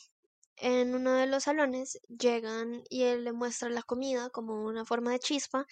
en 0.57 0.95
uno 0.95 1.15
de 1.15 1.27
los 1.27 1.45
salones, 1.45 1.99
llegan 2.09 2.83
y 2.89 3.05
él 3.05 3.25
le 3.25 3.33
muestra 3.33 3.69
la 3.69 3.83
comida 3.83 4.31
como 4.31 4.65
una 4.65 4.85
forma 4.85 5.13
de 5.13 5.19
chispa. 5.19 5.67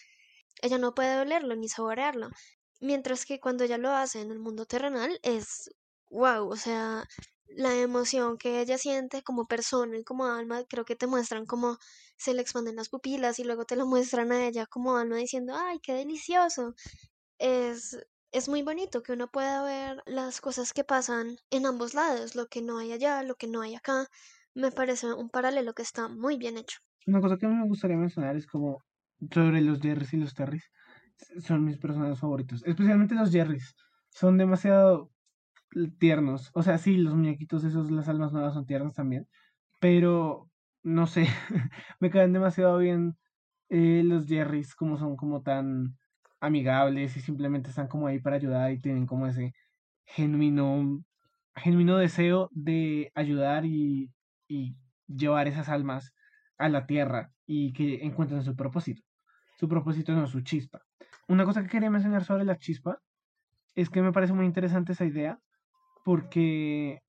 Ella 0.63 0.79
no 0.79 0.95
puede 0.95 1.21
olerlo 1.21 1.57
ni 1.57 1.69
saborearlo. 1.69 2.31
Mientras 2.81 3.25
que 3.27 3.41
cuando 3.41 3.65
ella 3.65 3.79
lo 3.79 3.91
hace 3.91 4.21
en 4.21 4.31
el 4.31 4.39
mundo 4.41 4.67
terrenal 4.67 5.19
es 5.23 5.71
wow, 6.11 6.49
o 6.49 6.57
sea, 6.57 7.07
la 7.57 7.77
emoción 7.77 8.39
que 8.39 8.61
ella 8.61 8.79
siente 8.79 9.23
como 9.23 9.47
persona 9.47 9.99
y 9.99 10.05
como 10.05 10.27
alma, 10.27 10.65
creo 10.69 10.85
que 10.85 10.97
te 10.97 11.07
muestran 11.07 11.47
como 11.47 11.79
se 12.17 12.35
le 12.35 12.43
expanden 12.43 12.77
las 12.77 12.89
pupilas 12.89 13.39
y 13.39 13.45
luego 13.45 13.65
te 13.65 13.77
lo 13.77 13.87
muestran 13.87 14.33
a 14.33 14.47
ella 14.47 14.67
como 14.67 14.97
alma 14.97 15.17
diciendo, 15.17 15.55
ay, 15.57 15.79
qué 15.81 15.95
delicioso. 15.95 16.75
Es, 17.39 17.99
es 18.33 18.49
muy 18.49 18.63
bonito 18.63 19.03
que 19.03 19.13
uno 19.13 19.29
pueda 19.29 19.63
ver 19.63 20.03
las 20.07 20.41
cosas 20.41 20.73
que 20.73 20.85
pasan 20.85 21.37
en 21.51 21.67
ambos 21.67 21.95
lados, 21.95 22.35
lo 22.35 22.47
que 22.47 22.63
no 22.63 22.79
hay 22.79 22.93
allá, 22.93 23.23
lo 23.23 23.35
que 23.37 23.49
no 23.49 23.63
hay 23.63 23.75
acá. 23.75 24.07
Me 24.55 24.73
parece 24.73 25.13
un 25.13 25.31
paralelo 25.31 25.75
que 25.75 25.83
está 25.83 26.09
muy 26.09 26.37
bien 26.39 26.59
hecho. 26.59 26.79
Una 27.07 27.21
cosa 27.21 27.37
que 27.39 27.47
me 27.49 27.67
gustaría 27.67 27.97
mencionar 27.97 28.37
es 28.37 28.47
como 28.47 28.79
sobre 29.33 29.61
los 29.61 29.81
Jerrys 29.81 30.13
y 30.15 30.19
los 30.19 30.35
Terrys. 30.35 30.71
Son 31.41 31.65
mis 31.65 31.79
personajes 31.79 32.19
favoritos, 32.19 32.63
especialmente 32.65 33.15
los 33.15 33.31
Jerrys. 33.31 33.75
Son 34.11 34.39
demasiado 34.39 35.11
tiernos. 35.99 36.51
O 36.55 36.63
sea, 36.63 36.79
sí, 36.79 36.97
los 36.97 37.15
muñequitos 37.15 37.65
esos, 37.65 37.91
las 37.91 38.09
almas 38.09 38.33
nuevas 38.33 38.55
son 38.55 38.67
tiernas 38.67 38.95
también. 38.95 39.29
Pero, 39.81 40.51
no 40.83 41.07
sé, 41.07 41.27
me 42.01 42.11
caen 42.11 42.33
demasiado 42.33 42.79
bien 42.79 43.17
eh, 43.69 44.03
los 44.05 44.27
Jerrys, 44.27 44.75
como 44.75 44.99
son 44.99 45.17
como 45.17 45.43
tan 45.43 45.97
amigables 46.41 47.17
y 47.17 47.21
simplemente 47.21 47.71
están 47.71 47.89
como 47.89 48.07
ahí 48.07 48.19
para 48.19 48.37
ayudar 48.37 48.73
y 48.73 48.81
tienen 48.81 49.07
como 49.07 49.27
ese 49.27 49.55
genuino, 50.07 51.03
genuino 51.55 51.97
deseo 51.99 52.49
de 52.53 53.13
ayudar 53.15 53.65
y, 53.67 54.11
llevar 55.07 55.49
esas 55.49 55.69
almas 55.69 56.13
a 56.57 56.69
la 56.69 56.87
tierra 56.87 57.33
y 57.47 57.73
que 57.73 58.05
encuentren 58.05 58.43
su 58.45 58.55
propósito. 58.55 59.03
Su 59.59 59.69
propósito 59.69 60.13
no 60.13 60.27
su 60.27 60.41
chispa. 60.43 60.83
Una 61.29 61.45
cosa 61.45 61.63
que 61.63 61.69
quería 61.69 61.91
mencionar 61.91 62.25
sobre 62.25 62.45
la 62.45 62.59
chispa 62.59 62.99
es 63.75 63.91
que 63.91 64.03
me 64.03 64.13
parece 64.13 64.33
muy 64.33 64.47
interesante 64.47 64.93
esa 64.93 65.05
idea 65.05 65.41
porque 66.11 67.03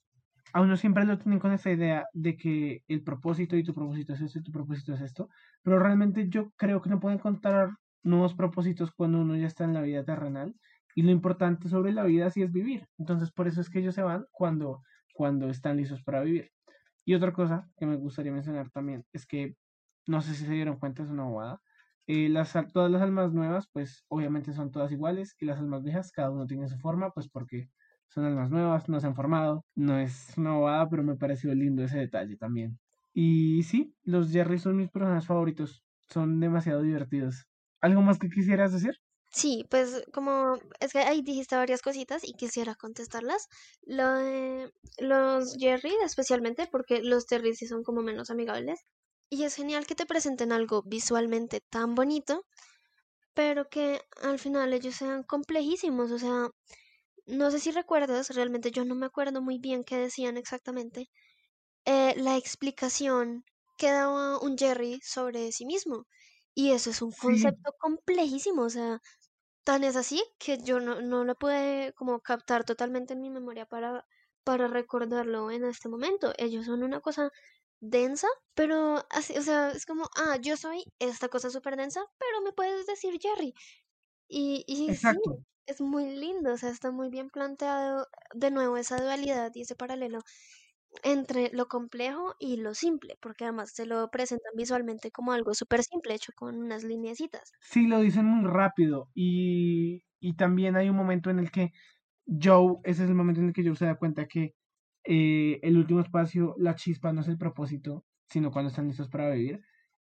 a 0.54 0.62
uno 0.62 0.78
siempre 0.78 1.06
lo 1.06 1.18
tienen 1.18 1.40
con 1.40 1.52
esa 1.54 1.72
idea 1.72 2.06
de 2.14 2.38
que 2.38 2.84
el 2.88 3.02
propósito 3.04 3.58
y 3.58 3.64
tu 3.64 3.74
propósito 3.74 4.14
es 4.14 4.22
esto 4.22 4.38
y 4.38 4.44
tu 4.44 4.52
propósito 4.52 4.94
es 4.94 5.02
esto, 5.02 5.28
pero 5.64 5.80
realmente 5.80 6.30
yo 6.30 6.52
creo 6.56 6.84
que 6.84 6.92
no 6.92 7.00
pueden 7.00 7.18
encontrar 7.18 7.72
nuevos 8.04 8.36
propósitos 8.36 8.92
cuando 8.92 9.20
uno 9.20 9.36
ya 9.36 9.48
está 9.48 9.64
en 9.64 9.74
la 9.74 9.82
vida 9.82 10.06
terrenal 10.06 10.54
y 10.94 11.02
lo 11.02 11.10
importante 11.10 11.68
sobre 11.68 11.94
la 11.94 12.04
vida 12.04 12.30
sí 12.30 12.44
es 12.44 12.52
vivir. 12.52 12.86
Entonces 13.00 13.32
por 13.32 13.48
eso 13.48 13.60
es 13.60 13.72
que 13.72 13.80
ellos 13.80 13.96
se 13.96 14.04
van 14.04 14.28
cuando, 14.30 14.84
cuando 15.16 15.50
están 15.50 15.78
listos 15.78 16.04
para 16.04 16.22
vivir. 16.22 16.52
Y 17.04 17.16
otra 17.16 17.34
cosa 17.34 17.68
que 17.78 17.88
me 17.88 17.96
gustaría 17.96 18.32
mencionar 18.32 18.70
también 18.70 19.04
es 19.14 19.26
que, 19.26 19.56
no 20.06 20.22
sé 20.22 20.36
si 20.36 20.46
se 20.46 20.54
dieron 20.54 20.78
cuenta, 20.78 21.02
es 21.02 21.10
una 21.10 21.24
bobada, 21.24 21.60
eh, 22.06 22.30
las, 22.30 22.54
todas 22.72 22.92
las 22.92 23.02
almas 23.02 23.34
nuevas 23.34 23.68
pues 23.74 24.06
obviamente 24.10 24.54
son 24.54 24.70
todas 24.70 24.92
iguales 24.92 25.36
y 25.40 25.46
las 25.46 25.58
almas 25.58 25.82
viejas 25.82 26.12
cada 26.12 26.30
uno 26.30 26.46
tiene 26.46 26.68
su 26.68 26.78
forma 26.78 27.10
pues 27.10 27.28
porque 27.30 27.72
son 28.12 28.26
almas 28.26 28.52
nuevas, 28.52 28.89
no 28.89 29.00
se 29.00 29.08
han 29.08 29.15
formado, 29.15 29.65
no 29.76 29.97
es 29.97 30.34
una 30.38 30.88
pero 30.89 31.04
me 31.04 31.15
pareció 31.15 31.56
lindo 31.56 31.84
ese 31.84 31.97
detalle 31.97 32.36
también. 32.36 32.78
Y 33.13 33.63
sí, 33.63 33.95
los 34.04 34.32
Jerry 34.32 34.60
son 34.60 34.78
mis 34.78 34.89
personajes 34.89 35.26
favoritos, 35.26 35.84
son 36.10 36.39
demasiado 36.39 36.82
divertidos. 36.82 37.47
¿Algo 37.80 38.02
más 38.02 38.19
que 38.19 38.30
quisieras 38.30 38.74
decir? 38.74 38.95
Sí, 39.32 39.65
pues 39.69 40.04
como 40.13 40.56
es 40.82 40.91
que 40.91 41.00
ahí 41.00 41.21
dijiste 41.21 41.56
varias 41.56 41.82
cositas 41.82 42.24
y 42.28 42.34
quisiera 42.34 42.76
contestarlas. 42.76 43.47
Lo 43.84 44.10
de 44.13 44.74
los 45.00 45.56
Jerry, 45.58 45.93
especialmente 46.04 46.67
porque 46.69 47.02
los 47.02 47.26
Terry 47.28 47.56
sí 47.56 47.65
son 47.65 47.84
como 47.84 48.02
menos 48.02 48.30
amigables. 48.30 48.82
Y 49.30 49.43
es 49.43 49.56
genial 49.56 49.88
que 49.88 49.95
te 49.95 50.06
presenten 50.06 50.52
algo 50.52 50.84
visualmente 50.86 51.62
tan 51.69 51.95
bonito, 51.95 52.43
pero 53.34 53.69
que 53.69 54.02
al 54.21 54.39
final 54.39 54.74
ellos 54.74 54.95
sean 54.95 55.24
complejísimos. 55.24 56.12
O 56.12 56.19
sea, 56.19 56.50
no 57.32 57.52
sé 57.52 57.60
si 57.60 57.72
recuerdas, 57.72 58.30
realmente 58.36 58.72
yo 58.72 58.86
no 58.86 58.96
me 58.96 59.06
acuerdo 59.08 59.41
muy 59.41 59.60
bien 59.60 59.84
qué 59.84 59.98
decían 59.98 60.38
exactamente, 60.38 61.10
eh, 61.86 62.15
la 62.17 62.38
explicación 62.38 63.44
que 63.78 63.91
daba 63.91 64.39
un 64.39 64.58
Jerry 64.58 65.00
sobre 65.04 65.52
sí 65.52 65.65
mismo. 65.65 66.08
Y 66.56 66.72
eso 66.74 66.89
es 66.91 67.02
un 67.02 67.13
concepto 67.13 67.74
complejísimo, 67.80 68.63
o 68.63 68.70
sea, 68.70 69.00
tan 69.63 69.84
es 69.84 69.96
así 69.96 70.24
que 70.39 70.58
yo 70.64 70.80
no, 70.80 71.01
no 71.01 71.24
lo 71.26 71.36
pude 71.36 71.93
como 71.95 72.20
captar 72.22 72.64
totalmente 72.66 73.14
en 73.14 73.22
mi 73.22 73.30
memoria 73.30 73.66
para, 73.66 74.05
para 74.43 74.68
recordarlo 74.68 75.51
en 75.51 75.66
este 75.66 75.89
momento. 75.89 76.34
Ellos 76.38 76.66
son 76.66 76.84
una 76.84 77.01
cosa 77.01 77.32
densa, 77.80 78.28
pero 78.55 79.05
así, 79.10 79.38
o 79.38 79.41
sea, 79.43 79.72
es 79.72 79.86
como, 79.86 80.05
ah, 80.18 80.38
yo 80.41 80.58
soy 80.58 80.84
esta 80.99 81.30
cosa 81.30 81.49
súper 81.49 81.78
densa, 81.78 82.01
pero 82.20 82.41
me 82.43 82.53
puedes 82.53 82.86
decir 82.88 83.18
Jerry. 83.22 83.53
Y, 84.34 84.63
y 84.65 84.95
sí, 84.95 85.17
es 85.65 85.82
muy 85.82 86.05
lindo, 86.15 86.53
o 86.53 86.57
sea, 86.57 86.69
está 86.69 86.89
muy 86.89 87.09
bien 87.09 87.29
planteado 87.29 88.07
de 88.34 88.49
nuevo 88.49 88.77
esa 88.77 88.95
dualidad 88.95 89.51
y 89.53 89.61
ese 89.63 89.75
paralelo 89.75 90.19
entre 91.03 91.49
lo 91.51 91.67
complejo 91.67 92.36
y 92.39 92.55
lo 92.55 92.73
simple, 92.73 93.17
porque 93.21 93.43
además 93.43 93.71
se 93.73 93.86
lo 93.86 94.09
presentan 94.09 94.53
visualmente 94.55 95.11
como 95.11 95.34
algo 95.34 95.53
súper 95.53 95.84
simple, 95.84 96.13
hecho 96.13 96.32
con 96.34 96.57
unas 96.57 96.86
lineecitas. 96.86 97.51
Sí, 97.59 97.88
lo 97.88 97.99
dicen 97.99 98.25
muy 98.25 98.49
rápido 98.49 99.09
y, 99.13 100.05
y 100.21 100.36
también 100.36 100.77
hay 100.77 100.89
un 100.89 100.95
momento 100.95 101.29
en 101.29 101.39
el 101.39 101.51
que 101.51 101.73
Joe, 102.25 102.77
ese 102.86 103.03
es 103.03 103.09
el 103.09 103.15
momento 103.15 103.41
en 103.41 103.47
el 103.47 103.53
que 103.53 103.65
Joe 103.65 103.75
se 103.75 103.86
da 103.86 103.95
cuenta 103.95 104.27
que 104.27 104.55
eh, 105.03 105.59
el 105.61 105.77
último 105.77 105.99
espacio, 105.99 106.55
la 106.57 106.75
chispa 106.75 107.11
no 107.11 107.19
es 107.19 107.27
el 107.27 107.38
propósito, 107.38 108.05
sino 108.29 108.49
cuando 108.51 108.69
están 108.69 108.88
listos 108.88 109.09
para 109.09 109.29
vivir. 109.29 109.61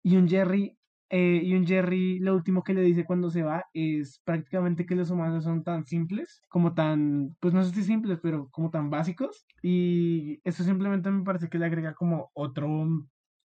Y 0.05 0.17
un 0.17 0.29
Jerry, 0.29 0.79
eh, 1.15 1.43
y 1.45 1.55
un 1.55 1.67
Jerry, 1.67 2.19
lo 2.21 2.35
último 2.35 2.65
que 2.65 2.73
le 2.73 2.81
dice 2.81 3.05
cuando 3.05 3.31
se 3.31 3.43
va 3.43 3.67
es 3.75 4.21
prácticamente 4.25 4.87
que 4.87 4.95
los 4.97 5.11
humanos 5.11 5.45
son 5.45 5.63
tan 5.63 5.85
simples, 5.85 6.41
como 6.49 6.75
tan, 6.75 7.37
pues 7.39 7.53
no 7.53 7.63
sé 7.63 7.71
si 7.75 7.83
simples, 7.85 8.19
pero 8.23 8.49
como 8.51 8.71
tan 8.71 8.89
básicos. 8.89 9.47
Y 9.63 10.41
eso 10.43 10.65
simplemente 10.65 11.11
me 11.11 11.23
parece 11.23 11.51
que 11.51 11.59
le 11.59 11.67
agrega 11.67 11.93
como 11.95 12.31
otro 12.33 12.87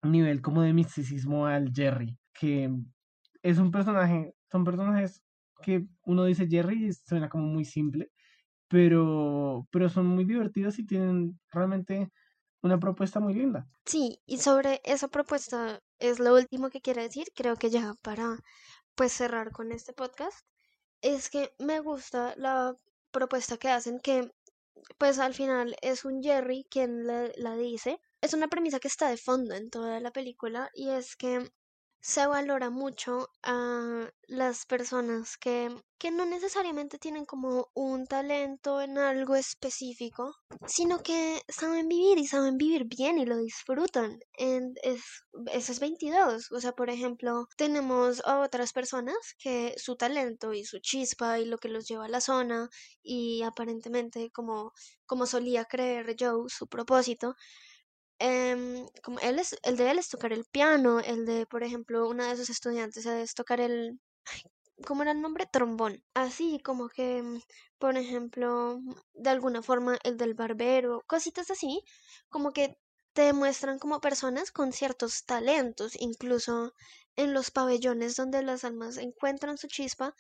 nivel 0.03 0.43
como 0.43 0.63
de 0.63 0.73
misticismo 0.73 1.47
al 1.47 1.73
Jerry, 1.73 2.19
que 2.33 2.75
es 3.43 3.59
un 3.59 3.71
personaje, 3.71 4.35
son 4.51 4.65
personajes 4.65 5.23
que 5.63 5.87
uno 6.03 6.25
dice 6.25 6.49
Jerry 6.49 6.87
y 6.87 6.93
suena 6.93 7.29
como 7.29 7.47
muy 7.47 7.65
simple, 7.65 8.11
pero, 8.69 9.69
pero 9.71 9.89
son 9.89 10.07
muy 10.09 10.25
divertidos 10.25 10.79
y 10.81 10.87
tienen 10.87 11.39
realmente 11.53 12.11
una 12.65 12.79
propuesta 12.79 13.21
muy 13.21 13.35
linda. 13.35 13.67
Sí, 13.85 14.21
y 14.27 14.39
sobre 14.39 14.81
esa 14.85 15.09
propuesta 15.09 15.81
es 15.99 16.19
lo 16.19 16.35
último 16.35 16.71
que 16.71 16.81
quiero 16.81 17.03
decir, 17.03 17.27
creo 17.35 17.57
que 17.57 17.71
ya 17.71 17.95
para 18.03 18.39
pues 18.95 19.13
cerrar 19.13 19.53
con 19.53 19.73
este 19.73 19.93
podcast, 19.93 20.47
es 21.03 21.31
que 21.31 21.53
me 21.59 21.81
gusta 21.81 22.35
la 22.37 22.77
propuesta 23.11 23.57
que 23.59 23.69
hacen 23.69 24.01
que 24.01 24.31
pues 24.99 25.19
al 25.19 25.35
final 25.35 25.77
es 25.83 26.05
un 26.05 26.23
Jerry 26.23 26.67
quien 26.71 27.07
la, 27.07 27.31
la 27.37 27.57
dice. 27.57 28.01
Es 28.21 28.35
una 28.35 28.49
premisa 28.49 28.81
que 28.81 28.89
está 28.89 29.09
de 29.09 29.17
fondo 29.17 29.55
en 29.55 29.71
toda 29.71 30.01
la 30.01 30.11
película 30.11 30.71
y 30.75 30.91
es 30.91 31.17
que 31.17 31.51
se 32.05 32.27
valora 32.27 32.69
mucho 32.69 33.31
a 33.43 34.11
las 34.29 34.67
personas 34.67 35.39
que, 35.39 35.75
que 35.99 36.11
no 36.11 36.27
necesariamente 36.27 36.99
tienen 36.99 37.25
como 37.25 37.71
un 37.73 38.07
talento 38.07 38.83
en 38.83 38.99
algo 38.99 39.37
específico, 39.37 40.35
sino 40.67 41.03
que 41.03 41.41
saben 41.49 41.89
vivir 41.89 42.19
y 42.19 42.27
saben 42.27 42.59
vivir 42.59 42.85
bien 42.85 43.19
y 43.19 43.25
lo 43.25 43.39
disfrutan. 43.39 44.19
Es, 44.37 45.01
eso 45.51 45.73
es 45.73 45.81
22. 45.81 46.53
O 46.53 46.61
sea, 46.61 46.73
por 46.73 46.91
ejemplo, 46.91 47.49
tenemos 47.57 48.21
a 48.27 48.39
otras 48.41 48.75
personas 48.75 49.17
que 49.39 49.75
su 49.79 49.97
talento 49.97 50.53
y 50.53 50.67
su 50.67 50.81
chispa 50.81 51.39
y 51.39 51.47
lo 51.47 51.57
que 51.57 51.71
los 51.71 51.89
lleva 51.89 52.05
a 52.05 52.11
la 52.11 52.21
zona 52.21 52.69
y 53.03 53.43
aparentemente 53.45 54.31
como, 54.31 54.73
como 55.07 55.25
solía 55.25 55.65
creer 55.65 56.17
Joe, 56.21 56.51
su 56.51 56.67
propósito 56.67 57.35
Em, 58.19 58.87
como 59.03 59.19
él 59.21 59.39
es, 59.39 59.57
el 59.63 59.77
de 59.77 59.91
él 59.91 59.99
es 59.99 60.09
tocar 60.09 60.33
el 60.33 60.45
piano, 60.45 61.01
el 61.01 61.27
de, 61.27 61.47
por 61.47 61.63
ejemplo, 61.65 62.09
una 62.09 62.29
de 62.29 62.37
sus 62.37 62.51
estudiantes 62.51 63.07
es 63.07 63.35
tocar 63.35 63.61
el, 63.61 64.01
¿cómo 64.87 65.03
era 65.03 65.13
el 65.13 65.21
nombre? 65.23 65.47
Trombón. 65.53 66.03
Así 66.15 66.61
como 66.65 66.89
que, 66.89 67.23
mm, 67.23 67.41
por 67.79 67.97
ejemplo, 67.97 68.81
de 69.15 69.31
alguna 69.31 69.63
forma 69.63 69.99
el 70.05 70.17
del 70.19 70.35
barbero, 70.35 71.03
cositas 71.07 71.51
así, 71.51 71.83
como 72.31 72.53
que 72.53 72.79
te 73.15 73.23
demuestran 73.23 73.79
como 73.79 74.01
personas 74.01 74.51
con 74.53 74.73
ciertos 74.73 75.25
talentos, 75.27 75.93
incluso 76.01 76.75
en 77.17 77.35
los 77.35 77.51
pabellones 77.51 78.17
donde 78.17 78.43
las 78.43 78.65
almas 78.65 78.97
encuentran 78.99 79.59
su 79.59 79.69
chispa, 79.69 80.15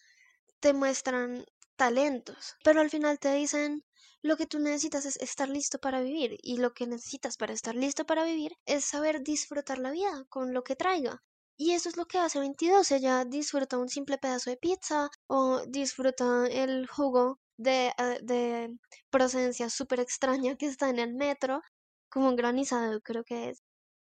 te 0.61 0.72
muestran 0.72 1.45
talentos, 1.77 2.57
pero 2.64 2.81
al 2.81 2.91
final 2.91 3.18
te 3.18 3.33
dicen 3.35 3.85
lo 4.22 4.37
que 4.37 4.47
tú 4.47 4.59
necesitas 4.59 5.05
es 5.05 5.16
estar 5.16 5.49
listo 5.49 5.79
para 5.79 6.01
vivir 6.01 6.39
y 6.43 6.57
lo 6.57 6.72
que 6.72 6.87
necesitas 6.87 7.37
para 7.37 7.53
estar 7.53 7.75
listo 7.75 8.07
para 8.07 8.25
vivir 8.25 8.53
es 8.64 8.85
saber 8.87 9.22
disfrutar 9.22 9.79
la 9.79 9.91
vida 9.91 10.25
con 10.31 10.55
lo 10.55 10.64
que 10.64 10.77
traiga. 10.77 11.22
Y 11.57 11.72
eso 11.72 11.89
es 11.89 11.97
lo 11.97 12.07
que 12.07 12.18
hace 12.18 12.41
22. 12.41 12.91
Ella 12.91 13.25
disfruta 13.25 13.79
un 13.79 13.89
simple 13.89 14.18
pedazo 14.18 14.51
de 14.51 14.57
pizza 14.57 15.11
o 15.27 15.61
disfruta 15.66 16.47
el 16.47 16.87
jugo 16.89 17.39
de, 17.59 17.93
eh, 17.99 18.18
de 18.22 18.77
procedencia 19.11 19.68
súper 19.70 20.01
extraña 20.01 20.57
que 20.57 20.66
está 20.66 20.89
en 20.89 20.99
el 20.99 21.14
metro, 21.14 21.61
como 22.09 22.29
un 22.29 22.37
granizado 22.37 23.01
creo 23.03 23.25
que 23.25 23.51
es. 23.51 23.62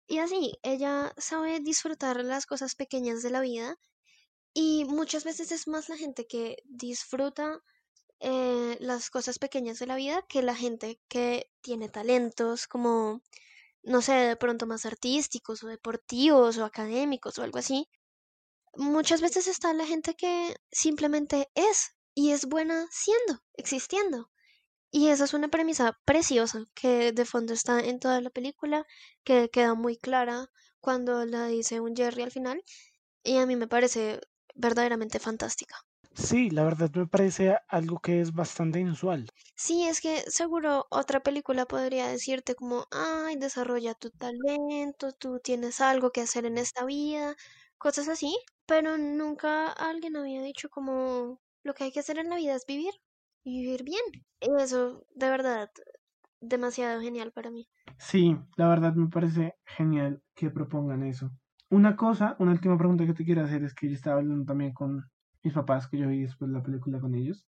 Y 0.08 0.20
así, 0.20 0.54
ella 0.64 1.14
sabe 1.18 1.60
disfrutar 1.62 2.24
las 2.24 2.46
cosas 2.46 2.76
pequeñas 2.76 3.24
de 3.24 3.32
la 3.32 3.42
vida 3.42 3.78
y 4.58 4.86
muchas 4.86 5.26
veces 5.26 5.52
es 5.52 5.68
más 5.68 5.90
la 5.90 5.98
gente 5.98 6.28
que 6.28 6.64
disfruta 6.64 7.62
eh, 8.22 8.78
las 8.80 9.10
cosas 9.10 9.38
pequeñas 9.38 9.80
de 9.80 9.86
la 9.86 9.98
vida 9.98 10.24
que 10.30 10.42
la 10.42 10.56
gente 10.56 11.02
que 11.10 11.52
tiene 11.62 11.90
talentos 11.90 12.66
como, 12.66 13.22
no 13.84 14.02
sé, 14.02 14.14
de 14.14 14.36
pronto 14.38 14.66
más 14.66 14.86
artísticos 14.86 15.62
o 15.62 15.68
deportivos 15.68 16.58
o 16.58 16.64
académicos 16.64 17.38
o 17.38 17.44
algo 17.44 17.60
así. 17.60 17.90
Muchas 18.76 19.20
veces 19.22 19.48
está 19.48 19.74
la 19.74 19.86
gente 19.86 20.16
que 20.16 20.56
simplemente 20.72 21.50
es 21.54 21.92
y 22.14 22.32
es 22.32 22.46
buena 22.46 22.88
siendo, 22.92 23.44
existiendo. 23.56 24.32
Y 24.90 25.10
esa 25.10 25.26
es 25.26 25.34
una 25.34 25.50
premisa 25.50 26.00
preciosa 26.06 26.66
que 26.74 27.12
de 27.12 27.26
fondo 27.26 27.54
está 27.54 27.82
en 27.82 28.00
toda 28.00 28.22
la 28.22 28.30
película, 28.30 28.86
que 29.26 29.50
queda 29.50 29.74
muy 29.76 29.98
clara 29.98 30.50
cuando 30.80 31.26
la 31.26 31.48
dice 31.48 31.82
un 31.82 31.94
Jerry 31.94 32.24
al 32.24 32.32
final. 32.32 32.64
Y 33.24 33.38
a 33.38 33.46
mí 33.46 33.58
me 33.58 33.68
parece 33.68 34.22
verdaderamente 34.56 35.20
fantástica. 35.20 35.78
Sí, 36.14 36.50
la 36.50 36.64
verdad 36.66 36.92
me 36.96 37.08
parece 37.08 37.58
algo 37.70 38.00
que 38.00 38.20
es 38.20 38.34
bastante 38.34 38.80
inusual. 38.82 39.30
Sí, 39.58 39.88
es 39.88 40.02
que 40.02 40.20
seguro 40.32 40.86
otra 40.90 41.22
película 41.22 41.66
podría 41.66 42.08
decirte 42.08 42.56
como, 42.56 42.88
ay, 42.92 43.36
desarrolla 43.38 43.94
tu 43.94 44.10
talento, 44.12 45.12
tú 45.14 45.40
tienes 45.44 45.82
algo 45.82 46.12
que 46.12 46.22
hacer 46.22 46.46
en 46.46 46.58
esta 46.58 46.86
vida, 46.86 47.36
cosas 47.78 48.08
así, 48.10 48.38
pero 48.66 48.98
nunca 48.98 49.72
alguien 49.72 50.16
había 50.18 50.42
dicho 50.42 50.70
como 50.70 51.42
lo 51.64 51.74
que 51.74 51.86
hay 51.86 51.92
que 51.92 52.00
hacer 52.02 52.18
en 52.20 52.30
la 52.30 52.36
vida 52.38 52.56
es 52.56 52.66
vivir 52.66 52.94
y 53.44 53.62
vivir 53.62 53.84
bien. 53.84 54.04
Y 54.42 54.50
eso, 54.62 55.06
de 55.12 55.30
verdad, 55.30 55.70
demasiado 56.42 57.02
genial 57.02 57.32
para 57.34 57.52
mí. 57.52 57.70
Sí, 57.98 58.38
la 58.56 58.70
verdad 58.70 58.94
me 58.94 59.10
parece 59.10 59.56
genial 59.66 60.24
que 60.34 60.50
propongan 60.50 61.04
eso. 61.04 61.32
Una 61.70 61.96
cosa, 61.96 62.36
una 62.40 62.52
última 62.54 62.76
pregunta 62.78 63.06
que 63.06 63.14
te 63.14 63.24
quiero 63.24 63.44
hacer 63.44 63.64
es 63.64 63.74
que 63.76 63.88
yo 63.88 63.94
estaba 63.96 64.18
hablando 64.20 64.46
también 64.46 64.74
con 64.74 65.04
mis 65.44 65.54
papás 65.54 65.88
que 65.88 65.98
yo 66.00 66.08
vi 66.08 66.22
después 66.24 66.50
la 66.52 66.64
película 66.64 67.00
con 67.00 67.14
ellos. 67.16 67.48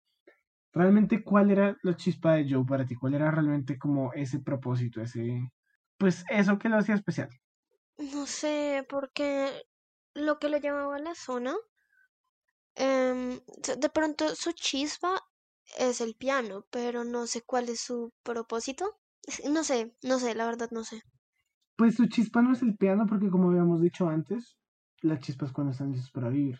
Realmente, 0.72 1.24
¿cuál 1.24 1.50
era 1.50 1.76
la 1.82 1.96
chispa 1.96 2.34
de 2.34 2.46
Joe 2.50 2.64
para 2.66 2.86
ti? 2.86 2.96
¿Cuál 2.96 3.14
era 3.14 3.30
realmente 3.30 3.78
como 3.78 4.12
ese 4.14 4.40
propósito, 4.40 5.02
ese, 5.02 5.50
pues 5.98 6.24
eso 6.30 6.58
que 6.58 6.68
lo 6.70 6.78
hacía 6.78 6.96
especial? 6.96 7.30
No 7.98 8.26
sé, 8.26 8.86
porque 8.88 9.64
lo 10.14 10.38
que 10.38 10.48
le 10.48 10.60
llamaba 10.62 10.98
la 10.98 11.14
zona, 11.14 11.54
em, 12.74 13.40
de 13.82 13.88
pronto 13.90 14.34
su 14.36 14.52
chispa 14.52 15.20
es 15.78 16.00
el 16.00 16.14
piano, 16.14 16.66
pero 16.70 17.04
no 17.04 17.26
sé 17.26 17.42
cuál 17.42 17.68
es 17.68 17.80
su 17.80 18.12
propósito. 18.22 18.98
No 19.52 19.64
sé, 19.64 19.96
no 20.02 20.18
sé, 20.20 20.34
la 20.36 20.46
verdad 20.46 20.68
no 20.70 20.84
sé. 20.84 21.02
Pues 21.76 21.94
su 21.96 22.06
chispa 22.06 22.42
no 22.42 22.52
es 22.52 22.62
el 22.62 22.76
piano, 22.76 23.06
porque 23.06 23.28
como 23.30 23.50
habíamos 23.50 23.80
dicho 23.80 24.08
antes, 24.08 24.56
la 25.02 25.18
chispa 25.18 25.46
es 25.46 25.52
cuando 25.52 25.72
están 25.72 25.92
listos 25.92 26.10
para 26.10 26.30
vivir. 26.30 26.58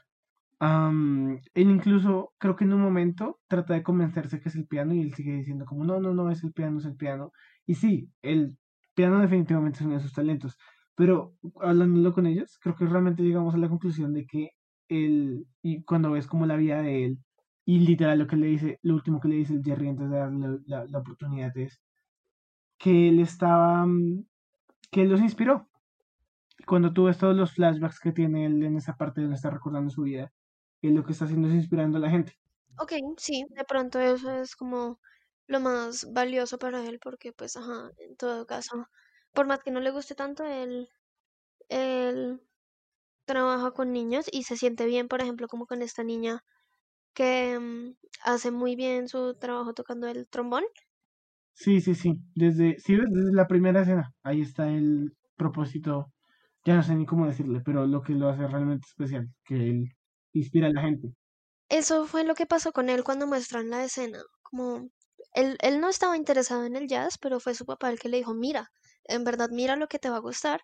Um, 0.61 1.39
él 1.55 1.71
incluso 1.71 2.33
creo 2.39 2.57
que 2.57 2.65
en 2.65 2.73
un 2.73 2.81
momento 2.81 3.41
trata 3.47 3.75
de 3.75 3.83
convencerse 3.83 4.41
que 4.41 4.49
es 4.49 4.57
el 4.57 4.67
piano 4.67 4.95
y 4.95 5.03
él 5.03 5.13
sigue 5.13 5.35
diciendo 5.35 5.67
como 5.67 5.85
no, 5.85 6.01
no, 6.01 6.15
no, 6.15 6.31
es 6.31 6.43
el 6.45 6.53
piano, 6.53 6.79
es 6.79 6.87
el 6.87 6.97
piano. 6.97 7.33
Y 7.67 7.75
sí, 7.75 8.11
el 8.23 8.57
piano 8.95 9.21
definitivamente 9.21 9.81
es 9.81 9.87
uno 9.87 9.95
de 9.97 10.01
sus 10.01 10.13
talentos, 10.13 10.57
pero 10.95 11.35
hablándolo 11.61 12.13
con 12.13 12.27
ellos, 12.27 12.59
creo 12.63 12.75
que 12.75 12.87
realmente 12.87 13.23
llegamos 13.23 13.55
a 13.55 13.59
la 13.59 13.69
conclusión 13.69 14.15
de 14.15 14.27
que 14.27 14.51
él, 14.89 15.47
y 15.63 15.83
cuando 15.85 16.13
ves 16.13 16.27
como 16.27 16.47
la 16.47 16.57
vida 16.57 16.81
de 16.83 17.05
él, 17.05 17.19
y 17.67 17.81
literal 17.81 18.19
lo 18.19 18.27
que 18.27 18.37
le 18.37 18.47
dice, 18.47 18.79
lo 18.83 18.95
último 18.95 19.21
que 19.21 19.29
le 19.29 19.37
dice 19.37 19.55
el 19.55 19.65
Jerry 19.65 19.89
antes 19.89 20.09
de 20.09 20.17
darle 20.17 20.61
la, 20.67 20.87
la 20.87 20.99
oportunidad 20.99 21.57
es 21.59 21.81
que 22.79 23.09
él 23.09 23.21
estaba, 23.21 23.85
mm, 23.87 24.25
que 24.91 25.03
él 25.03 25.11
los 25.11 25.21
inspiró. 25.21 25.69
Cuando 26.67 26.93
tú 26.93 27.05
ves 27.05 27.19
todos 27.19 27.37
los 27.37 27.53
flashbacks 27.55 28.01
que 28.01 28.13
tiene 28.13 28.47
él 28.47 28.63
en 28.63 28.77
esa 28.77 28.97
parte 28.97 29.23
donde 29.23 29.37
está 29.37 29.51
recordando 29.51 29.91
su 29.91 30.03
vida, 30.03 30.33
y 30.83 30.91
lo 30.91 31.05
que 31.05 31.13
está 31.13 31.25
haciendo 31.25 31.49
es 31.49 31.55
inspirando 31.55 31.99
a 31.99 32.01
la 32.03 32.11
gente. 32.11 32.35
Ok, 32.79 32.93
sí, 33.19 33.45
de 33.51 33.65
pronto 33.65 33.99
eso 34.01 34.31
es 34.41 34.55
como 34.57 35.01
lo 35.47 35.61
más 35.61 36.13
valioso 36.13 36.59
para 36.59 36.85
él, 36.87 36.99
porque 37.01 37.33
pues, 37.33 37.57
ajá, 37.57 37.91
en 37.99 38.17
todo 38.17 38.47
caso, 38.47 38.87
por 39.33 39.47
más 39.47 39.61
que 39.63 39.71
no 39.71 39.81
le 39.81 39.91
guste 39.91 40.15
tanto, 40.15 40.45
él, 40.45 40.89
él 41.69 42.43
trabaja 43.27 43.73
con 43.73 43.93
niños 43.93 44.27
y 44.33 44.45
se 44.45 44.57
siente 44.57 44.87
bien, 44.87 45.09
por 45.09 45.23
ejemplo, 45.23 45.49
como 45.49 45.67
con 45.67 45.83
esta 45.83 46.05
niña 46.05 46.45
que 47.15 47.59
mm, 47.59 47.97
hace 48.25 48.51
muy 48.53 48.77
bien 48.77 49.09
su 49.09 49.35
trabajo 49.37 49.75
tocando 49.75 50.09
el 50.09 50.29
trombón. 50.29 50.65
Sí, 51.57 51.81
sí, 51.81 51.95
sí. 51.95 52.15
Desde, 52.35 52.79
sí, 52.79 52.95
desde 52.97 53.33
la 53.33 53.47
primera 53.49 53.81
escena. 53.83 54.13
Ahí 54.23 54.43
está 54.43 54.69
él 54.71 55.17
propósito, 55.37 56.13
ya 56.65 56.77
no 56.77 56.83
sé 56.83 56.95
ni 56.97 57.07
cómo 57.07 57.27
decirle, 57.27 57.63
pero 57.65 57.87
lo 57.87 58.03
que 58.03 58.15
lo 58.15 58.29
hace 58.29 58.47
realmente 58.49 58.87
especial, 58.89 59.29
que 59.45 59.57
él 59.57 59.89
inspira 60.35 60.69
a 60.69 60.73
la 60.73 60.83
gente. 60.83 61.15
Eso 61.69 62.07
fue 62.07 62.25
lo 62.25 62.35
que 62.35 62.45
pasó 62.47 62.73
con 62.73 62.89
él 62.89 63.05
cuando 63.05 63.27
muestran 63.29 63.71
la 63.71 63.85
escena. 63.85 64.21
Como 64.43 64.89
él, 65.33 65.57
él 65.61 65.81
no 65.81 65.89
estaba 65.89 66.17
interesado 66.17 66.65
en 66.65 66.75
el 66.75 66.89
jazz, 66.89 67.19
pero 67.19 67.39
fue 67.39 67.55
su 67.55 67.65
papá 67.65 67.89
el 67.91 68.01
que 68.01 68.09
le 68.09 68.17
dijo, 68.17 68.35
mira, 68.35 68.73
en 69.05 69.23
verdad 69.23 69.51
mira 69.53 69.77
lo 69.77 69.87
que 69.87 70.01
te 70.01 70.11
va 70.11 70.17
a 70.17 70.21
gustar. 70.21 70.63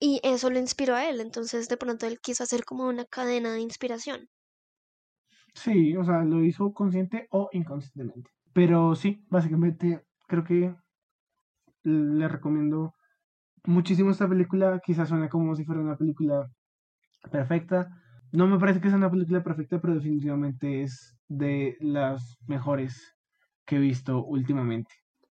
Y 0.00 0.20
eso 0.24 0.50
lo 0.50 0.58
inspiró 0.58 0.96
a 0.96 1.08
él. 1.08 1.20
Entonces 1.20 1.68
de 1.68 1.76
pronto 1.78 2.06
él 2.06 2.20
quiso 2.20 2.44
hacer 2.44 2.64
como 2.64 2.88
una 2.88 3.04
cadena 3.06 3.52
de 3.54 3.60
inspiración. 3.60 4.28
Sí, 5.54 5.94
o 5.94 6.04
sea, 6.04 6.24
lo 6.24 6.42
hizo 6.42 6.72
consciente 6.72 7.26
o 7.30 7.50
inconscientemente. 7.52 8.30
Pero 8.58 8.96
sí, 8.96 9.24
básicamente 9.30 10.04
creo 10.26 10.42
que 10.42 10.74
le 11.84 12.26
recomiendo 12.26 12.92
muchísimo 13.62 14.10
esta 14.10 14.28
película. 14.28 14.80
Quizás 14.84 15.10
suena 15.10 15.28
como 15.28 15.54
si 15.54 15.64
fuera 15.64 15.80
una 15.80 15.96
película 15.96 16.50
perfecta. 17.30 17.88
No 18.32 18.48
me 18.48 18.58
parece 18.58 18.80
que 18.80 18.88
sea 18.88 18.96
una 18.96 19.12
película 19.12 19.44
perfecta, 19.44 19.80
pero 19.80 19.94
definitivamente 19.94 20.82
es 20.82 21.16
de 21.28 21.76
las 21.78 22.36
mejores 22.48 23.14
que 23.64 23.76
he 23.76 23.78
visto 23.78 24.24
últimamente. 24.24 24.92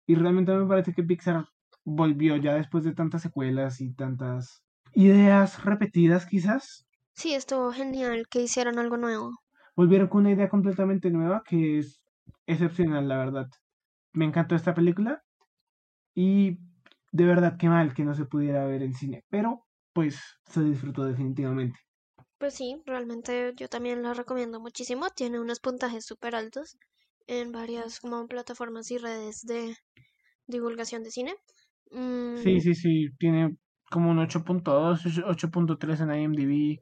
Y 0.07 0.15
realmente 0.15 0.51
me 0.53 0.65
parece 0.65 0.91
que 0.91 1.03
Pixar 1.03 1.45
volvió 1.85 2.37
ya 2.37 2.55
después 2.55 2.83
de 2.83 2.95
tantas 2.95 3.21
secuelas 3.21 3.81
y 3.81 3.93
tantas 3.93 4.63
ideas 4.95 5.63
repetidas 5.63 6.25
quizás. 6.25 6.87
Sí, 7.13 7.35
estuvo 7.35 7.71
genial 7.71 8.25
que 8.27 8.41
hicieran 8.41 8.79
algo 8.79 8.97
nuevo. 8.97 9.29
Volvieron 9.75 10.07
con 10.07 10.21
una 10.21 10.31
idea 10.31 10.49
completamente 10.49 11.11
nueva 11.11 11.43
que 11.47 11.77
es 11.77 12.00
excepcional, 12.51 13.07
la 13.07 13.17
verdad. 13.17 13.47
Me 14.13 14.25
encantó 14.25 14.55
esta 14.55 14.73
película 14.75 15.23
y 16.15 16.59
de 17.11 17.25
verdad 17.25 17.57
qué 17.59 17.69
mal 17.69 17.93
que 17.93 18.05
no 18.05 18.15
se 18.15 18.25
pudiera 18.25 18.65
ver 18.65 18.83
en 18.83 18.93
cine, 18.95 19.25
pero 19.29 19.67
pues 19.93 20.21
se 20.45 20.63
disfrutó 20.63 21.05
definitivamente. 21.05 21.79
Pues 22.39 22.55
sí, 22.55 22.81
realmente 22.85 23.53
yo 23.55 23.69
también 23.69 24.03
la 24.03 24.13
recomiendo 24.13 24.59
muchísimo. 24.59 25.09
Tiene 25.11 25.39
unos 25.39 25.61
puntajes 25.61 26.05
súper 26.05 26.35
altos 26.35 26.77
en 27.25 27.53
varias 27.53 28.01
como 28.01 28.27
plataformas 28.27 28.91
y 28.91 28.97
redes 28.97 29.41
de 29.45 29.77
divulgación 30.47 31.03
de 31.03 31.11
cine. 31.11 31.35
Sí, 32.33 32.59
Mm, 32.59 32.61
sí, 32.61 32.75
sí, 32.75 33.09
tiene 33.19 33.57
como 33.89 34.09
un 34.11 34.19
8.2, 34.19 35.03
8.3 35.25 35.99
en 36.01 36.13
IMDb. 36.13 36.79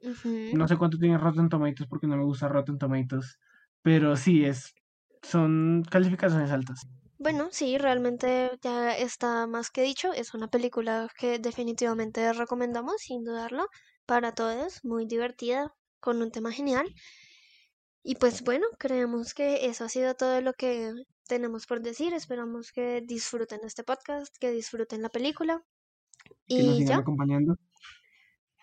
No 0.50 0.66
sé 0.68 0.76
cuánto 0.76 0.98
tiene 0.98 1.18
Rotten 1.18 1.48
Tomatoes 1.48 1.88
porque 1.88 2.06
no 2.06 2.16
me 2.16 2.24
gusta 2.24 2.48
Rotten 2.48 2.78
Tomatoes, 2.78 3.38
pero 3.82 4.16
sí 4.16 4.44
es 4.44 4.74
son 5.22 5.84
calificaciones 5.90 6.50
altas. 6.50 6.86
Bueno, 7.18 7.48
sí, 7.52 7.76
realmente 7.78 8.58
ya 8.62 8.96
está 8.96 9.46
más 9.46 9.70
que 9.70 9.82
dicho. 9.82 10.12
Es 10.12 10.34
una 10.34 10.48
película 10.48 11.08
que 11.18 11.38
definitivamente 11.38 12.32
recomendamos, 12.32 12.96
sin 13.02 13.24
dudarlo, 13.24 13.66
para 14.06 14.32
todos. 14.34 14.84
Muy 14.84 15.06
divertida, 15.06 15.74
con 16.00 16.22
un 16.22 16.30
tema 16.30 16.50
genial. 16.52 16.94
Y 18.02 18.16
pues 18.16 18.42
bueno, 18.42 18.66
creemos 18.78 19.34
que 19.34 19.66
eso 19.66 19.84
ha 19.84 19.88
sido 19.88 20.14
todo 20.14 20.40
lo 20.40 20.52
que 20.54 20.92
tenemos 21.28 21.66
por 21.66 21.80
decir. 21.82 22.14
Esperamos 22.14 22.72
que 22.72 23.02
disfruten 23.02 23.60
este 23.64 23.84
podcast, 23.84 24.34
que 24.38 24.50
disfruten 24.50 25.02
la 25.02 25.10
película. 25.10 25.62
Que 26.54 26.62
nos 26.62 26.76
Y 26.76 26.78
sigan 26.78 26.96
ya, 26.96 26.96
acompañando. 26.98 27.56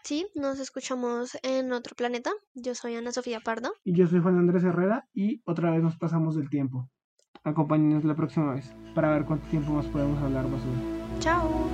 Sí, 0.08 0.26
nos 0.36 0.60
escuchamos 0.60 1.38
en 1.44 1.74
otro 1.74 1.94
planeta. 1.94 2.32
Yo 2.54 2.74
soy 2.76 2.96
Ana 2.96 3.12
Sofía 3.12 3.42
Pardo. 3.42 3.74
Y 3.84 3.94
yo 3.94 4.08
soy 4.08 4.22
Juan 4.22 4.38
Andrés 4.38 4.64
Herrera 4.64 5.06
y 5.14 5.42
otra 5.46 5.70
vez 5.72 5.84
nos 5.84 5.98
pasamos 5.98 6.36
del 6.36 6.50
tiempo. 6.50 6.90
Acompáñenos 7.44 8.06
la 8.06 8.16
próxima 8.16 8.54
vez 8.54 8.74
para 8.96 9.12
ver 9.12 9.26
cuánto 9.26 9.48
tiempo 9.50 9.74
más 9.74 9.86
podemos 9.88 10.18
hablar 10.24 10.46
basura. 10.46 10.80
Chao. 11.20 11.68